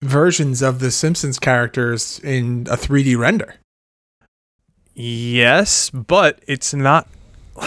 versions 0.00 0.62
of 0.62 0.78
the 0.78 0.90
Simpsons 0.90 1.38
characters 1.38 2.18
in 2.20 2.66
a 2.70 2.76
3D 2.76 3.18
render. 3.18 3.56
Yes, 4.94 5.90
but 5.90 6.40
it's 6.46 6.72
not. 6.72 7.06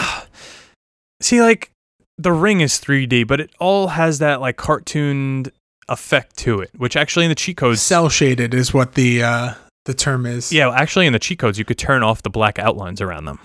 See, 1.20 1.40
like 1.40 1.70
the 2.18 2.32
ring 2.32 2.60
is 2.60 2.80
3D, 2.80 3.26
but 3.26 3.40
it 3.40 3.50
all 3.58 3.88
has 3.88 4.18
that 4.18 4.40
like 4.40 4.56
cartooned 4.56 5.50
effect 5.88 6.36
to 6.38 6.60
it, 6.60 6.70
which 6.76 6.96
actually 6.96 7.24
in 7.24 7.28
the 7.28 7.34
cheat 7.34 7.56
codes. 7.56 7.80
Cell 7.80 8.08
shaded 8.08 8.54
is 8.54 8.74
what 8.74 8.94
the 8.94 9.22
uh, 9.22 9.54
the 9.84 9.94
term 9.94 10.26
is. 10.26 10.52
yeah, 10.52 10.70
actually 10.70 11.06
in 11.06 11.12
the 11.12 11.18
cheat 11.18 11.38
codes, 11.38 11.58
you 11.58 11.64
could 11.64 11.78
turn 11.78 12.02
off 12.02 12.22
the 12.22 12.30
black 12.30 12.58
outlines 12.58 13.00
around 13.00 13.24
them. 13.26 13.38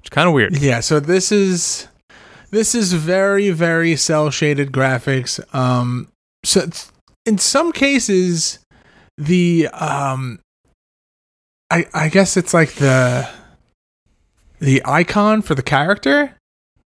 It's 0.00 0.10
kind 0.10 0.26
of 0.28 0.34
weird. 0.34 0.56
Yeah, 0.58 0.80
so 0.80 0.98
this 1.00 1.30
is 1.30 1.88
this 2.50 2.74
is 2.74 2.92
very 2.92 3.50
very 3.50 3.96
cell 3.96 4.30
shaded 4.30 4.72
graphics. 4.72 5.38
Um 5.54 6.08
so 6.44 6.68
in 7.26 7.38
some 7.38 7.70
cases 7.72 8.58
the 9.18 9.68
um 9.68 10.40
I 11.70 11.86
I 11.94 12.08
guess 12.08 12.36
it's 12.36 12.52
like 12.52 12.72
the 12.74 13.28
the 14.58 14.82
icon 14.84 15.42
for 15.42 15.54
the 15.54 15.62
character 15.62 16.34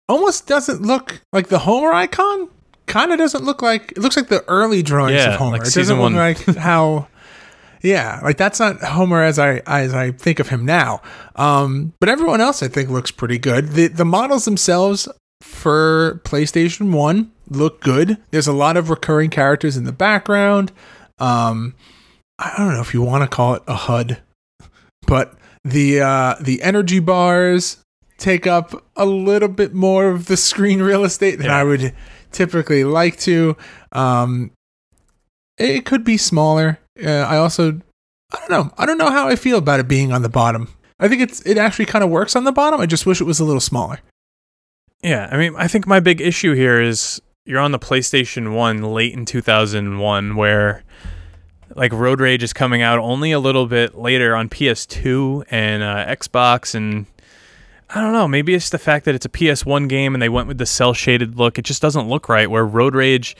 almost 0.07 0.47
doesn't 0.47 0.81
look 0.81 1.21
like 1.33 1.47
the 1.49 1.59
Homer 1.59 1.91
icon. 1.93 2.49
Kind 2.87 3.11
of 3.11 3.19
doesn't 3.19 3.43
look 3.43 3.61
like 3.61 3.91
it 3.93 3.99
looks 3.99 4.17
like 4.17 4.29
the 4.29 4.43
early 4.47 4.81
drawings 4.81 5.15
Yeah, 5.17 5.33
of 5.33 5.39
Homer. 5.39 5.57
like 5.57 5.67
it 5.67 5.73
doesn't 5.73 5.97
look 5.97 6.13
one. 6.13 6.15
like 6.15 6.43
how 6.57 7.07
yeah, 7.81 8.19
like 8.23 8.37
that's 8.37 8.59
not 8.59 8.81
Homer 8.81 9.23
as 9.23 9.39
I 9.39 9.61
as 9.65 9.93
I 9.93 10.11
think 10.11 10.39
of 10.39 10.49
him 10.49 10.65
now. 10.65 11.01
Um, 11.35 11.93
but 11.99 12.09
everyone 12.09 12.41
else 12.41 12.61
I 12.61 12.67
think 12.67 12.89
looks 12.89 13.11
pretty 13.11 13.37
good. 13.37 13.69
The 13.69 13.87
the 13.87 14.05
models 14.05 14.45
themselves 14.45 15.07
for 15.41 16.21
PlayStation 16.25 16.91
1 16.91 17.31
look 17.49 17.81
good. 17.81 18.17
There's 18.31 18.47
a 18.47 18.53
lot 18.53 18.75
of 18.77 18.89
recurring 18.89 19.29
characters 19.29 19.77
in 19.77 19.85
the 19.85 19.93
background. 19.93 20.71
Um, 21.17 21.75
I 22.37 22.53
don't 22.57 22.73
know 22.73 22.81
if 22.81 22.93
you 22.93 23.01
want 23.01 23.23
to 23.29 23.33
call 23.33 23.55
it 23.55 23.63
a 23.67 23.75
HUD, 23.75 24.21
but 25.07 25.35
the 25.63 26.01
uh, 26.01 26.35
the 26.41 26.61
energy 26.61 26.99
bars 26.99 27.77
take 28.17 28.45
up 28.45 28.83
a 28.95 29.05
little 29.05 29.47
bit 29.47 29.73
more 29.73 30.09
of 30.09 30.25
the 30.25 30.37
screen 30.37 30.81
real 30.81 31.03
estate 31.03 31.37
than 31.37 31.47
Yeah. 31.47 31.57
I 31.57 31.63
would 31.63 31.93
typically 32.31 32.83
like 32.83 33.17
to. 33.21 33.55
Um, 33.91 34.51
it 35.57 35.85
could 35.85 36.03
be 36.03 36.17
smaller. 36.17 36.79
Uh, 37.03 37.25
I 37.27 37.37
also, 37.37 37.79
I 38.31 38.39
don't 38.39 38.49
know. 38.49 38.71
I 38.77 38.85
don't 38.85 38.97
know 38.97 39.09
how 39.09 39.27
I 39.27 39.35
feel 39.35 39.57
about 39.57 39.79
it 39.79 39.87
being 39.87 40.11
on 40.11 40.21
the 40.21 40.29
bottom. 40.29 40.73
I 40.99 41.07
think 41.07 41.21
it's 41.21 41.41
it 41.45 41.57
actually 41.57 41.85
kind 41.85 42.03
of 42.03 42.09
works 42.09 42.35
on 42.35 42.43
the 42.43 42.51
bottom. 42.51 42.81
I 42.81 42.85
just 42.85 43.05
wish 43.05 43.21
it 43.21 43.25
was 43.25 43.39
a 43.39 43.45
little 43.45 43.61
smaller. 43.61 43.99
Yeah, 45.01 45.29
I 45.31 45.37
mean, 45.37 45.55
I 45.57 45.67
think 45.67 45.87
my 45.87 46.01
big 46.01 46.19
issue 46.19 46.53
here 46.53 46.81
is 46.81 47.21
you're 47.45 47.59
on 47.59 47.71
the 47.71 47.79
PlayStation 47.79 48.53
1 48.53 48.81
late 48.83 49.13
in 49.13 49.25
2001 49.25 50.35
where 50.35 50.83
like 51.75 51.93
Road 51.93 52.19
Rage 52.19 52.43
is 52.43 52.51
coming 52.51 52.81
out 52.81 52.99
only 52.99 53.31
a 53.31 53.39
little 53.39 53.65
bit 53.65 53.95
later 53.95 54.35
on 54.35 54.49
PS2 54.49 55.45
and 55.49 55.81
uh, 55.81 56.05
Xbox 56.07 56.75
and 56.75 57.05
I 57.89 58.01
don't 58.01 58.13
know, 58.13 58.27
maybe 58.27 58.53
it's 58.53 58.69
the 58.69 58.77
fact 58.77 59.05
that 59.05 59.15
it's 59.15 59.25
a 59.25 59.29
PS1 59.29 59.89
game 59.89 60.13
and 60.13 60.21
they 60.21 60.29
went 60.29 60.47
with 60.47 60.59
the 60.59 60.65
cell 60.65 60.93
shaded 60.93 61.37
look. 61.37 61.57
It 61.57 61.65
just 61.65 61.81
doesn't 61.81 62.07
look 62.07 62.29
right 62.29 62.49
where 62.49 62.65
Road 62.65 62.93
Rage 62.93 63.35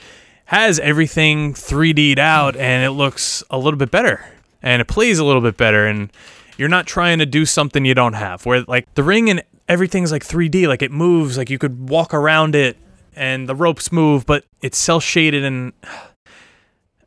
has 0.50 0.80
everything 0.80 1.54
3D'd 1.54 2.18
out 2.18 2.56
and 2.56 2.84
it 2.84 2.90
looks 2.90 3.44
a 3.52 3.58
little 3.60 3.78
bit 3.78 3.92
better 3.92 4.26
and 4.64 4.82
it 4.82 4.88
plays 4.88 5.20
a 5.20 5.24
little 5.24 5.44
bit 5.44 5.58
better 5.58 5.86
and 5.86 6.12
you're 6.58 6.68
not 6.68 6.88
trying 6.88 7.20
to 7.20 7.26
do 7.28 7.46
something 7.46 7.86
you 7.86 7.94
don't 7.94 8.14
have 8.14 8.48
where 8.48 8.64
like 8.64 8.92
the 8.96 9.04
ring 9.04 9.30
and 9.30 9.44
everything's 9.68 10.12
like 10.12 10.26
3D 10.26 10.68
like 10.68 10.82
it 10.82 10.92
moves 10.92 11.38
like 11.38 11.52
you 11.52 11.60
could 11.60 11.88
walk 11.88 12.16
around 12.16 12.56
it 12.56 12.78
and 13.16 13.48
the 13.48 13.54
ropes 13.54 13.92
move 13.92 14.26
but 14.26 14.44
it's 14.60 14.76
cell 14.76 15.00
shaded 15.00 15.46
and 15.46 15.72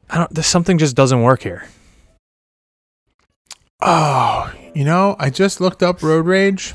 I 0.08 0.18
don't 0.18 0.32
there's 0.32 0.46
something 0.46 0.78
just 0.78 0.94
doesn't 0.94 1.22
work 1.22 1.42
here. 1.42 1.66
Oh, 3.80 4.52
you 4.72 4.84
know, 4.84 5.16
I 5.18 5.30
just 5.30 5.60
looked 5.60 5.82
up 5.82 6.00
Road 6.00 6.26
Rage. 6.26 6.74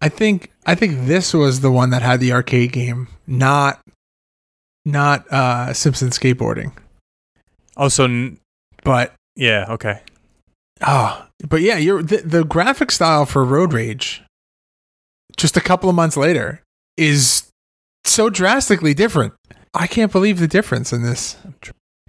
I 0.00 0.08
think 0.08 0.52
I 0.64 0.76
think 0.76 1.06
this 1.06 1.34
was 1.34 1.60
the 1.60 1.72
one 1.72 1.90
that 1.90 2.02
had 2.02 2.20
the 2.20 2.32
arcade 2.32 2.70
game, 2.70 3.08
not 3.26 3.80
not 4.86 5.30
uh 5.30 5.74
Simpson 5.74 6.08
skateboarding. 6.08 6.72
Oh 7.76 7.88
so 7.88 8.04
n- 8.04 8.38
But 8.84 9.12
yeah, 9.34 9.66
okay. 9.70 10.00
oh, 10.86 11.26
but 11.46 11.60
yeah, 11.60 11.76
you're 11.76 12.02
the, 12.02 12.18
the 12.18 12.44
graphic 12.44 12.90
style 12.90 13.26
for 13.26 13.44
Road 13.44 13.74
Rage 13.74 14.22
just 15.36 15.56
a 15.56 15.60
couple 15.60 15.90
of 15.90 15.94
months 15.96 16.16
later 16.16 16.62
is 16.96 17.50
so 18.06 18.30
drastically 18.30 18.94
different. 18.94 19.34
I 19.74 19.86
can't 19.86 20.10
believe 20.10 20.38
the 20.38 20.48
difference 20.48 20.90
in 20.92 21.02
this. 21.02 21.36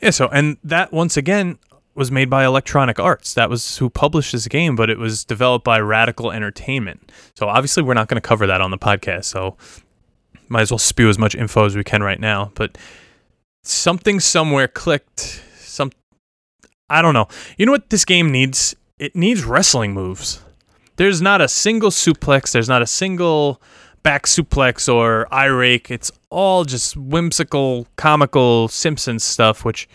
Yeah, 0.01 0.11
so 0.11 0.29
and 0.29 0.55
that 0.63 0.93
once 0.93 1.17
again 1.17 1.59
was 1.95 2.11
made 2.11 2.29
by 2.29 2.45
Electronic 2.45 2.99
Arts. 2.99 3.33
That 3.33 3.49
was 3.49 3.79
who 3.79 3.89
published 3.89 4.31
this 4.31 4.47
game, 4.47 4.75
but 4.77 4.89
it 4.89 4.97
was 4.99 5.25
developed 5.25 5.65
by 5.65 5.79
Radical 5.79 6.31
Entertainment. 6.31 7.11
So 7.35 7.49
obviously 7.49 7.81
we're 7.83 7.95
not 7.95 8.07
going 8.07 8.21
to 8.21 8.25
cover 8.25 8.45
that 8.47 8.61
on 8.61 8.71
the 8.71 8.77
podcast. 8.77 9.25
So 9.25 9.57
might 10.49 10.61
as 10.61 10.71
well 10.71 10.77
spew 10.77 11.09
as 11.09 11.17
much 11.17 11.35
info 11.35 11.65
as 11.65 11.75
we 11.75 11.83
can 11.83 12.03
right 12.03 12.19
now. 12.19 12.51
But 12.55 12.77
something 13.63 14.19
somewhere 14.19 14.67
clicked. 14.67 15.43
Some 15.59 15.91
I 16.89 17.01
don't 17.01 17.13
know. 17.13 17.27
You 17.57 17.65
know 17.65 17.71
what 17.71 17.89
this 17.89 18.05
game 18.05 18.31
needs? 18.31 18.75
It 18.97 19.15
needs 19.15 19.43
wrestling 19.43 19.93
moves. 19.93 20.41
There's 20.95 21.21
not 21.21 21.41
a 21.41 21.47
single 21.47 21.91
suplex. 21.91 22.51
There's 22.51 22.69
not 22.69 22.81
a 22.81 22.87
single 22.87 23.61
back 24.03 24.25
suplex 24.25 24.91
or 24.91 25.27
eye 25.33 25.45
rake. 25.45 25.91
It's 25.91 26.11
all 26.29 26.63
just 26.63 26.95
whimsical, 26.95 27.87
comical 27.97 28.67
Simpsons 28.69 29.23
stuff, 29.23 29.65
which 29.65 29.87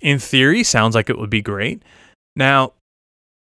in 0.00 0.18
theory 0.18 0.64
sounds 0.64 0.94
like 0.94 1.10
it 1.10 1.18
would 1.18 1.30
be 1.30 1.42
great. 1.42 1.82
Now, 2.34 2.72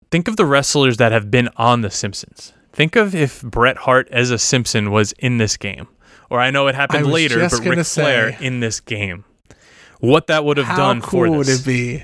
think 0.09 0.27
of 0.27 0.37
the 0.37 0.45
wrestlers 0.45 0.97
that 0.97 1.11
have 1.11 1.29
been 1.29 1.49
on 1.57 1.81
The 1.81 1.91
Simpsons. 1.91 2.53
Think 2.71 2.95
of 2.95 3.13
if 3.13 3.41
Bret 3.41 3.77
Hart 3.77 4.07
as 4.11 4.31
a 4.31 4.37
Simpson 4.37 4.91
was 4.91 5.11
in 5.13 5.37
this 5.37 5.57
game. 5.57 5.87
Or 6.29 6.39
I 6.39 6.51
know 6.51 6.67
it 6.67 6.75
happened 6.75 7.07
later, 7.07 7.39
but 7.39 7.65
Ric 7.65 7.85
Flair 7.85 8.37
say. 8.37 8.45
in 8.45 8.59
this 8.59 8.79
game. 8.79 9.23
What 9.99 10.27
that 10.27 10.45
would 10.45 10.57
have 10.57 10.75
done 10.77 11.01
cool 11.01 11.09
for 11.09 11.09
this? 11.09 11.09
How 11.09 11.19
cool 11.29 11.37
would 11.37 11.49
it 11.49 11.65
be? 11.65 12.03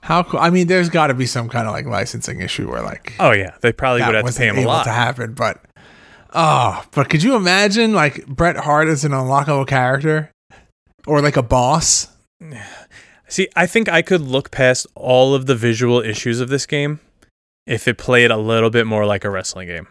How 0.00 0.22
cool? 0.22 0.40
I 0.40 0.50
mean, 0.50 0.66
there's 0.66 0.88
got 0.88 1.08
to 1.08 1.14
be 1.14 1.26
some 1.26 1.48
kind 1.48 1.66
of 1.66 1.72
like 1.72 1.86
licensing 1.86 2.40
issue 2.40 2.70
where 2.70 2.82
like 2.82 3.14
Oh 3.18 3.32
yeah, 3.32 3.56
they 3.60 3.72
probably 3.72 4.02
would 4.02 4.14
have 4.14 4.26
to 4.26 4.32
pay 4.32 4.48
him 4.48 4.58
a 4.58 4.66
lot. 4.66 4.84
to 4.84 4.90
happen. 4.90 5.34
But 5.34 5.62
oh, 6.32 6.84
but 6.92 7.08
could 7.08 7.22
you 7.22 7.36
imagine 7.36 7.94
like 7.94 8.26
Bret 8.26 8.56
Hart 8.56 8.88
as 8.88 9.04
an 9.04 9.12
unlockable 9.12 9.66
character, 9.66 10.30
or 11.06 11.20
like 11.20 11.36
a 11.36 11.42
boss? 11.42 12.08
See, 13.28 13.48
I 13.56 13.66
think 13.66 13.88
I 13.88 14.02
could 14.02 14.20
look 14.20 14.50
past 14.50 14.86
all 14.94 15.34
of 15.34 15.46
the 15.46 15.54
visual 15.54 16.00
issues 16.00 16.40
of 16.40 16.50
this 16.50 16.66
game 16.66 17.00
if 17.66 17.88
it 17.88 17.96
played 17.96 18.30
a 18.30 18.36
little 18.36 18.70
bit 18.70 18.86
more 18.86 19.06
like 19.06 19.24
a 19.24 19.30
wrestling 19.30 19.68
game. 19.68 19.88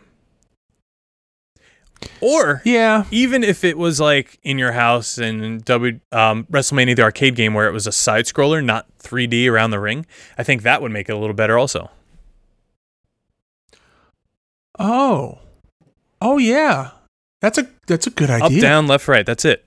Or 2.21 2.61
Yeah, 2.65 3.05
even 3.11 3.43
if 3.43 3.63
it 3.63 3.77
was 3.77 3.99
like 3.99 4.39
in 4.43 4.57
your 4.57 4.71
house 4.71 5.17
and 5.17 5.63
W 5.65 5.99
um, 6.11 6.45
WrestleMania 6.45 6.95
the 6.95 7.03
arcade 7.03 7.35
game 7.35 7.53
where 7.53 7.67
it 7.67 7.73
was 7.73 7.87
a 7.87 7.91
side 7.91 8.25
scroller, 8.25 8.63
not 8.63 8.87
3D 8.99 9.49
around 9.49 9.71
the 9.71 9.79
ring, 9.79 10.05
I 10.37 10.43
think 10.43 10.61
that 10.63 10.81
would 10.81 10.91
make 10.91 11.09
it 11.09 11.13
a 11.13 11.17
little 11.17 11.35
better 11.35 11.57
also. 11.57 11.91
Oh, 14.79 15.39
oh 16.21 16.37
yeah, 16.37 16.91
That's 17.41 17.57
a 17.57 17.67
that's 17.85 18.07
a 18.07 18.09
good 18.09 18.29
idea. 18.29 18.57
Up, 18.57 18.61
down, 18.61 18.87
left, 18.87 19.07
right. 19.07 19.25
That's 19.25 19.45
it. 19.45 19.65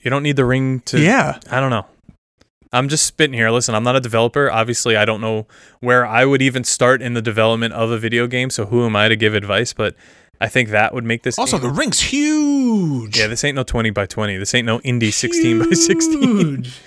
You 0.00 0.10
don't 0.10 0.22
need 0.22 0.36
the 0.36 0.44
ring 0.44 0.80
to. 0.86 1.00
Yeah. 1.00 1.38
I 1.50 1.60
don't 1.60 1.70
know. 1.70 1.86
I'm 2.72 2.88
just 2.88 3.06
spitting 3.06 3.34
here. 3.34 3.50
Listen, 3.50 3.74
I'm 3.74 3.82
not 3.82 3.96
a 3.96 4.00
developer. 4.00 4.50
Obviously, 4.50 4.96
I 4.96 5.04
don't 5.04 5.20
know 5.20 5.46
where 5.80 6.06
I 6.06 6.24
would 6.24 6.42
even 6.42 6.64
start 6.64 7.00
in 7.00 7.14
the 7.14 7.22
development 7.22 7.72
of 7.74 7.90
a 7.90 7.98
video 7.98 8.26
game. 8.26 8.50
So 8.50 8.66
who 8.66 8.84
am 8.84 8.94
I 8.94 9.08
to 9.08 9.16
give 9.16 9.34
advice? 9.34 9.72
But 9.72 9.94
I 10.40 10.48
think 10.48 10.68
that 10.70 10.94
would 10.94 11.04
make 11.04 11.22
this. 11.24 11.38
Also, 11.38 11.58
game- 11.58 11.68
the 11.68 11.74
ring's 11.74 12.00
huge. 12.00 13.18
yeah, 13.18 13.26
this 13.26 13.42
ain't 13.44 13.56
no 13.56 13.64
20 13.64 13.90
by 13.90 14.06
20. 14.06 14.36
This 14.36 14.54
ain't 14.54 14.66
no 14.66 14.78
indie 14.80 15.12
16 15.12 15.58
by 15.58 15.70
16. 15.74 16.22
Huge. 16.22 16.80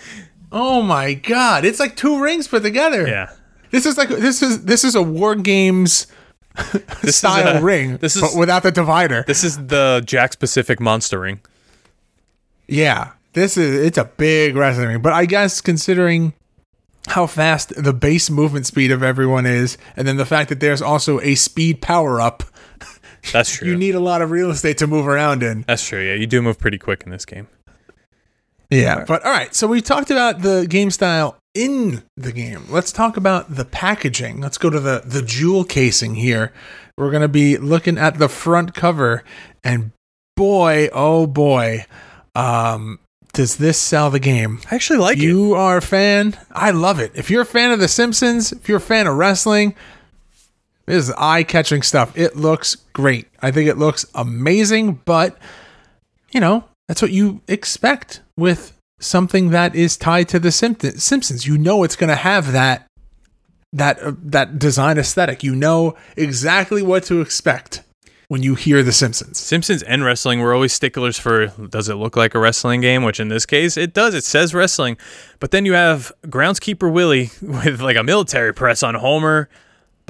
Oh 0.52 0.82
my 0.82 1.14
god, 1.14 1.66
it's 1.66 1.80
like 1.80 1.96
two 1.96 2.22
rings 2.22 2.48
put 2.48 2.64
together. 2.64 3.08
Yeah. 3.08 3.32
This 3.72 3.86
is 3.86 3.98
like 3.98 4.10
this 4.10 4.42
is 4.42 4.66
this 4.66 4.84
is 4.84 4.96
a 4.96 5.02
war 5.02 5.34
games 5.36 6.08
This 6.74 7.04
is 7.04 7.16
style 7.18 7.58
a- 7.58 7.62
ring, 7.62 7.98
This 7.98 8.16
is 8.18 8.22
but 8.22 8.36
without 8.38 8.64
the 8.64 8.72
divider. 8.72 9.24
this 9.28 9.44
is 9.46 9.68
the 9.68 10.02
Jack 10.06 10.38
Pacific 10.40 10.80
monster 10.82 11.20
ring. 11.22 11.40
Yeah, 12.68 13.12
this 13.34 13.58
is 13.58 13.86
it's 13.86 13.98
a 13.98 14.06
big 14.06 14.56
wrestling 14.56 14.88
ring. 14.88 15.02
But 15.02 15.14
I 15.14 15.26
guess 15.26 15.62
considering 15.62 16.34
how 17.08 17.28
fast 17.28 17.74
the 17.82 17.94
base 17.94 18.30
movement 18.30 18.66
speed 18.66 18.92
of 18.92 19.02
everyone 19.04 19.46
is, 19.46 19.78
and 19.98 20.08
then 20.08 20.18
the 20.18 20.26
fact 20.26 20.50
that 20.50 20.60
there's 20.60 20.82
also 20.82 21.20
a 21.22 21.36
speed 21.36 21.82
power 21.82 22.22
up, 22.22 22.44
That's 23.34 23.50
true. 23.56 23.68
you 23.68 23.78
need 23.78 23.96
a 23.96 24.00
lot 24.00 24.22
of 24.22 24.32
real 24.32 24.50
estate 24.52 24.78
to 24.80 24.88
move 24.88 25.08
around 25.08 25.44
in. 25.44 25.64
That's 25.68 25.86
true. 25.86 26.02
Yeah, 26.02 26.14
you 26.16 26.28
do 26.28 26.42
move 26.42 26.60
pretty 26.60 26.78
quick 26.78 27.04
in 27.06 27.12
this 27.12 27.26
game. 27.26 27.48
Yeah, 28.70 29.04
but 29.06 29.26
all 29.26 29.32
right. 29.32 29.54
So 29.54 29.68
we 29.68 29.82
talked 29.82 30.12
about 30.12 30.42
the 30.42 30.66
game 30.70 30.92
style 30.92 31.38
in 31.54 32.04
the 32.16 32.32
game. 32.32 32.64
Let's 32.70 32.94
talk 32.94 33.18
about 33.18 33.56
the 33.56 33.66
packaging. 33.66 34.40
Let's 34.40 34.58
go 34.58 34.70
to 34.70 34.80
the 34.80 35.02
the 35.06 35.22
jewel 35.22 35.64
casing 35.66 36.16
here. 36.16 36.54
We're 36.98 37.12
gonna 37.12 37.28
be 37.28 37.58
looking 37.58 37.98
at 37.98 38.18
the 38.18 38.30
front 38.30 38.74
cover, 38.74 39.24
and 39.64 39.92
boy, 40.38 40.88
oh 40.94 41.28
boy, 41.28 41.86
um, 42.34 43.00
does 43.34 43.58
this 43.58 43.78
sell 43.78 44.10
the 44.10 44.20
game? 44.20 44.62
I 44.72 44.76
actually 44.76 45.00
like 45.00 45.18
it. 45.18 45.24
you 45.24 45.54
are 45.54 45.78
a 45.78 45.82
fan. 45.82 46.38
I 46.52 46.72
love 46.72 47.00
it. 47.00 47.12
If 47.14 47.30
you're 47.30 47.42
a 47.42 47.46
fan 47.46 47.72
of 47.72 47.80
The 47.80 47.88
Simpsons, 47.90 48.54
if 48.54 48.70
you're 48.70 48.78
a 48.78 48.82
fan 48.82 49.06
of 49.08 49.18
wrestling, 49.18 49.76
this 50.86 51.08
is 51.08 51.14
eye 51.18 51.44
catching 51.44 51.82
stuff. 51.82 52.18
It 52.18 52.36
looks 52.36 52.76
great. 52.94 53.28
I 53.42 53.52
think 53.52 53.70
it 53.70 53.78
looks 53.78 54.06
amazing, 54.16 55.02
but 55.06 55.38
you 56.32 56.40
know, 56.40 56.66
that's 56.88 57.02
what 57.02 57.12
you 57.12 57.42
expect 57.48 58.22
with 58.38 58.74
something 59.00 59.50
that 59.50 59.76
is 59.76 59.98
tied 59.98 60.30
to 60.30 60.40
The 60.40 60.52
Simp- 60.52 60.82
Simpsons. 60.82 61.46
You 61.46 61.58
know 61.58 61.84
it's 61.84 61.96
going 61.96 62.10
to 62.10 62.16
have 62.16 62.52
that 62.52 62.88
that 63.74 64.02
uh, 64.02 64.14
that 64.24 64.60
design 64.60 64.98
aesthetic. 64.98 65.44
You 65.44 65.56
know 65.56 65.96
exactly 66.18 66.82
what 66.82 67.04
to 67.06 67.22
expect 67.22 67.84
when 68.28 68.44
you 68.44 68.56
hear 68.56 68.84
The 68.84 68.92
Simpsons. 68.92 69.38
Simpsons 69.40 69.84
and 69.84 70.04
wrestling 70.04 70.40
were 70.40 70.54
always 70.54 70.74
sticklers 70.74 71.18
for 71.18 71.48
does 71.48 71.90
it 71.90 71.96
look 71.96 72.16
like 72.16 72.36
a 72.36 72.40
wrestling 72.40 72.82
game? 72.82 73.04
Which 73.04 73.20
in 73.20 73.28
this 73.30 73.46
case 73.46 73.78
it 73.78 73.94
does. 73.94 74.14
It 74.14 74.24
says 74.24 74.54
wrestling. 74.54 74.98
But 75.40 75.52
then 75.52 75.66
you 75.66 75.74
have 75.74 76.12
Groundskeeper 76.28 76.92
Willie 76.92 77.32
with 77.42 77.82
like 77.82 77.98
a 77.98 78.04
military 78.04 78.54
press 78.54 78.84
on 78.84 78.96
Homer. 78.96 79.50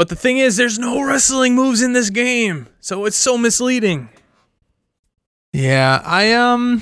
But 0.02 0.10
the 0.10 0.16
thing 0.16 0.40
is, 0.40 0.58
there's 0.58 0.80
no 0.80 1.04
wrestling 1.04 1.54
moves 1.54 1.84
in 1.84 1.94
this 1.94 2.10
game. 2.10 2.66
So 2.80 3.06
it's 3.06 3.16
so 3.16 3.38
misleading. 3.38 4.10
Yeah, 5.54 6.02
I 6.04 6.34
um 6.34 6.82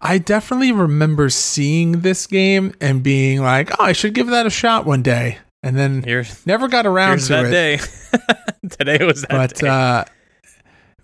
I 0.00 0.18
definitely 0.18 0.70
remember 0.70 1.30
seeing 1.30 2.02
this 2.02 2.28
game 2.28 2.74
and 2.80 3.02
being 3.02 3.42
like, 3.42 3.72
"Oh, 3.72 3.82
I 3.86 3.90
should 3.90 4.14
give 4.14 4.28
that 4.28 4.46
a 4.46 4.50
shot 4.50 4.86
one 4.86 5.02
day." 5.02 5.38
And 5.64 5.76
then 5.76 6.04
Here, 6.04 6.24
never 6.46 6.68
got 6.68 6.86
around 6.86 7.08
here's 7.08 7.26
to 7.26 7.32
that 7.32 7.46
it. 7.46 7.50
day. 7.50 7.80
Today 8.70 9.04
was 9.04 9.22
that 9.22 9.30
But 9.30 9.54
day. 9.56 9.66
uh 9.68 10.04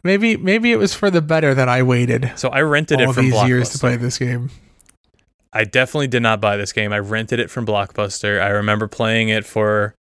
maybe 0.05 0.37
maybe 0.37 0.71
it 0.71 0.77
was 0.77 0.95
for 0.95 1.11
the 1.11 1.21
better 1.21 1.53
that 1.53 1.69
I 1.69 1.83
waited 1.83 2.31
so 2.37 2.49
I 2.51 2.61
rented 2.61 3.01
it 3.01 3.13
from 3.13 3.25
these 3.29 3.43
years 3.49 3.71
to 3.71 3.79
play 3.81 3.97
this 3.97 4.19
game. 4.19 4.51
I 5.53 5.65
definitely 5.65 6.07
did 6.07 6.23
not 6.23 6.41
buy 6.41 6.57
this 6.57 6.73
game. 6.73 6.93
I 6.93 7.01
rented 7.01 7.41
it 7.41 7.51
from 7.51 7.67
Blockbuster. 7.67 8.41
I 8.41 8.51
remember 8.51 8.87
playing 8.87 9.31
it 9.31 9.45
for 9.45 9.97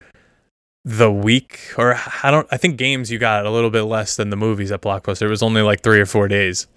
the 0.86 1.12
week, 1.12 1.74
or 1.78 2.00
I 2.24 2.32
don't. 2.32 2.48
I 2.52 2.58
think 2.58 2.78
games 2.78 3.12
you 3.12 3.20
got 3.20 3.46
a 3.46 3.52
little 3.52 3.70
bit 3.70 3.84
less 3.84 4.16
than 4.16 4.30
the 4.30 4.36
movies 4.36 4.72
at 4.72 4.82
Blockbuster. 4.82 5.24
It 5.24 5.30
was 5.30 5.44
only 5.44 5.62
like 5.62 5.82
three 5.82 6.00
or 6.00 6.06
four 6.06 6.28
days. 6.28 6.68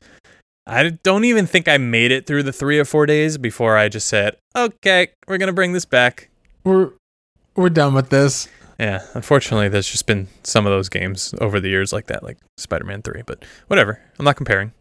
I 0.66 0.90
don't 0.90 1.24
even 1.24 1.46
think 1.46 1.68
I 1.68 1.78
made 1.78 2.10
it 2.10 2.26
through 2.26 2.42
the 2.42 2.52
three 2.52 2.78
or 2.78 2.84
four 2.84 3.06
days 3.06 3.38
before 3.38 3.76
I 3.76 3.88
just 3.88 4.08
said, 4.08 4.36
"Okay, 4.56 5.08
we're 5.28 5.38
gonna 5.38 5.52
bring 5.52 5.72
this 5.72 5.84
back." 5.84 6.28
We're 6.64 6.90
we're 7.54 7.68
done 7.68 7.94
with 7.94 8.10
this. 8.10 8.48
Yeah, 8.78 9.02
unfortunately, 9.14 9.68
there's 9.68 9.88
just 9.88 10.06
been 10.06 10.28
some 10.42 10.66
of 10.66 10.70
those 10.72 10.88
games 10.88 11.34
over 11.40 11.60
the 11.60 11.68
years 11.68 11.92
like 11.92 12.06
that, 12.08 12.22
like 12.22 12.36
Spider-Man 12.58 13.02
Three. 13.02 13.22
But 13.26 13.44
whatever. 13.68 14.00
I'm 14.18 14.24
not 14.24 14.36
comparing. 14.36 14.72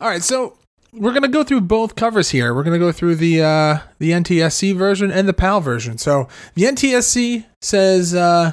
All 0.00 0.08
right, 0.08 0.22
so 0.22 0.56
we're 0.92 1.12
gonna 1.12 1.28
go 1.28 1.42
through 1.42 1.62
both 1.62 1.94
covers 1.94 2.30
here. 2.30 2.54
We're 2.54 2.64
gonna 2.64 2.78
go 2.78 2.92
through 2.92 3.16
the 3.16 3.42
uh, 3.42 3.78
the 3.98 4.10
NTSC 4.10 4.76
version 4.76 5.10
and 5.10 5.28
the 5.28 5.32
PAL 5.32 5.60
version. 5.60 5.98
So 5.98 6.28
the 6.54 6.64
NTSC 6.64 7.44
says 7.60 8.14
uh, 8.14 8.52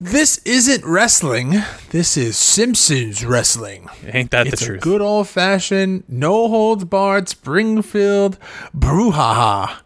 this 0.00 0.38
isn't 0.38 0.84
wrestling. 0.84 1.62
This 1.90 2.16
is 2.16 2.36
Simpsons 2.36 3.24
wrestling. 3.24 3.88
Ain't 4.04 4.30
that 4.32 4.46
it's 4.48 4.60
the 4.60 4.66
truth? 4.66 4.80
good 4.82 5.00
old 5.00 5.28
fashioned, 5.28 6.04
no 6.08 6.48
holds 6.48 6.84
barred 6.84 7.28
Springfield 7.28 8.38
brouhaha. 8.76 9.78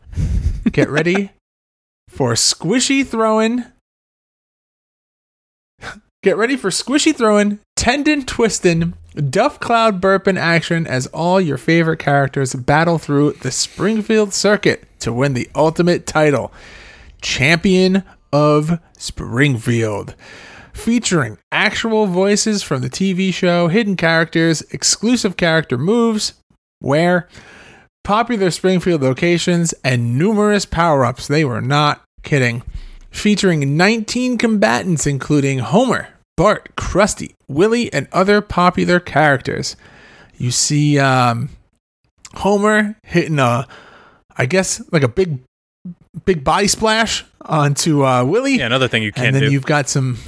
Get 0.73 0.91
ready 0.91 1.31
for 2.09 2.33
squishy 2.33 3.07
throwing. 3.07 3.65
Get 6.23 6.37
ready 6.37 6.57
for 6.57 6.71
squishy 6.71 7.15
throwing, 7.15 7.61
tendon 7.77 8.25
twisting, 8.25 8.95
duff 9.23 9.61
cloud 9.61 10.01
burp 10.01 10.29
in 10.29 10.37
action 10.37 10.87
as 10.87 11.07
all 11.09 11.41
your 11.41 11.59
favorite 11.59 11.99
characters 11.99 12.55
battle 12.55 12.99
through 12.99 13.33
the 13.33 13.51
Springfield 13.51 14.33
circuit 14.33 14.85
to 15.01 15.13
win 15.13 15.35
the 15.35 15.49
ultimate 15.55 16.07
title 16.07 16.53
Champion 17.21 18.03
of 18.33 18.79
Springfield. 18.99 20.15
Featuring 20.73 21.39
actual 21.51 22.07
voices 22.07 22.63
from 22.63 22.83
the 22.83 22.91
TV 22.91 23.33
show, 23.33 23.69
hidden 23.69 23.97
characters, 23.97 24.61
exclusive 24.73 25.37
character 25.37 25.79
moves, 25.79 26.35
where 26.81 27.29
popular 28.07 28.53
Springfield 28.53 29.03
locations, 29.03 29.73
and 29.83 30.17
numerous 30.17 30.65
power 30.65 31.05
ups. 31.05 31.27
They 31.27 31.45
were 31.45 31.61
not 31.61 32.05
kidding. 32.23 32.63
Featuring 33.11 33.77
19 33.77 34.39
combatants, 34.39 35.09
including 35.09 35.59
Homer, 35.59 36.09
Bart, 36.37 36.75
Krusty, 36.77 37.35
Willie, 37.49 37.93
and 37.93 38.09
other 38.13 38.41
popular 38.41 39.01
characters. 39.01 39.77
You 40.37 40.51
see 40.51 40.99
um, 40.99 41.49
Homer 42.35 42.97
hitting 43.03 43.39
a, 43.39 43.67
I 44.37 44.47
guess, 44.47 44.83
like 44.93 45.03
a 45.03 45.09
big, 45.09 45.39
big 46.25 46.45
body 46.45 46.69
splash 46.69 47.25
onto 47.43 48.05
uh, 48.05 48.25
Willie 48.25 48.59
Yeah, 48.59 48.67
another 48.67 48.89
thing 48.89 49.03
you 49.03 49.13
can't 49.13 49.29
and 49.29 49.37
then 49.37 49.43
do. 49.45 49.53
you've 49.53 49.65
got 49.67 49.89
some 49.89 50.19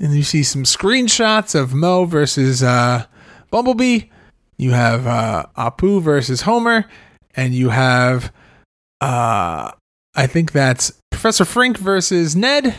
and 0.00 0.12
you 0.14 0.22
see 0.24 0.42
some 0.42 0.64
screenshots 0.64 1.54
of 1.58 1.72
Moe 1.72 2.04
versus 2.04 2.62
uh, 2.62 3.06
Bumblebee. 3.50 4.00
You 4.56 4.72
have 4.72 5.06
uh, 5.06 5.46
Apu 5.56 6.02
versus 6.02 6.42
Homer, 6.42 6.84
and 7.36 7.54
you 7.54 7.70
have 7.70 8.32
uh, 9.00 9.70
I 10.14 10.26
think 10.26 10.52
that's 10.52 10.92
Professor 11.10 11.44
Frink 11.44 11.78
versus 11.78 12.36
Ned. 12.36 12.74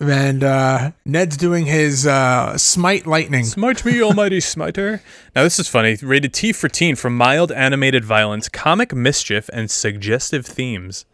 And 0.00 0.42
uh, 0.42 0.92
Ned's 1.04 1.36
doing 1.36 1.66
his 1.66 2.06
uh, 2.06 2.58
smite 2.58 3.06
lightning. 3.06 3.44
Smite 3.44 3.84
me, 3.84 4.02
almighty 4.02 4.40
smiter. 4.40 5.02
Now, 5.36 5.44
this 5.44 5.58
is 5.60 5.68
funny. 5.68 5.96
Rated 6.02 6.32
T 6.32 6.52
for 6.52 6.68
teen 6.68 6.96
for 6.96 7.08
mild 7.10 7.52
animated 7.52 8.04
violence, 8.04 8.48
comic 8.48 8.94
mischief, 8.94 9.48
and 9.52 9.70
suggestive 9.70 10.44
themes. 10.46 11.04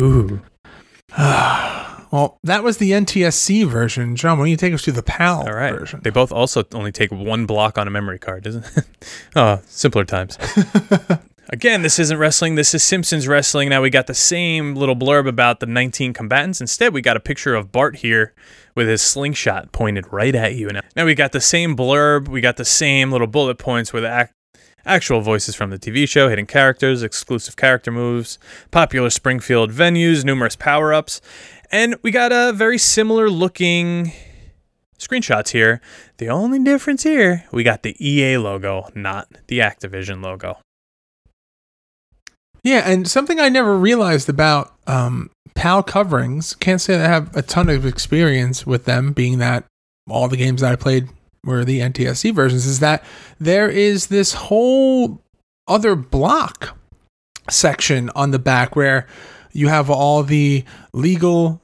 Ooh. 0.00 0.40
Well, 2.10 2.38
that 2.44 2.62
was 2.62 2.76
the 2.78 2.92
NTSC 2.92 3.66
version. 3.68 4.14
John, 4.14 4.38
why 4.38 4.44
don't 4.44 4.50
you 4.50 4.56
take 4.56 4.72
us 4.72 4.82
to 4.82 4.92
the 4.92 5.02
PAL 5.02 5.48
All 5.48 5.52
right. 5.52 5.72
version? 5.76 5.98
They 6.04 6.10
both 6.10 6.30
also 6.30 6.62
only 6.72 6.92
take 6.92 7.10
one 7.10 7.44
block 7.44 7.76
on 7.76 7.88
a 7.88 7.90
memory 7.90 8.20
card, 8.20 8.44
doesn't 8.44 8.64
it? 8.76 8.84
oh, 9.34 9.60
simpler 9.66 10.04
times. 10.04 10.38
Again, 11.50 11.82
this 11.82 11.98
isn't 11.98 12.16
wrestling. 12.16 12.54
This 12.54 12.74
is 12.74 12.82
Simpsons 12.82 13.28
wrestling. 13.28 13.68
Now 13.68 13.82
we 13.82 13.90
got 13.90 14.06
the 14.06 14.14
same 14.14 14.74
little 14.74 14.96
blurb 14.96 15.28
about 15.28 15.60
the 15.60 15.66
19 15.66 16.14
combatants. 16.14 16.60
Instead, 16.60 16.94
we 16.94 17.02
got 17.02 17.18
a 17.18 17.20
picture 17.20 17.54
of 17.54 17.70
Bart 17.70 17.96
here 17.96 18.32
with 18.74 18.88
his 18.88 19.02
slingshot 19.02 19.70
pointed 19.70 20.10
right 20.10 20.34
at 20.34 20.54
you. 20.54 20.68
Now, 20.68 20.80
now 20.96 21.04
we 21.04 21.14
got 21.14 21.32
the 21.32 21.42
same 21.42 21.76
blurb. 21.76 22.28
We 22.28 22.40
got 22.40 22.56
the 22.56 22.64
same 22.64 23.12
little 23.12 23.26
bullet 23.26 23.58
points 23.58 23.92
with 23.92 24.06
ac- 24.06 24.32
actual 24.86 25.20
voices 25.20 25.54
from 25.54 25.68
the 25.68 25.78
TV 25.78 26.08
show, 26.08 26.30
hidden 26.30 26.46
characters, 26.46 27.02
exclusive 27.02 27.56
character 27.56 27.90
moves, 27.90 28.38
popular 28.70 29.10
Springfield 29.10 29.70
venues, 29.70 30.24
numerous 30.24 30.56
power 30.56 30.94
ups. 30.94 31.20
And 31.70 31.96
we 32.02 32.10
got 32.10 32.32
a 32.32 32.52
very 32.54 32.78
similar 32.78 33.28
looking 33.28 34.12
screenshots 34.98 35.50
here. 35.50 35.82
The 36.16 36.30
only 36.30 36.62
difference 36.64 37.02
here, 37.02 37.44
we 37.52 37.64
got 37.64 37.82
the 37.82 37.96
EA 38.00 38.38
logo, 38.38 38.88
not 38.94 39.28
the 39.48 39.58
Activision 39.58 40.22
logo. 40.22 40.58
Yeah, 42.64 42.82
and 42.90 43.06
something 43.06 43.38
I 43.38 43.50
never 43.50 43.78
realized 43.78 44.28
about 44.28 44.74
um, 44.86 45.30
PAL 45.54 45.82
coverings, 45.82 46.54
can't 46.54 46.80
say 46.80 46.96
that 46.96 47.04
I 47.04 47.12
have 47.12 47.36
a 47.36 47.42
ton 47.42 47.68
of 47.68 47.84
experience 47.84 48.66
with 48.66 48.86
them, 48.86 49.12
being 49.12 49.38
that 49.38 49.64
all 50.08 50.28
the 50.28 50.38
games 50.38 50.62
that 50.62 50.72
I 50.72 50.76
played 50.76 51.08
were 51.44 51.64
the 51.64 51.80
NTSC 51.80 52.34
versions, 52.34 52.64
is 52.64 52.80
that 52.80 53.04
there 53.38 53.68
is 53.68 54.06
this 54.06 54.32
whole 54.32 55.20
other 55.68 55.94
block 55.94 56.76
section 57.50 58.10
on 58.14 58.30
the 58.30 58.38
back 58.38 58.74
where 58.74 59.06
you 59.52 59.68
have 59.68 59.90
all 59.90 60.22
the 60.22 60.64
legal 60.94 61.60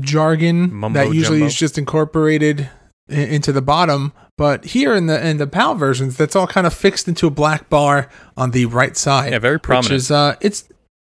jargon 0.00 0.74
Mumbo 0.74 0.98
that 0.98 1.14
usually 1.14 1.38
jumbo. 1.38 1.46
is 1.46 1.54
just 1.54 1.78
incorporated 1.78 2.68
into 3.10 3.52
the 3.52 3.62
bottom. 3.62 4.12
But 4.36 4.64
here 4.64 4.94
in 4.94 5.06
the 5.06 5.26
in 5.26 5.36
the 5.36 5.46
PAL 5.46 5.74
versions, 5.74 6.16
that's 6.16 6.34
all 6.34 6.46
kind 6.46 6.66
of 6.66 6.72
fixed 6.72 7.08
into 7.08 7.26
a 7.26 7.30
black 7.30 7.68
bar 7.68 8.08
on 8.36 8.52
the 8.52 8.66
right 8.66 8.96
side. 8.96 9.32
Yeah, 9.32 9.38
very 9.38 9.60
prominent. 9.60 9.90
Which 9.90 9.96
is 9.96 10.10
uh, 10.10 10.36
it's 10.40 10.68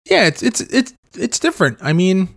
yeah, 0.10 0.26
it's 0.26 0.42
it's 0.42 0.62
it's 0.62 0.94
it's 1.18 1.40
different. 1.40 1.78
I 1.82 1.94
mean, 1.94 2.30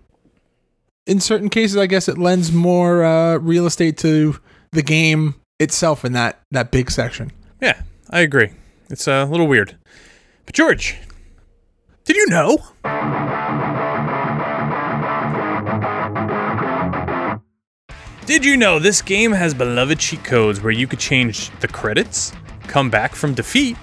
in 1.07 1.21
certain 1.21 1.49
cases, 1.49 1.77
I 1.77 1.87
guess 1.87 2.09
it 2.09 2.19
lends 2.19 2.51
more 2.51 3.05
uh, 3.05 3.39
real 3.39 3.67
estate 3.67 3.99
to 3.99 4.39
the 4.73 4.83
game 4.83 5.37
itself 5.61 6.05
in 6.05 6.13
that 6.15 6.41
that 6.51 6.71
big 6.71 6.91
section. 6.91 7.31
Yeah, 7.61 7.83
I 8.11 8.21
agree. 8.21 8.51
It's 8.89 9.07
a 9.07 9.25
little 9.27 9.47
weird. 9.47 9.77
But 10.45 10.55
George, 10.55 10.97
did 12.05 12.17
you 12.17 12.27
know? 12.27 13.30
Did 18.31 18.45
you 18.45 18.57
know 18.57 18.79
this 18.79 19.03
game 19.03 19.33
has 19.33 19.55
beloved 19.55 19.99
cheat 19.99 20.23
codes 20.23 20.61
where 20.61 20.71
you 20.71 20.87
could 20.87 21.01
change 21.01 21.51
the 21.59 21.67
credits, 21.67 22.33
come 22.69 22.89
back 22.89 23.17
from 23.17 23.35
defeat, 23.35 23.77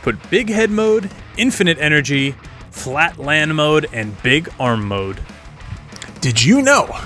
put 0.00 0.30
big 0.30 0.48
head 0.48 0.70
mode, 0.70 1.10
infinite 1.36 1.76
energy, 1.78 2.34
flat 2.70 3.18
land 3.18 3.54
mode, 3.54 3.88
and 3.92 4.16
big 4.22 4.48
arm 4.58 4.88
mode? 4.88 5.20
Did 6.22 6.42
you 6.42 6.62
know 6.62 6.98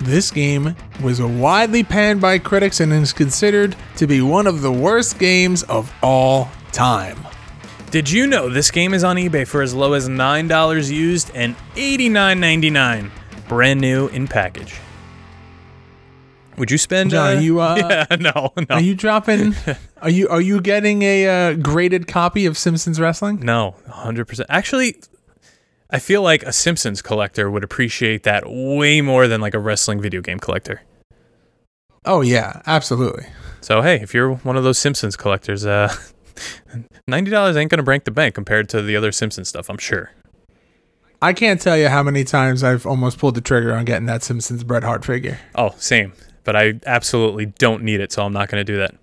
this 0.00 0.32
game 0.32 0.74
was 1.00 1.22
widely 1.22 1.84
panned 1.84 2.20
by 2.20 2.40
critics 2.40 2.80
and 2.80 2.92
is 2.92 3.12
considered 3.12 3.76
to 3.94 4.08
be 4.08 4.20
one 4.20 4.48
of 4.48 4.60
the 4.60 4.72
worst 4.72 5.20
games 5.20 5.62
of 5.62 5.94
all 6.02 6.50
time? 6.72 7.28
Did 7.92 8.10
you 8.10 8.26
know 8.26 8.48
this 8.48 8.72
game 8.72 8.92
is 8.92 9.04
on 9.04 9.14
eBay 9.14 9.46
for 9.46 9.62
as 9.62 9.72
low 9.72 9.92
as 9.92 10.08
$9 10.08 10.90
used 10.90 11.30
and 11.32 11.54
$89.99 11.76 13.08
brand 13.46 13.80
new 13.80 14.08
in 14.08 14.26
package? 14.26 14.80
Would 16.60 16.70
you 16.70 16.76
spend? 16.76 17.12
John, 17.12 17.38
are 17.38 17.40
you, 17.40 17.58
uh, 17.58 17.76
yeah, 18.10 18.16
no, 18.16 18.52
no, 18.54 18.66
Are 18.68 18.82
you 18.82 18.94
dropping? 18.94 19.54
are 20.02 20.10
you 20.10 20.28
are 20.28 20.42
you 20.42 20.60
getting 20.60 21.00
a 21.00 21.26
uh, 21.26 21.54
graded 21.54 22.06
copy 22.06 22.44
of 22.44 22.58
Simpsons 22.58 23.00
Wrestling? 23.00 23.40
no, 23.40 23.76
hundred 23.88 24.26
percent. 24.26 24.46
Actually, 24.50 25.00
I 25.88 25.98
feel 25.98 26.20
like 26.20 26.42
a 26.42 26.52
Simpsons 26.52 27.00
collector 27.00 27.50
would 27.50 27.64
appreciate 27.64 28.24
that 28.24 28.44
way 28.46 29.00
more 29.00 29.26
than 29.26 29.40
like 29.40 29.54
a 29.54 29.58
wrestling 29.58 30.02
video 30.02 30.20
game 30.20 30.38
collector. 30.38 30.82
Oh 32.04 32.20
yeah, 32.20 32.60
absolutely. 32.66 33.24
So 33.62 33.80
hey, 33.80 33.98
if 34.02 34.12
you're 34.12 34.34
one 34.34 34.58
of 34.58 34.62
those 34.62 34.76
Simpsons 34.76 35.16
collectors, 35.16 35.64
uh, 35.64 35.90
ninety 37.08 37.30
dollars 37.30 37.56
ain't 37.56 37.70
gonna 37.70 37.82
break 37.82 38.04
the 38.04 38.10
bank 38.10 38.34
compared 38.34 38.68
to 38.68 38.82
the 38.82 38.96
other 38.96 39.12
Simpsons 39.12 39.48
stuff. 39.48 39.70
I'm 39.70 39.78
sure. 39.78 40.12
I 41.22 41.32
can't 41.32 41.58
tell 41.58 41.78
you 41.78 41.88
how 41.88 42.02
many 42.02 42.22
times 42.22 42.62
I've 42.62 42.84
almost 42.84 43.16
pulled 43.16 43.34
the 43.34 43.40
trigger 43.40 43.72
on 43.74 43.86
getting 43.86 44.04
that 44.06 44.22
Simpsons 44.22 44.62
Bret 44.62 44.82
Hart 44.82 45.06
figure. 45.06 45.38
Oh, 45.54 45.74
same. 45.78 46.12
But 46.44 46.56
I 46.56 46.80
absolutely 46.86 47.46
don't 47.46 47.82
need 47.82 48.00
it, 48.00 48.12
so 48.12 48.24
I'm 48.24 48.32
not 48.32 48.48
gonna 48.48 48.64
do 48.64 48.78
that. 48.78 48.94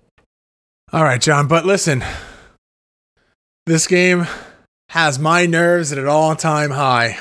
All 0.92 1.04
right, 1.04 1.20
John, 1.20 1.48
but 1.48 1.66
listen. 1.66 2.04
This 3.66 3.86
game 3.86 4.26
has 4.88 5.18
my 5.18 5.44
nerves 5.44 5.92
at 5.92 5.98
an 5.98 6.08
all-time 6.08 6.70
high. 6.70 7.18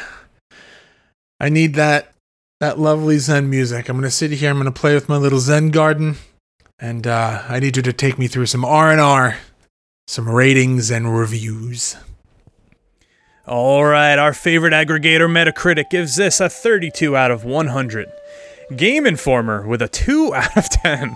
I 1.39 1.49
need 1.49 1.73
that 1.75 2.13
that 2.59 2.79
lovely 2.79 3.19
Zen 3.19 3.49
music. 3.49 3.87
I'm 3.87 3.97
going 3.97 4.03
to 4.03 4.11
sit 4.11 4.31
here, 4.31 4.49
I'm 4.49 4.57
going 4.57 4.65
to 4.65 4.71
play 4.71 4.95
with 4.95 5.07
my 5.07 5.17
little 5.17 5.39
Zen 5.39 5.69
garden, 5.69 6.15
and 6.79 7.05
uh, 7.05 7.43
I 7.47 7.59
need 7.59 7.77
you 7.77 7.83
to 7.83 7.93
take 7.93 8.17
me 8.17 8.27
through 8.27 8.47
some 8.47 8.65
R&R, 8.65 9.37
some 10.07 10.27
ratings 10.29 10.89
and 10.89 11.15
reviews. 11.15 11.97
All 13.45 13.85
right, 13.85 14.17
our 14.17 14.33
favorite 14.33 14.73
aggregator 14.73 15.29
Metacritic 15.29 15.89
gives 15.89 16.15
this 16.15 16.41
a 16.41 16.49
32 16.49 17.15
out 17.15 17.31
of 17.31 17.45
100. 17.45 18.11
Game 18.75 19.05
Informer 19.05 19.65
with 19.65 19.81
a 19.81 19.87
2 19.87 20.33
out 20.35 20.57
of 20.57 20.69
10. 20.69 21.15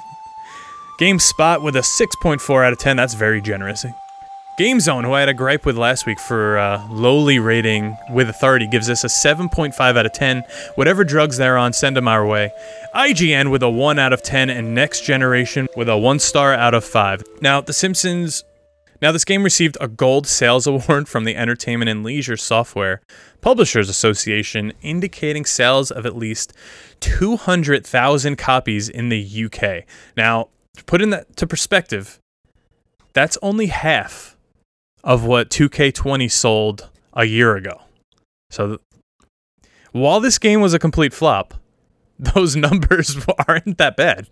GameSpot 0.99 1.61
with 1.61 1.75
a 1.75 1.79
6.4 1.79 2.65
out 2.65 2.73
of 2.73 2.79
10. 2.79 2.95
That's 2.97 3.13
very 3.13 3.41
generous. 3.41 3.85
GameZone, 4.59 5.05
who 5.05 5.13
I 5.13 5.21
had 5.21 5.29
a 5.29 5.33
gripe 5.33 5.65
with 5.65 5.75
last 5.77 6.05
week 6.05 6.19
for 6.19 6.59
uh, 6.59 6.87
lowly 6.89 7.39
rating 7.39 7.97
with 8.11 8.29
authority, 8.29 8.67
gives 8.67 8.89
us 8.89 9.03
a 9.03 9.07
7.5 9.07 9.73
out 9.79 10.05
of 10.05 10.13
10. 10.13 10.43
Whatever 10.75 11.03
drugs 11.03 11.37
they're 11.37 11.57
on, 11.57 11.73
send 11.73 11.97
them 11.97 12.07
our 12.07 12.25
way. 12.25 12.51
IGN 12.93 13.49
with 13.49 13.63
a 13.63 13.69
1 13.69 13.97
out 13.97 14.13
of 14.13 14.21
10, 14.21 14.49
and 14.49 14.75
Next 14.75 15.03
Generation 15.03 15.67
with 15.75 15.89
a 15.89 15.97
1 15.97 16.19
star 16.19 16.53
out 16.53 16.73
of 16.73 16.83
5. 16.83 17.23
Now, 17.41 17.61
The 17.61 17.73
Simpsons 17.73 18.43
now, 19.01 19.11
this 19.11 19.25
game 19.25 19.43
received 19.43 19.77
a 19.81 19.87
gold 19.87 20.27
sales 20.27 20.67
award 20.67 21.09
from 21.09 21.23
the 21.23 21.35
Entertainment 21.35 21.89
and 21.89 22.03
Leisure 22.03 22.37
Software 22.37 23.01
Publishers 23.41 23.89
Association, 23.89 24.73
indicating 24.83 25.43
sales 25.43 25.89
of 25.89 26.05
at 26.05 26.15
least 26.15 26.53
200,000 27.01 28.37
copies 28.37 28.87
in 28.89 29.09
the 29.09 29.45
UK. 29.45 29.83
Now, 30.15 30.49
to 30.77 30.83
put 30.85 31.01
in 31.01 31.09
that 31.09 31.35
to 31.37 31.45
perspective, 31.45 32.19
that's 33.13 33.37
only 33.41 33.67
half 33.67 34.37
of 35.03 35.25
what 35.25 35.49
2K20 35.49 36.31
sold 36.31 36.89
a 37.13 37.25
year 37.25 37.55
ago. 37.55 37.81
So, 38.49 38.67
th- 38.67 38.79
while 39.91 40.19
this 40.21 40.37
game 40.39 40.61
was 40.61 40.73
a 40.73 40.79
complete 40.79 41.13
flop, 41.13 41.53
those 42.19 42.55
numbers 42.55 43.17
aren't 43.47 43.77
that 43.77 43.97
bad 43.97 44.27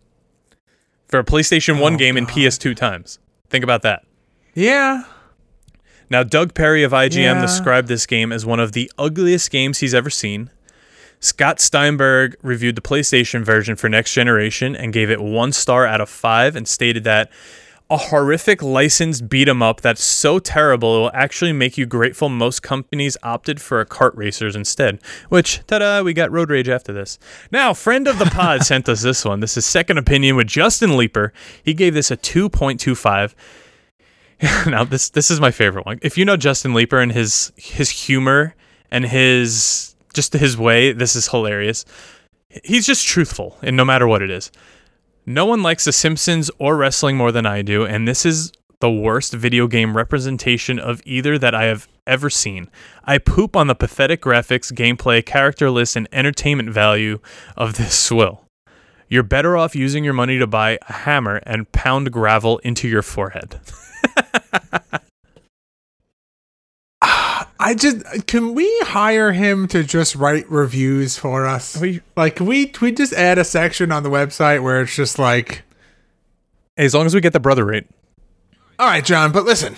for 1.08 1.20
a 1.20 1.24
PlayStation 1.24 1.82
1 1.82 1.94
Oh, 1.94 1.98
game 1.98 2.16
in 2.18 2.26
God. 2.26 2.34
PS2 2.36 2.76
times. 2.76 3.20
Think 3.50 3.64
about 3.64 3.82
that. 3.82 4.06
Yeah. 4.54 5.04
Now, 6.10 6.24
Doug 6.24 6.54
Perry 6.54 6.84
of 6.84 6.92
IGN 6.92 7.18
Yeah. 7.18 7.42
described 7.42 7.88
this 7.88 8.06
game 8.06 8.32
as 8.32 8.46
one 8.46 8.60
of 8.60 8.72
the 8.74 8.92
ugliest 8.98 9.50
games 9.52 9.80
he's 9.80 9.94
ever 9.94 10.10
seen. 10.10 10.50
Scott 11.20 11.60
Steinberg 11.60 12.38
reviewed 12.42 12.76
the 12.76 12.82
PlayStation 12.82 13.44
version 13.44 13.76
for 13.76 13.90
Next 13.90 14.14
Generation 14.14 14.76
and 14.76 14.94
gave 14.94 15.10
it 15.10 15.22
one 15.22 15.52
star 15.52 15.86
out 15.86 16.02
of 16.02 16.10
five 16.10 16.56
and 16.56 16.68
stated 16.68 17.04
that 17.04 17.30
a 17.90 17.98
horrific 17.98 18.62
licensed 18.62 19.28
beat 19.28 19.50
'em 19.50 19.64
up 19.64 19.82
that's 19.82 20.04
so 20.04 20.38
terrible 20.38 20.96
it 20.96 21.00
will 21.00 21.12
actually 21.14 21.52
make 21.52 21.76
you 21.76 21.88
grateful 21.88 22.30
most 22.30 22.62
companies 22.62 23.18
opted 23.24 23.60
for 23.60 23.82
a 23.82 23.86
kart 23.86 24.16
racers 24.16 24.56
instead. 24.56 25.00
Which, 25.30 25.62
ta-da, 25.66 26.04
we 26.04 26.14
got 26.14 26.32
Road 26.32 26.52
Rage 26.52 26.70
after 26.70 26.94
this. 26.94 27.18
Now, 27.52 27.74
friend 27.74 28.08
of 28.08 28.20
the 28.20 28.26
pod 28.26 28.62
sent 28.66 28.88
us 28.88 29.02
this 29.02 29.26
one. 29.26 29.40
This 29.40 29.58
is 29.58 29.66
Second 29.66 29.98
Opinion 29.98 30.36
with 30.36 30.48
Justin 30.48 30.96
Leeper. 30.96 31.34
He 31.64 31.74
gave 31.74 31.96
this 31.96 32.12
a 32.12 32.18
2.25. 32.18 33.34
now 34.68 34.84
this 34.84 35.10
this 35.10 35.30
is 35.30 35.42
my 35.42 35.52
favorite 35.52 35.86
one. 35.86 36.00
If 36.02 36.18
you 36.18 36.26
know 36.26 36.38
Justin 36.38 36.74
Leeper 36.74 37.00
and 37.00 37.12
his 37.12 37.52
his 37.58 37.90
humor 37.90 38.56
and 38.92 39.06
his 39.06 39.89
just 40.14 40.34
his 40.34 40.58
way, 40.58 40.92
this 40.92 41.16
is 41.16 41.28
hilarious. 41.28 41.86
He's 42.64 42.86
just 42.86 43.08
truthful, 43.08 43.58
and 43.62 43.78
no 43.78 43.86
matter 43.86 44.08
what 44.08 44.22
it 44.22 44.30
is. 44.30 44.52
No 45.26 45.46
one 45.46 45.62
likes 45.62 45.86
The 45.86 45.92
Simpsons 45.92 46.50
or 46.58 46.76
wrestling 46.76 47.16
more 47.16 47.32
than 47.32 47.46
I 47.46 47.62
do, 47.62 47.86
and 47.86 48.08
this 48.08 48.26
is 48.26 48.52
the 48.80 48.90
worst 48.90 49.34
video 49.34 49.68
game 49.68 49.96
representation 49.96 50.80
of 50.80 51.02
either 51.06 51.38
that 51.38 51.54
I 51.54 51.66
have 51.66 51.88
ever 52.08 52.30
seen. 52.30 52.70
I 53.04 53.18
poop 53.18 53.56
on 53.56 53.68
the 53.68 53.76
pathetic 53.76 54.22
graphics, 54.22 54.74
gameplay, 54.74 55.24
character 55.24 55.70
list, 55.70 55.96
and 55.96 56.08
entertainment 56.12 56.70
value 56.70 57.20
of 57.58 57.76
this 57.76 57.98
swill. 57.98 58.46
You're 59.08 59.24
better 59.24 59.58
off 59.58 59.76
using 59.76 60.04
your 60.04 60.14
money 60.14 60.38
to 60.40 60.48
buy 60.48 60.78
a 60.88 60.94
hammer 60.94 61.42
and 61.44 61.72
pound 61.72 62.12
gravel 62.12 62.60
into 62.60 62.88
your 62.88 63.02
forehead. 63.02 63.60
I 67.60 67.76
just 67.76 68.26
can 68.28 68.54
we 68.54 68.68
hire 68.84 69.34
him 69.34 69.68
to 69.70 69.84
just 69.84 70.16
write 70.16 70.50
reviews 70.50 71.18
for 71.18 71.46
us? 71.46 71.76
We- 71.78 72.02
like 72.16 72.38
can 72.38 72.46
we 72.46 72.72
we 72.82 72.92
just 72.92 73.14
add 73.14 73.38
a 73.38 73.44
section 73.44 73.92
on 73.92 74.04
the 74.04 74.10
website 74.10 74.64
where 74.64 74.82
it's 74.82 74.96
just 74.96 75.20
like 75.20 75.64
As 76.78 76.96
long 76.96 77.06
as 77.06 77.14
we 77.14 77.20
get 77.22 77.34
the 77.34 77.40
brother 77.40 77.66
rate. 77.66 77.88
All 78.80 78.88
right, 78.88 79.04
John, 79.04 79.32
but 79.34 79.44
listen. 79.44 79.76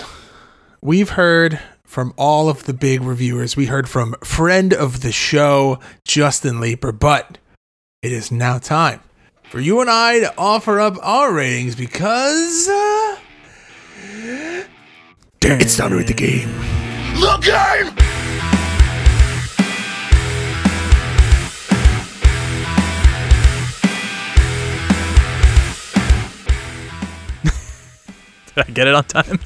We've 0.84 1.10
heard 1.10 1.60
from 1.84 2.14
all 2.18 2.50
of 2.50 2.64
the 2.66 2.74
big 2.74 3.02
reviewers. 3.02 3.56
We 3.56 3.66
heard 3.66 3.90
from 3.90 4.16
friend 4.24 4.74
of 4.74 5.02
the 5.02 5.12
show, 5.12 5.80
Justin 6.06 6.60
Leeper, 6.60 6.92
but 6.92 7.38
it 8.02 8.12
is 8.12 8.32
now 8.32 8.58
time 8.60 9.02
for 9.50 9.60
you 9.60 9.82
and 9.82 9.90
I 9.90 10.20
to 10.20 10.34
offer 10.38 10.80
up 10.80 10.98
our 11.02 11.34
ratings 11.34 11.76
because 11.76 12.68
uh, 12.70 13.18
it's 15.42 15.78
time 15.78 15.90
to 15.90 15.98
rate 15.98 16.08
the 16.08 16.14
game. 16.14 16.50
The 17.22 17.38
game! 17.38 17.94
Did 28.56 28.66
I 28.68 28.72
get 28.72 28.88
it 28.88 28.96
on 28.96 29.04
time? 29.04 29.40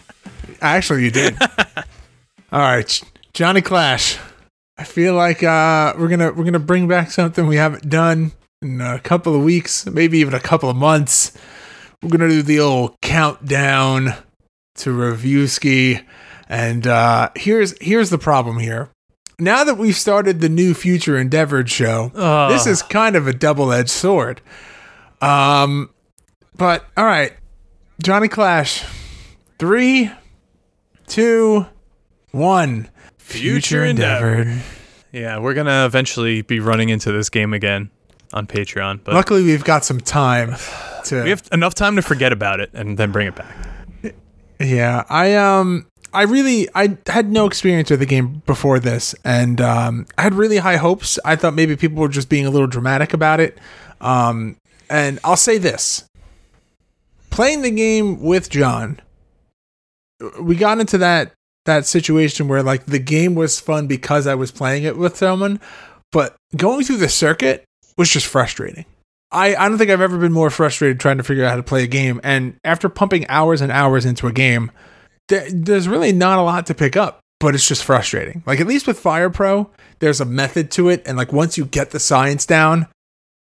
Actually, 0.62 1.02
you 1.02 1.10
did. 1.10 1.36
All 2.52 2.60
right, 2.60 3.02
Johnny 3.32 3.60
Clash. 3.60 4.18
I 4.78 4.84
feel 4.84 5.14
like 5.14 5.42
uh, 5.42 5.94
we're 5.98 6.06
gonna 6.06 6.32
we're 6.32 6.44
gonna 6.44 6.60
bring 6.60 6.86
back 6.86 7.10
something 7.10 7.48
we 7.48 7.56
haven't 7.56 7.88
done 7.88 8.30
in 8.62 8.80
a 8.80 9.00
couple 9.00 9.34
of 9.34 9.42
weeks, 9.42 9.84
maybe 9.86 10.18
even 10.18 10.32
a 10.32 10.38
couple 10.38 10.70
of 10.70 10.76
months. 10.76 11.36
we're 12.04 12.10
gonna 12.10 12.28
do 12.28 12.42
the 12.42 12.60
old 12.60 12.94
countdown 13.00 14.14
to 14.76 14.92
review 14.92 15.48
ski, 15.48 16.02
and 16.48 16.86
uh, 16.86 17.30
here's 17.36 17.74
here's 17.80 18.10
the 18.10 18.18
problem 18.18 18.58
here. 18.58 18.90
Now 19.38 19.64
that 19.64 19.76
we've 19.76 19.96
started 19.96 20.40
the 20.40 20.48
new 20.48 20.72
Future 20.72 21.18
Endeavored 21.18 21.68
show, 21.68 22.10
Ugh. 22.14 22.50
this 22.50 22.66
is 22.66 22.82
kind 22.82 23.16
of 23.16 23.26
a 23.26 23.32
double 23.32 23.70
edged 23.72 23.90
sword. 23.90 24.40
Um, 25.20 25.90
but 26.56 26.84
all 26.96 27.04
right, 27.04 27.32
Johnny 28.02 28.28
Clash, 28.28 28.84
three, 29.58 30.10
two, 31.06 31.66
one. 32.30 32.88
Future 33.18 33.84
Endeavored. 33.84 34.62
Yeah, 35.12 35.38
we're 35.38 35.54
gonna 35.54 35.84
eventually 35.84 36.42
be 36.42 36.60
running 36.60 36.90
into 36.90 37.10
this 37.10 37.28
game 37.28 37.52
again 37.52 37.90
on 38.32 38.46
Patreon, 38.46 39.00
but 39.02 39.14
Luckily, 39.14 39.42
we've 39.42 39.64
got 39.64 39.84
some 39.84 40.00
time 40.00 40.54
to. 41.06 41.22
we 41.24 41.30
have 41.30 41.42
enough 41.52 41.74
time 41.74 41.96
to 41.96 42.02
forget 42.02 42.32
about 42.32 42.60
it 42.60 42.70
and 42.72 42.96
then 42.98 43.10
bring 43.12 43.26
it 43.26 43.34
back. 43.34 43.56
Yeah, 44.60 45.04
I 45.08 45.34
um 45.34 45.86
I 46.16 46.22
really 46.22 46.66
I 46.74 46.96
had 47.06 47.30
no 47.30 47.44
experience 47.44 47.90
with 47.90 48.00
the 48.00 48.06
game 48.06 48.42
before 48.46 48.80
this 48.80 49.14
and 49.22 49.60
um 49.60 50.06
I 50.16 50.22
had 50.22 50.32
really 50.32 50.56
high 50.56 50.76
hopes. 50.76 51.18
I 51.26 51.36
thought 51.36 51.52
maybe 51.52 51.76
people 51.76 52.00
were 52.00 52.08
just 52.08 52.30
being 52.30 52.46
a 52.46 52.50
little 52.50 52.66
dramatic 52.66 53.12
about 53.12 53.38
it. 53.38 53.58
Um 54.00 54.56
and 54.88 55.18
I'll 55.22 55.36
say 55.36 55.58
this. 55.58 56.08
Playing 57.28 57.60
the 57.60 57.70
game 57.70 58.22
with 58.22 58.48
John, 58.48 58.98
we 60.40 60.56
got 60.56 60.80
into 60.80 60.96
that 60.98 61.34
that 61.66 61.84
situation 61.84 62.48
where 62.48 62.62
like 62.62 62.86
the 62.86 62.98
game 62.98 63.34
was 63.34 63.60
fun 63.60 63.86
because 63.86 64.26
I 64.26 64.36
was 64.36 64.50
playing 64.50 64.84
it 64.84 64.96
with 64.96 65.18
someone, 65.18 65.60
but 66.12 66.34
going 66.56 66.82
through 66.84 66.96
the 66.96 67.10
circuit 67.10 67.64
was 67.98 68.08
just 68.08 68.26
frustrating. 68.26 68.86
I, 69.32 69.54
I 69.54 69.68
don't 69.68 69.76
think 69.76 69.90
I've 69.90 70.00
ever 70.00 70.16
been 70.16 70.32
more 70.32 70.48
frustrated 70.48 70.98
trying 70.98 71.18
to 71.18 71.24
figure 71.24 71.44
out 71.44 71.50
how 71.50 71.56
to 71.56 71.62
play 71.62 71.82
a 71.82 71.88
game. 71.88 72.22
And 72.24 72.56
after 72.64 72.88
pumping 72.88 73.26
hours 73.28 73.60
and 73.60 73.70
hours 73.70 74.06
into 74.06 74.28
a 74.28 74.32
game, 74.32 74.70
there's 75.28 75.88
really 75.88 76.12
not 76.12 76.38
a 76.38 76.42
lot 76.42 76.66
to 76.66 76.74
pick 76.74 76.96
up, 76.96 77.20
but 77.40 77.54
it's 77.54 77.66
just 77.66 77.84
frustrating. 77.84 78.42
Like, 78.46 78.60
at 78.60 78.66
least 78.66 78.86
with 78.86 78.98
Fire 78.98 79.30
Pro, 79.30 79.70
there's 79.98 80.20
a 80.20 80.24
method 80.24 80.70
to 80.72 80.88
it. 80.88 81.02
And 81.06 81.16
like, 81.16 81.32
once 81.32 81.58
you 81.58 81.64
get 81.64 81.90
the 81.90 82.00
science 82.00 82.46
down, 82.46 82.86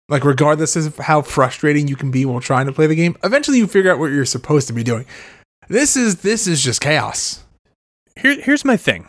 like, 0.09 0.25
regardless 0.25 0.77
of 0.77 0.97
how 0.99 1.23
frustrating 1.23 1.89
you 1.89 1.97
can 1.97 2.11
be 2.11 2.25
while 2.25 2.41
trying 2.41 2.67
to 2.67 2.73
play 2.73 2.87
the 2.87 2.95
game, 2.95 3.17
eventually 3.25 3.59
you 3.59 3.67
figure 3.67 3.93
out 3.93 3.99
what 3.99 4.13
you're 4.13 4.25
supposed 4.25 4.69
to 4.69 4.73
be 4.73 4.85
doing. 4.85 5.07
This 5.69 5.97
is 5.97 6.23
this 6.23 6.47
is 6.47 6.63
just 6.63 6.81
chaos. 6.81 7.43
Here, 8.17 8.41
here's 8.41 8.65
my 8.65 8.77
thing. 8.77 9.09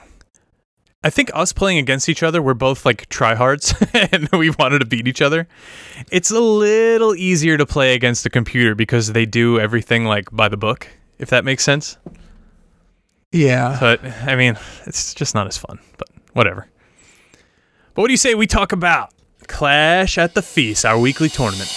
I 1.04 1.12
think 1.12 1.30
us 1.34 1.54
playing 1.54 1.78
against 1.78 2.10
each 2.10 2.24
other, 2.24 2.42
we're 2.42 2.56
both 2.56 2.84
like 2.84 3.08
tryhards 3.10 3.76
and 4.12 4.28
we 4.30 4.50
wanted 4.50 4.80
to 4.80 4.86
beat 4.86 5.08
each 5.08 5.22
other. 5.22 5.48
It's 6.12 6.32
a 6.32 6.40
little 6.40 7.16
easier 7.16 7.58
to 7.58 7.66
play 7.66 7.94
against 7.94 8.24
the 8.24 8.32
computer 8.32 8.74
because 8.74 9.14
they 9.14 9.26
do 9.26 9.60
everything 9.60 10.06
like 10.06 10.32
by 10.32 10.50
the 10.50 10.58
book, 10.58 10.88
if 11.20 11.30
that 11.30 11.46
makes 11.46 11.64
sense. 11.64 11.98
Yeah. 13.32 13.78
But 13.80 14.04
I 14.04 14.36
mean, 14.36 14.58
it's 14.86 15.14
just 15.14 15.36
not 15.36 15.48
as 15.48 15.58
fun, 15.58 15.80
but 15.98 16.10
whatever. 16.34 16.68
But 17.94 18.02
what 18.02 18.08
do 18.08 18.14
you 18.14 18.18
say 18.18 18.36
we 18.36 18.48
talk 18.48 18.72
about 18.72 19.14
Clash 19.48 20.18
at 20.18 20.34
the 20.34 20.42
Feast, 20.42 20.86
our 20.86 21.00
weekly 21.00 21.30
tournament? 21.30 21.70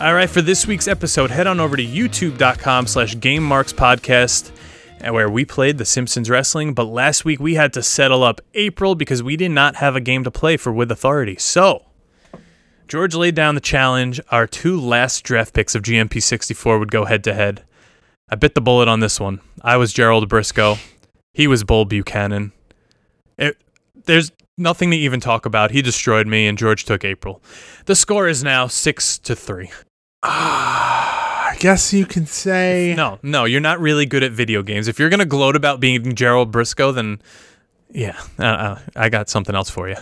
All 0.00 0.14
right, 0.14 0.30
for 0.30 0.40
this 0.40 0.64
week's 0.64 0.86
episode, 0.86 1.32
head 1.32 1.48
on 1.48 1.58
over 1.58 1.76
to 1.76 1.84
youtube.com 1.84 2.86
slash 2.86 3.16
gamemarkspodcast 3.16 4.52
where 5.00 5.28
we 5.28 5.44
played 5.44 5.78
The 5.78 5.84
Simpsons 5.84 6.28
Wrestling. 6.28 6.74
But 6.74 6.84
last 6.84 7.24
week 7.24 7.40
we 7.40 7.54
had 7.54 7.72
to 7.74 7.82
settle 7.82 8.22
up 8.22 8.40
April 8.54 8.94
because 8.94 9.22
we 9.22 9.36
did 9.36 9.50
not 9.50 9.76
have 9.76 9.96
a 9.96 10.00
game 10.00 10.24
to 10.24 10.30
play 10.30 10.56
for 10.56 10.72
With 10.72 10.90
Authority. 10.90 11.36
So 11.36 11.86
George 12.88 13.14
laid 13.14 13.34
down 13.34 13.54
the 13.54 13.60
challenge. 13.60 14.20
Our 14.30 14.46
two 14.46 14.80
last 14.80 15.22
draft 15.22 15.54
picks 15.54 15.74
of 15.74 15.82
GMP 15.82 16.22
64 16.22 16.78
would 16.78 16.90
go 16.90 17.04
head 17.04 17.22
to 17.24 17.34
head. 17.34 17.64
I 18.30 18.34
bit 18.36 18.54
the 18.54 18.60
bullet 18.60 18.88
on 18.88 19.00
this 19.00 19.20
one. 19.20 19.40
I 19.62 19.76
was 19.76 19.92
Gerald 19.92 20.28
Briscoe. 20.28 20.76
He 21.32 21.46
was 21.46 21.64
Bull 21.64 21.84
Buchanan. 21.84 22.52
It, 23.38 23.56
there's 24.04 24.32
nothing 24.56 24.90
to 24.90 24.96
even 24.96 25.20
talk 25.20 25.46
about. 25.46 25.70
He 25.70 25.82
destroyed 25.82 26.26
me, 26.26 26.46
and 26.46 26.58
George 26.58 26.84
took 26.84 27.04
April. 27.04 27.42
The 27.86 27.94
score 27.94 28.26
is 28.26 28.42
now 28.42 28.66
six 28.66 29.18
to 29.18 29.36
three. 29.36 29.70
Ah. 30.24 30.97
I 31.50 31.56
guess 31.56 31.92
you 31.92 32.04
can 32.06 32.26
say 32.26 32.94
No, 32.96 33.18
no, 33.22 33.44
you're 33.44 33.60
not 33.60 33.80
really 33.80 34.06
good 34.06 34.22
at 34.22 34.32
video 34.32 34.62
games. 34.62 34.88
If 34.88 34.98
you're 34.98 35.08
gonna 35.08 35.24
gloat 35.24 35.56
about 35.56 35.80
being 35.80 36.14
Gerald 36.14 36.50
Briscoe, 36.50 36.92
then 36.92 37.20
yeah, 37.90 38.18
uh, 38.38 38.42
uh, 38.44 38.78
I 38.96 39.08
got 39.08 39.28
something 39.30 39.54
else 39.54 39.70
for 39.70 39.88
you. 39.88 39.96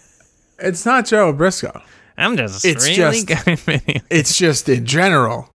it's 0.58 0.84
not 0.84 1.06
Gerald 1.06 1.38
Briscoe. 1.38 1.80
I'm 2.18 2.36
just 2.36 2.64
It's 2.64 2.86
really 2.86 3.22
just- 3.24 3.26
good 3.26 3.48
at 3.48 3.58
video- 3.60 4.02
It's 4.10 4.36
just 4.36 4.68
in 4.68 4.84
general. 4.84 5.50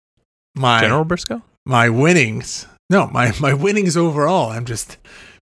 My 0.57 0.80
General 0.80 1.05
Briscoe. 1.05 1.43
my 1.66 1.89
winnings. 1.89 2.66
No, 2.91 3.09
my 3.09 3.32
my 3.41 3.53
winnings 3.55 3.97
overall. 3.97 4.51
I'm 4.51 4.64
just 4.64 4.99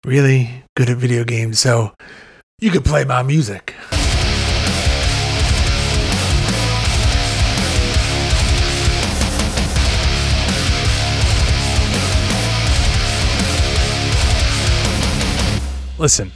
really 0.05 0.63
good 0.75 0.89
at 0.89 0.97
video 0.97 1.23
games, 1.23 1.59
so 1.59 1.93
you 2.59 2.71
could 2.71 2.83
play 2.83 3.05
my 3.05 3.23
music. 3.23 3.73
Listen, 15.97 16.31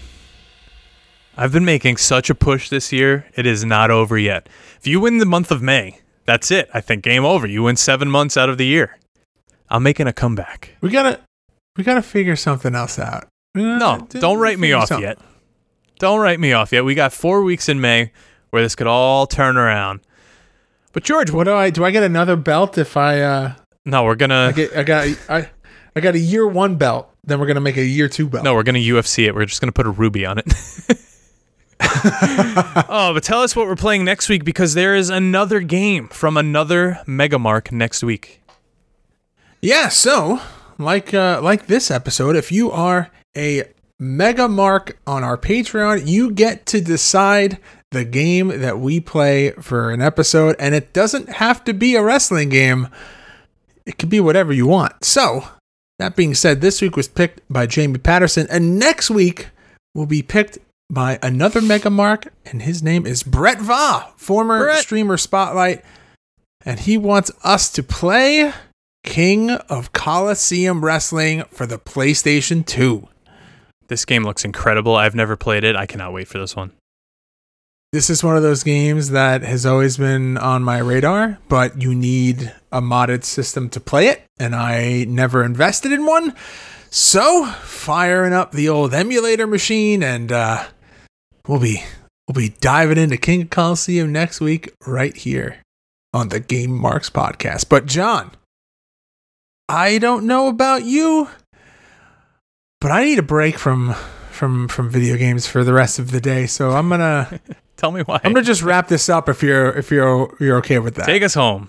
I've 1.38 1.51
been 1.51 1.66
making 1.66 1.97
such 1.97 2.30
a 2.30 2.36
push 2.36 2.70
this 2.70 2.91
year. 2.91 3.28
It 3.36 3.45
is 3.45 3.64
not 3.64 3.91
over 3.91 4.18
yet. 4.18 4.49
If 4.80 4.88
you 4.88 4.99
win 4.99 5.20
the 5.20 5.26
month 5.26 5.51
of 5.51 5.62
May, 5.62 5.99
that's 6.26 6.49
it. 6.49 6.70
I 6.74 6.82
think 6.82 7.03
game 7.03 7.24
over. 7.26 7.45
You 7.45 7.64
win 7.64 7.76
seven 7.76 8.09
months 8.09 8.38
out 8.38 8.49
of 8.49 8.57
the 8.57 8.66
year. 8.66 8.97
I'm 9.70 9.84
making 9.84 10.07
a 10.07 10.14
comeback. 10.14 10.76
We 10.82 10.89
gotta 10.89 11.20
we 11.78 11.84
gotta 11.84 12.01
figure 12.01 12.36
something 12.36 12.74
else 12.76 12.97
out. 12.97 13.28
No, 13.53 14.07
don't 14.09 14.39
write 14.39 14.59
me 14.59 14.72
off 14.74 14.89
yet. 14.99 15.20
Don't 15.99 16.20
write 16.20 16.39
me 16.39 16.53
off 16.53 16.72
yet. 16.72 16.84
We 16.84 16.95
got 16.95 17.14
four 17.14 17.43
weeks 17.43 17.70
in 17.70 17.80
May 17.80 18.12
where 18.49 18.64
this 18.64 18.76
could 18.76 18.88
all 18.88 19.28
turn 19.28 19.57
around. 19.57 20.01
But 20.93 21.03
George, 21.03 21.32
What 21.32 21.45
do 21.45 21.53
I 21.53 21.70
do? 21.70 21.86
I 21.86 21.91
get 21.91 22.03
another 22.03 22.36
belt 22.36 22.78
if 22.78 22.97
I 22.97 23.22
uh 23.22 23.53
no, 23.86 24.03
we're 24.03 24.16
gonna 24.16 24.53
get 24.55 24.76
I 24.76 24.84
got 24.84 25.07
I 25.30 25.49
I 25.95 25.99
got 25.99 26.16
a 26.16 26.20
year 26.20 26.47
one 26.47 26.76
belt. 26.76 27.11
Then 27.24 27.39
we're 27.39 27.45
gonna 27.45 27.61
make 27.61 27.78
a 27.78 27.86
year 27.86 28.07
two 28.07 28.28
belt. 28.28 28.43
no, 28.43 28.55
we're 28.55 28.63
gonna 28.63 28.80
UFC 28.80 29.28
it. 29.28 29.36
We're 29.36 29.45
just 29.45 29.61
gonna 29.61 29.72
put 29.72 29.86
a 29.86 29.91
ruby 29.91 30.26
on 30.26 30.39
it. 30.39 30.45
oh, 32.89 33.11
but 33.13 33.24
tell 33.24 33.41
us 33.41 33.55
what 33.55 33.67
we're 33.67 33.76
playing 33.76 34.05
next 34.05 34.30
week 34.30 34.43
because 34.43 34.74
there 34.74 34.95
is 34.95 35.09
another 35.09 35.59
game 35.59 36.07
from 36.09 36.38
another 36.38 36.99
Megamark 37.05 37.72
next 37.72 38.03
week. 38.03 38.41
Yeah, 39.61 39.89
so 39.89 40.39
like 40.80 41.13
uh, 41.13 41.41
like 41.43 41.67
this 41.67 41.91
episode, 41.91 42.36
if 42.36 42.51
you 42.51 42.72
are 42.72 43.11
a 43.38 43.65
mega 43.99 44.47
mark 44.47 44.97
on 45.05 45.24
our 45.24 45.38
Patreon, 45.38 46.07
you 46.07 46.32
get 46.32 46.65
to 46.67 46.82
decide 46.82 47.59
the 47.91 48.05
game 48.05 48.47
that 48.47 48.80
we 48.80 48.99
play 48.99 49.51
for 49.51 49.91
an 49.91 50.01
episode, 50.01 50.55
and 50.59 50.74
it 50.74 50.93
doesn't 50.93 51.30
have 51.30 51.63
to 51.65 51.74
be 51.74 51.95
a 51.95 52.03
wrestling 52.03 52.49
game. 52.49 52.88
It 53.86 53.97
could 53.97 54.09
be 54.09 54.19
whatever 54.19 54.53
you 54.53 54.65
want. 54.65 55.03
So 55.03 55.45
that 56.02 56.16
being 56.16 56.34
said, 56.34 56.62
this 56.62 56.82
week 56.82 56.95
was 56.95 57.08
picked 57.08 57.41
by 57.49 57.68
Jamie 57.68 57.99
Patterson, 57.99 58.47
and 58.49 58.80
next 58.80 59.10
week 59.12 59.49
will 59.93 60.08
be 60.08 60.24
picked 60.24 60.58
by 60.89 61.20
another 61.22 61.62
mega 61.62 61.89
mark, 61.89 62.34
and 62.45 62.64
his 62.64 62.82
name 62.82 63.06
is 63.06 63.24
Brett 63.24 63.62
Va, 63.62 64.12
former 64.18 64.64
Brett. 64.64 64.80
streamer 64.82 65.16
Spotlight, 65.16 65.84
and 66.66 66.80
he 66.82 66.97
wants 66.97 67.32
us 67.43 67.72
to 67.74 67.84
play 67.84 68.52
King 69.04 69.52
of 69.52 69.93
Colosseum 69.93 70.84
Wrestling 70.84 71.43
for 71.52 71.66
the 71.66 71.78
PlayStation 71.78 72.66
2. 72.66 73.08
This 73.88 74.04
game 74.04 74.24
looks 74.24 74.43
incredible. 74.43 74.95
I've 74.95 75.16
never 75.16 75.36
played 75.36 75.64
it. 75.64 75.76
I 75.76 75.86
cannot 75.86 76.14
wait 76.14 76.28
for 76.28 76.39
this 76.39 76.56
one. 76.56 76.72
This 77.91 78.09
is 78.09 78.23
one 78.23 78.37
of 78.37 78.41
those 78.41 78.63
games 78.63 79.09
that 79.09 79.41
has 79.41 79.65
always 79.65 79.97
been 79.97 80.37
on 80.37 80.63
my 80.63 80.77
radar, 80.77 81.39
but 81.49 81.81
you 81.81 81.93
need 81.93 82.53
a 82.71 82.79
modded 82.79 83.25
system 83.25 83.67
to 83.71 83.81
play 83.81 84.07
it, 84.07 84.23
and 84.39 84.55
I 84.55 85.03
never 85.09 85.43
invested 85.43 85.91
in 85.91 86.05
one. 86.05 86.33
So, 86.89 87.45
firing 87.47 88.31
up 88.31 88.53
the 88.53 88.69
old 88.69 88.93
emulator 88.93 89.45
machine, 89.45 90.03
and 90.03 90.31
uh, 90.31 90.67
we'll 91.49 91.59
be 91.59 91.83
we'll 92.29 92.41
be 92.41 92.55
diving 92.61 92.97
into 92.97 93.17
King 93.17 93.41
of 93.41 93.49
Colosseum 93.49 94.09
next 94.13 94.39
week, 94.39 94.71
right 94.87 95.13
here 95.13 95.57
on 96.13 96.29
the 96.29 96.39
Game 96.39 96.71
Marks 96.71 97.09
podcast. 97.09 97.67
But 97.67 97.87
John, 97.87 98.31
I 99.67 99.97
don't 99.97 100.25
know 100.25 100.47
about 100.47 100.85
you, 100.85 101.27
but 102.79 102.91
I 102.91 103.03
need 103.03 103.19
a 103.19 103.23
break 103.23 103.57
from 103.57 103.95
from 104.31 104.69
from 104.69 104.89
video 104.89 105.17
games 105.17 105.45
for 105.45 105.65
the 105.65 105.73
rest 105.73 105.99
of 105.99 106.11
the 106.11 106.21
day. 106.21 106.47
So 106.47 106.71
I'm 106.71 106.87
gonna 106.87 107.41
Tell 107.82 107.91
me 107.91 108.03
why. 108.03 108.21
I'm 108.23 108.32
gonna 108.34 108.45
just 108.45 108.61
wrap 108.61 108.89
this 108.89 109.09
up 109.09 109.27
if 109.27 109.41
you're 109.41 109.71
if 109.71 109.89
you're 109.89 110.36
you're 110.39 110.57
okay 110.57 110.77
with 110.77 110.93
that. 110.95 111.07
Take 111.07 111.23
us 111.23 111.34
home. 111.34 111.67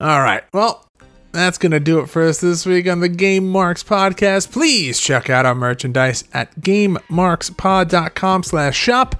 All 0.00 0.20
right. 0.20 0.42
Well, 0.52 0.84
that's 1.30 1.58
going 1.58 1.70
to 1.70 1.78
do 1.78 2.00
it 2.00 2.08
for 2.08 2.22
us 2.22 2.40
this 2.40 2.66
week 2.66 2.88
on 2.88 2.98
the 2.98 3.08
Game 3.08 3.48
Marks 3.48 3.84
podcast. 3.84 4.50
Please 4.50 4.98
check 4.98 5.30
out 5.30 5.46
our 5.46 5.54
merchandise 5.54 6.24
at 6.34 6.52
gamemarkspod.com 6.60 8.42
slash 8.42 8.76
shop 8.76 9.14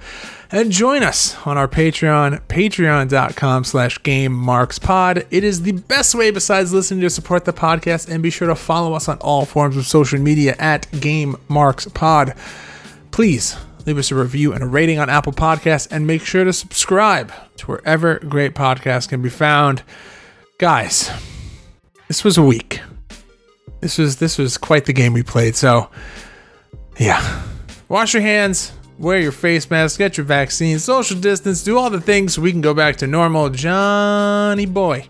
and 0.51 0.73
join 0.73 1.03
us 1.03 1.37
on 1.47 1.57
our 1.57 1.69
Patreon, 1.69 2.41
patreon.com 2.47 3.63
slash 3.63 3.97
gamemarkspod. 3.99 5.25
It 5.31 5.45
is 5.45 5.61
the 5.61 5.71
best 5.71 6.15
way 6.15 6.31
besides 6.31 6.73
listening 6.73 6.99
to 6.99 7.09
support 7.09 7.45
the 7.45 7.53
podcast 7.53 8.09
and 8.09 8.21
be 8.21 8.29
sure 8.29 8.49
to 8.49 8.55
follow 8.55 8.93
us 8.93 9.07
on 9.07 9.17
all 9.19 9.45
forms 9.45 9.77
of 9.77 9.85
social 9.85 10.19
media 10.19 10.55
at 10.59 10.91
gamemarkspod. 10.91 12.37
Please 13.11 13.55
leave 13.85 13.97
us 13.97 14.11
a 14.11 14.15
review 14.15 14.53
and 14.53 14.63
a 14.63 14.67
rating 14.67 14.99
on 14.99 15.09
Apple 15.09 15.33
Podcasts 15.33 15.87
and 15.91 16.07
make 16.07 16.23
sure 16.23 16.43
to 16.43 16.53
subscribe 16.53 17.31
to 17.57 17.65
wherever 17.67 18.19
great 18.19 18.55
podcasts 18.55 19.07
can 19.07 19.21
be 19.21 19.29
found. 19.29 19.83
Guys, 20.57 21.11
this 22.07 22.23
was 22.23 22.37
a 22.37 22.43
week. 22.43 22.81
This 23.81 23.97
was 23.97 24.17
this 24.17 24.37
was 24.37 24.57
quite 24.57 24.85
the 24.85 24.93
game 24.93 25.13
we 25.13 25.23
played. 25.23 25.55
So, 25.55 25.89
yeah. 26.97 27.43
Wash 27.87 28.13
your 28.13 28.23
hands, 28.23 28.71
wear 28.97 29.19
your 29.19 29.31
face 29.31 29.69
mask, 29.69 29.99
get 29.99 30.17
your 30.17 30.25
vaccine, 30.25 30.79
social 30.79 31.19
distance, 31.19 31.63
do 31.63 31.77
all 31.77 31.89
the 31.91 32.01
things 32.01 32.33
so 32.33 32.41
we 32.41 32.51
can 32.51 32.61
go 32.61 32.73
back 32.73 32.95
to 32.97 33.07
normal. 33.07 33.49
Johnny 33.49 34.65
boy. 34.65 35.07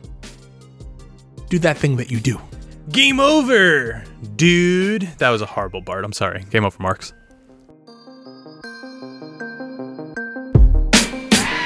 Do 1.50 1.60
that 1.60 1.78
thing 1.78 1.96
that 1.98 2.12
you 2.12 2.20
do. 2.20 2.42
Game 2.90 3.20
over, 3.20 4.04
dude. 4.36 5.04
That 5.20 5.30
was 5.30 5.42
a 5.42 5.46
horrible 5.46 5.82
Bart. 5.82 6.04
I'm 6.04 6.14
sorry. 6.14 6.44
Game 6.50 6.66
over, 6.66 6.82
Marks. 6.82 7.14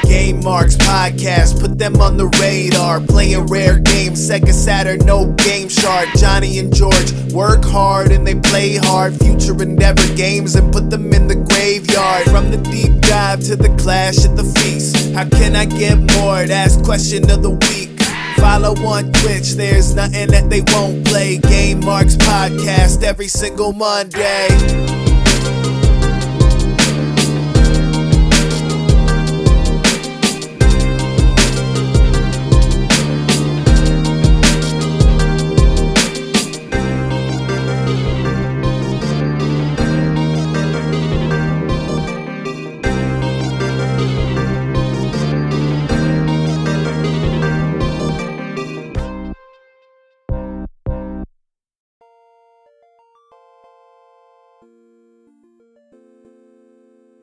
Game 0.10 0.44
Marks 0.44 0.76
podcast, 0.76 1.62
put 1.62 1.78
them 1.78 1.98
on 2.02 2.18
the 2.18 2.26
radar. 2.42 3.00
Playing 3.00 3.46
rare 3.46 3.78
games, 3.78 4.20
Sega 4.28 4.52
Saturn, 4.52 5.06
no 5.06 5.32
game 5.34 5.70
shard. 5.70 6.10
Johnny 6.18 6.58
and 6.58 6.74
George 6.74 7.14
work 7.32 7.64
hard 7.64 8.12
and 8.12 8.26
they 8.26 8.34
play 8.34 8.78
hard. 8.78 9.16
Future 9.20 9.62
endeavor 9.62 10.12
games 10.16 10.56
and 10.56 10.74
put 10.74 10.90
them 10.90 11.14
in 11.14 11.28
the 11.28 11.36
graveyard. 11.36 12.26
From 12.26 12.50
the 12.50 12.58
deep 12.58 13.00
dive 13.02 13.42
to 13.42 13.56
the 13.56 13.70
clash 13.78 14.26
at 14.26 14.36
the 14.36 14.44
feast. 14.44 15.12
How 15.14 15.30
can 15.30 15.56
I 15.56 15.66
get 15.66 16.00
more? 16.18 16.44
That's 16.48 16.76
question 16.78 17.30
of 17.30 17.44
the 17.44 17.52
week. 17.52 18.02
Follow 18.40 18.74
on 18.88 19.12
Twitch, 19.14 19.52
there's 19.52 19.94
nothing 19.94 20.30
that 20.32 20.50
they 20.50 20.62
won't 20.74 21.06
play. 21.06 21.38
Game 21.38 21.82
Marks 21.82 22.16
podcast 22.16 23.04
every 23.04 23.28
single 23.28 23.74
Monday. 23.74 24.89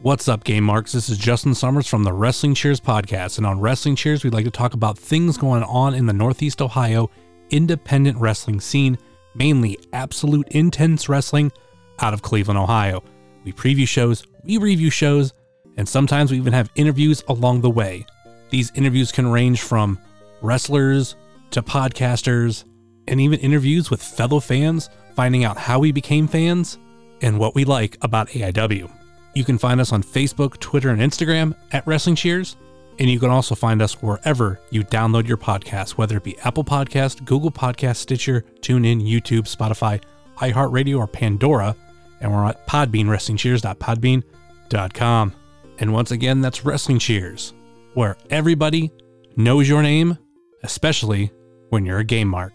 What's 0.06 0.28
up, 0.28 0.44
Game 0.44 0.62
Marks? 0.62 0.92
This 0.92 1.08
is 1.08 1.18
Justin 1.18 1.52
Summers 1.52 1.88
from 1.88 2.04
the 2.04 2.12
Wrestling 2.12 2.54
Cheers 2.54 2.78
podcast. 2.78 3.38
And 3.38 3.44
on 3.44 3.58
Wrestling 3.58 3.96
Cheers, 3.96 4.22
we'd 4.22 4.34
like 4.34 4.44
to 4.44 4.52
talk 4.52 4.72
about 4.72 4.96
things 4.96 5.36
going 5.36 5.64
on 5.64 5.94
in 5.94 6.06
the 6.06 6.12
Northeast 6.12 6.62
Ohio 6.62 7.10
independent 7.50 8.16
wrestling 8.16 8.60
scene, 8.60 8.96
mainly 9.34 9.76
absolute 9.92 10.46
intense 10.52 11.08
wrestling 11.08 11.50
out 11.98 12.14
of 12.14 12.22
Cleveland, 12.22 12.56
Ohio. 12.56 13.02
We 13.42 13.52
preview 13.52 13.88
shows, 13.88 14.24
we 14.44 14.58
review 14.58 14.90
shows, 14.90 15.32
and 15.76 15.88
sometimes 15.88 16.30
we 16.30 16.36
even 16.36 16.52
have 16.52 16.70
interviews 16.76 17.24
along 17.26 17.62
the 17.62 17.70
way. 17.70 18.06
These 18.50 18.70
interviews 18.76 19.10
can 19.10 19.26
range 19.26 19.62
from 19.62 19.98
wrestlers 20.40 21.16
to 21.50 21.62
podcasters, 21.62 22.62
and 23.08 23.20
even 23.20 23.40
interviews 23.40 23.90
with 23.90 24.00
fellow 24.00 24.38
fans, 24.38 24.88
finding 25.16 25.42
out 25.42 25.58
how 25.58 25.80
we 25.80 25.90
became 25.90 26.28
fans 26.28 26.78
and 27.22 27.40
what 27.40 27.56
we 27.56 27.64
like 27.64 27.98
about 28.02 28.28
AIW. 28.28 28.88
You 29.36 29.44
can 29.44 29.58
find 29.58 29.80
us 29.82 29.92
on 29.92 30.02
Facebook, 30.02 30.58
Twitter, 30.60 30.88
and 30.88 31.02
Instagram 31.02 31.54
at 31.70 31.86
Wrestling 31.86 32.16
Cheers. 32.16 32.56
And 32.98 33.10
you 33.10 33.20
can 33.20 33.28
also 33.28 33.54
find 33.54 33.82
us 33.82 34.00
wherever 34.00 34.58
you 34.70 34.82
download 34.82 35.28
your 35.28 35.36
podcast, 35.36 35.90
whether 35.90 36.16
it 36.16 36.22
be 36.22 36.38
Apple 36.38 36.64
Podcast, 36.64 37.22
Google 37.26 37.50
Podcast, 37.50 37.96
Stitcher, 37.96 38.46
TuneIn, 38.60 39.06
YouTube, 39.06 39.42
Spotify, 39.42 40.02
iHeartRadio, 40.38 40.96
or 40.96 41.06
Pandora. 41.06 41.76
And 42.22 42.32
we're 42.32 42.46
at 42.46 42.66
Podbean, 42.66 43.08
WrestlingCheers.podbean.com. 43.08 45.32
And 45.80 45.92
once 45.92 46.10
again, 46.12 46.40
that's 46.40 46.64
Wrestling 46.64 46.98
Cheers, 46.98 47.52
where 47.92 48.16
everybody 48.30 48.90
knows 49.36 49.68
your 49.68 49.82
name, 49.82 50.16
especially 50.62 51.30
when 51.68 51.84
you're 51.84 51.98
a 51.98 52.04
game 52.04 52.28
mark. 52.28 52.54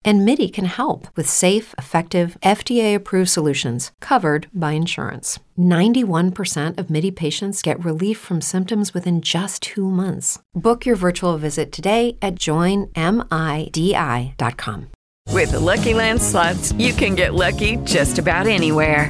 And 0.03 0.25
MIDI 0.25 0.49
can 0.49 0.65
help 0.65 1.07
with 1.15 1.29
safe, 1.29 1.75
effective, 1.77 2.37
FDA 2.41 2.95
approved 2.95 3.29
solutions 3.29 3.91
covered 4.01 4.47
by 4.53 4.71
insurance. 4.71 5.39
91% 5.57 6.79
of 6.79 6.89
MIDI 6.89 7.11
patients 7.11 7.61
get 7.61 7.83
relief 7.85 8.17
from 8.17 8.41
symptoms 8.41 8.93
within 8.93 9.21
just 9.21 9.61
two 9.61 9.91
months. 9.91 10.39
Book 10.55 10.85
your 10.85 10.95
virtual 10.95 11.37
visit 11.37 11.71
today 11.71 12.17
at 12.21 12.35
joinmidi.com. 12.35 12.91
With 15.29 15.51
the 15.51 15.59
Lucky 15.59 15.93
Land 15.93 16.21
slots, 16.21 16.71
you 16.73 16.93
can 16.93 17.15
get 17.15 17.33
lucky 17.33 17.77
just 17.77 18.19
about 18.19 18.47
anywhere. 18.47 19.09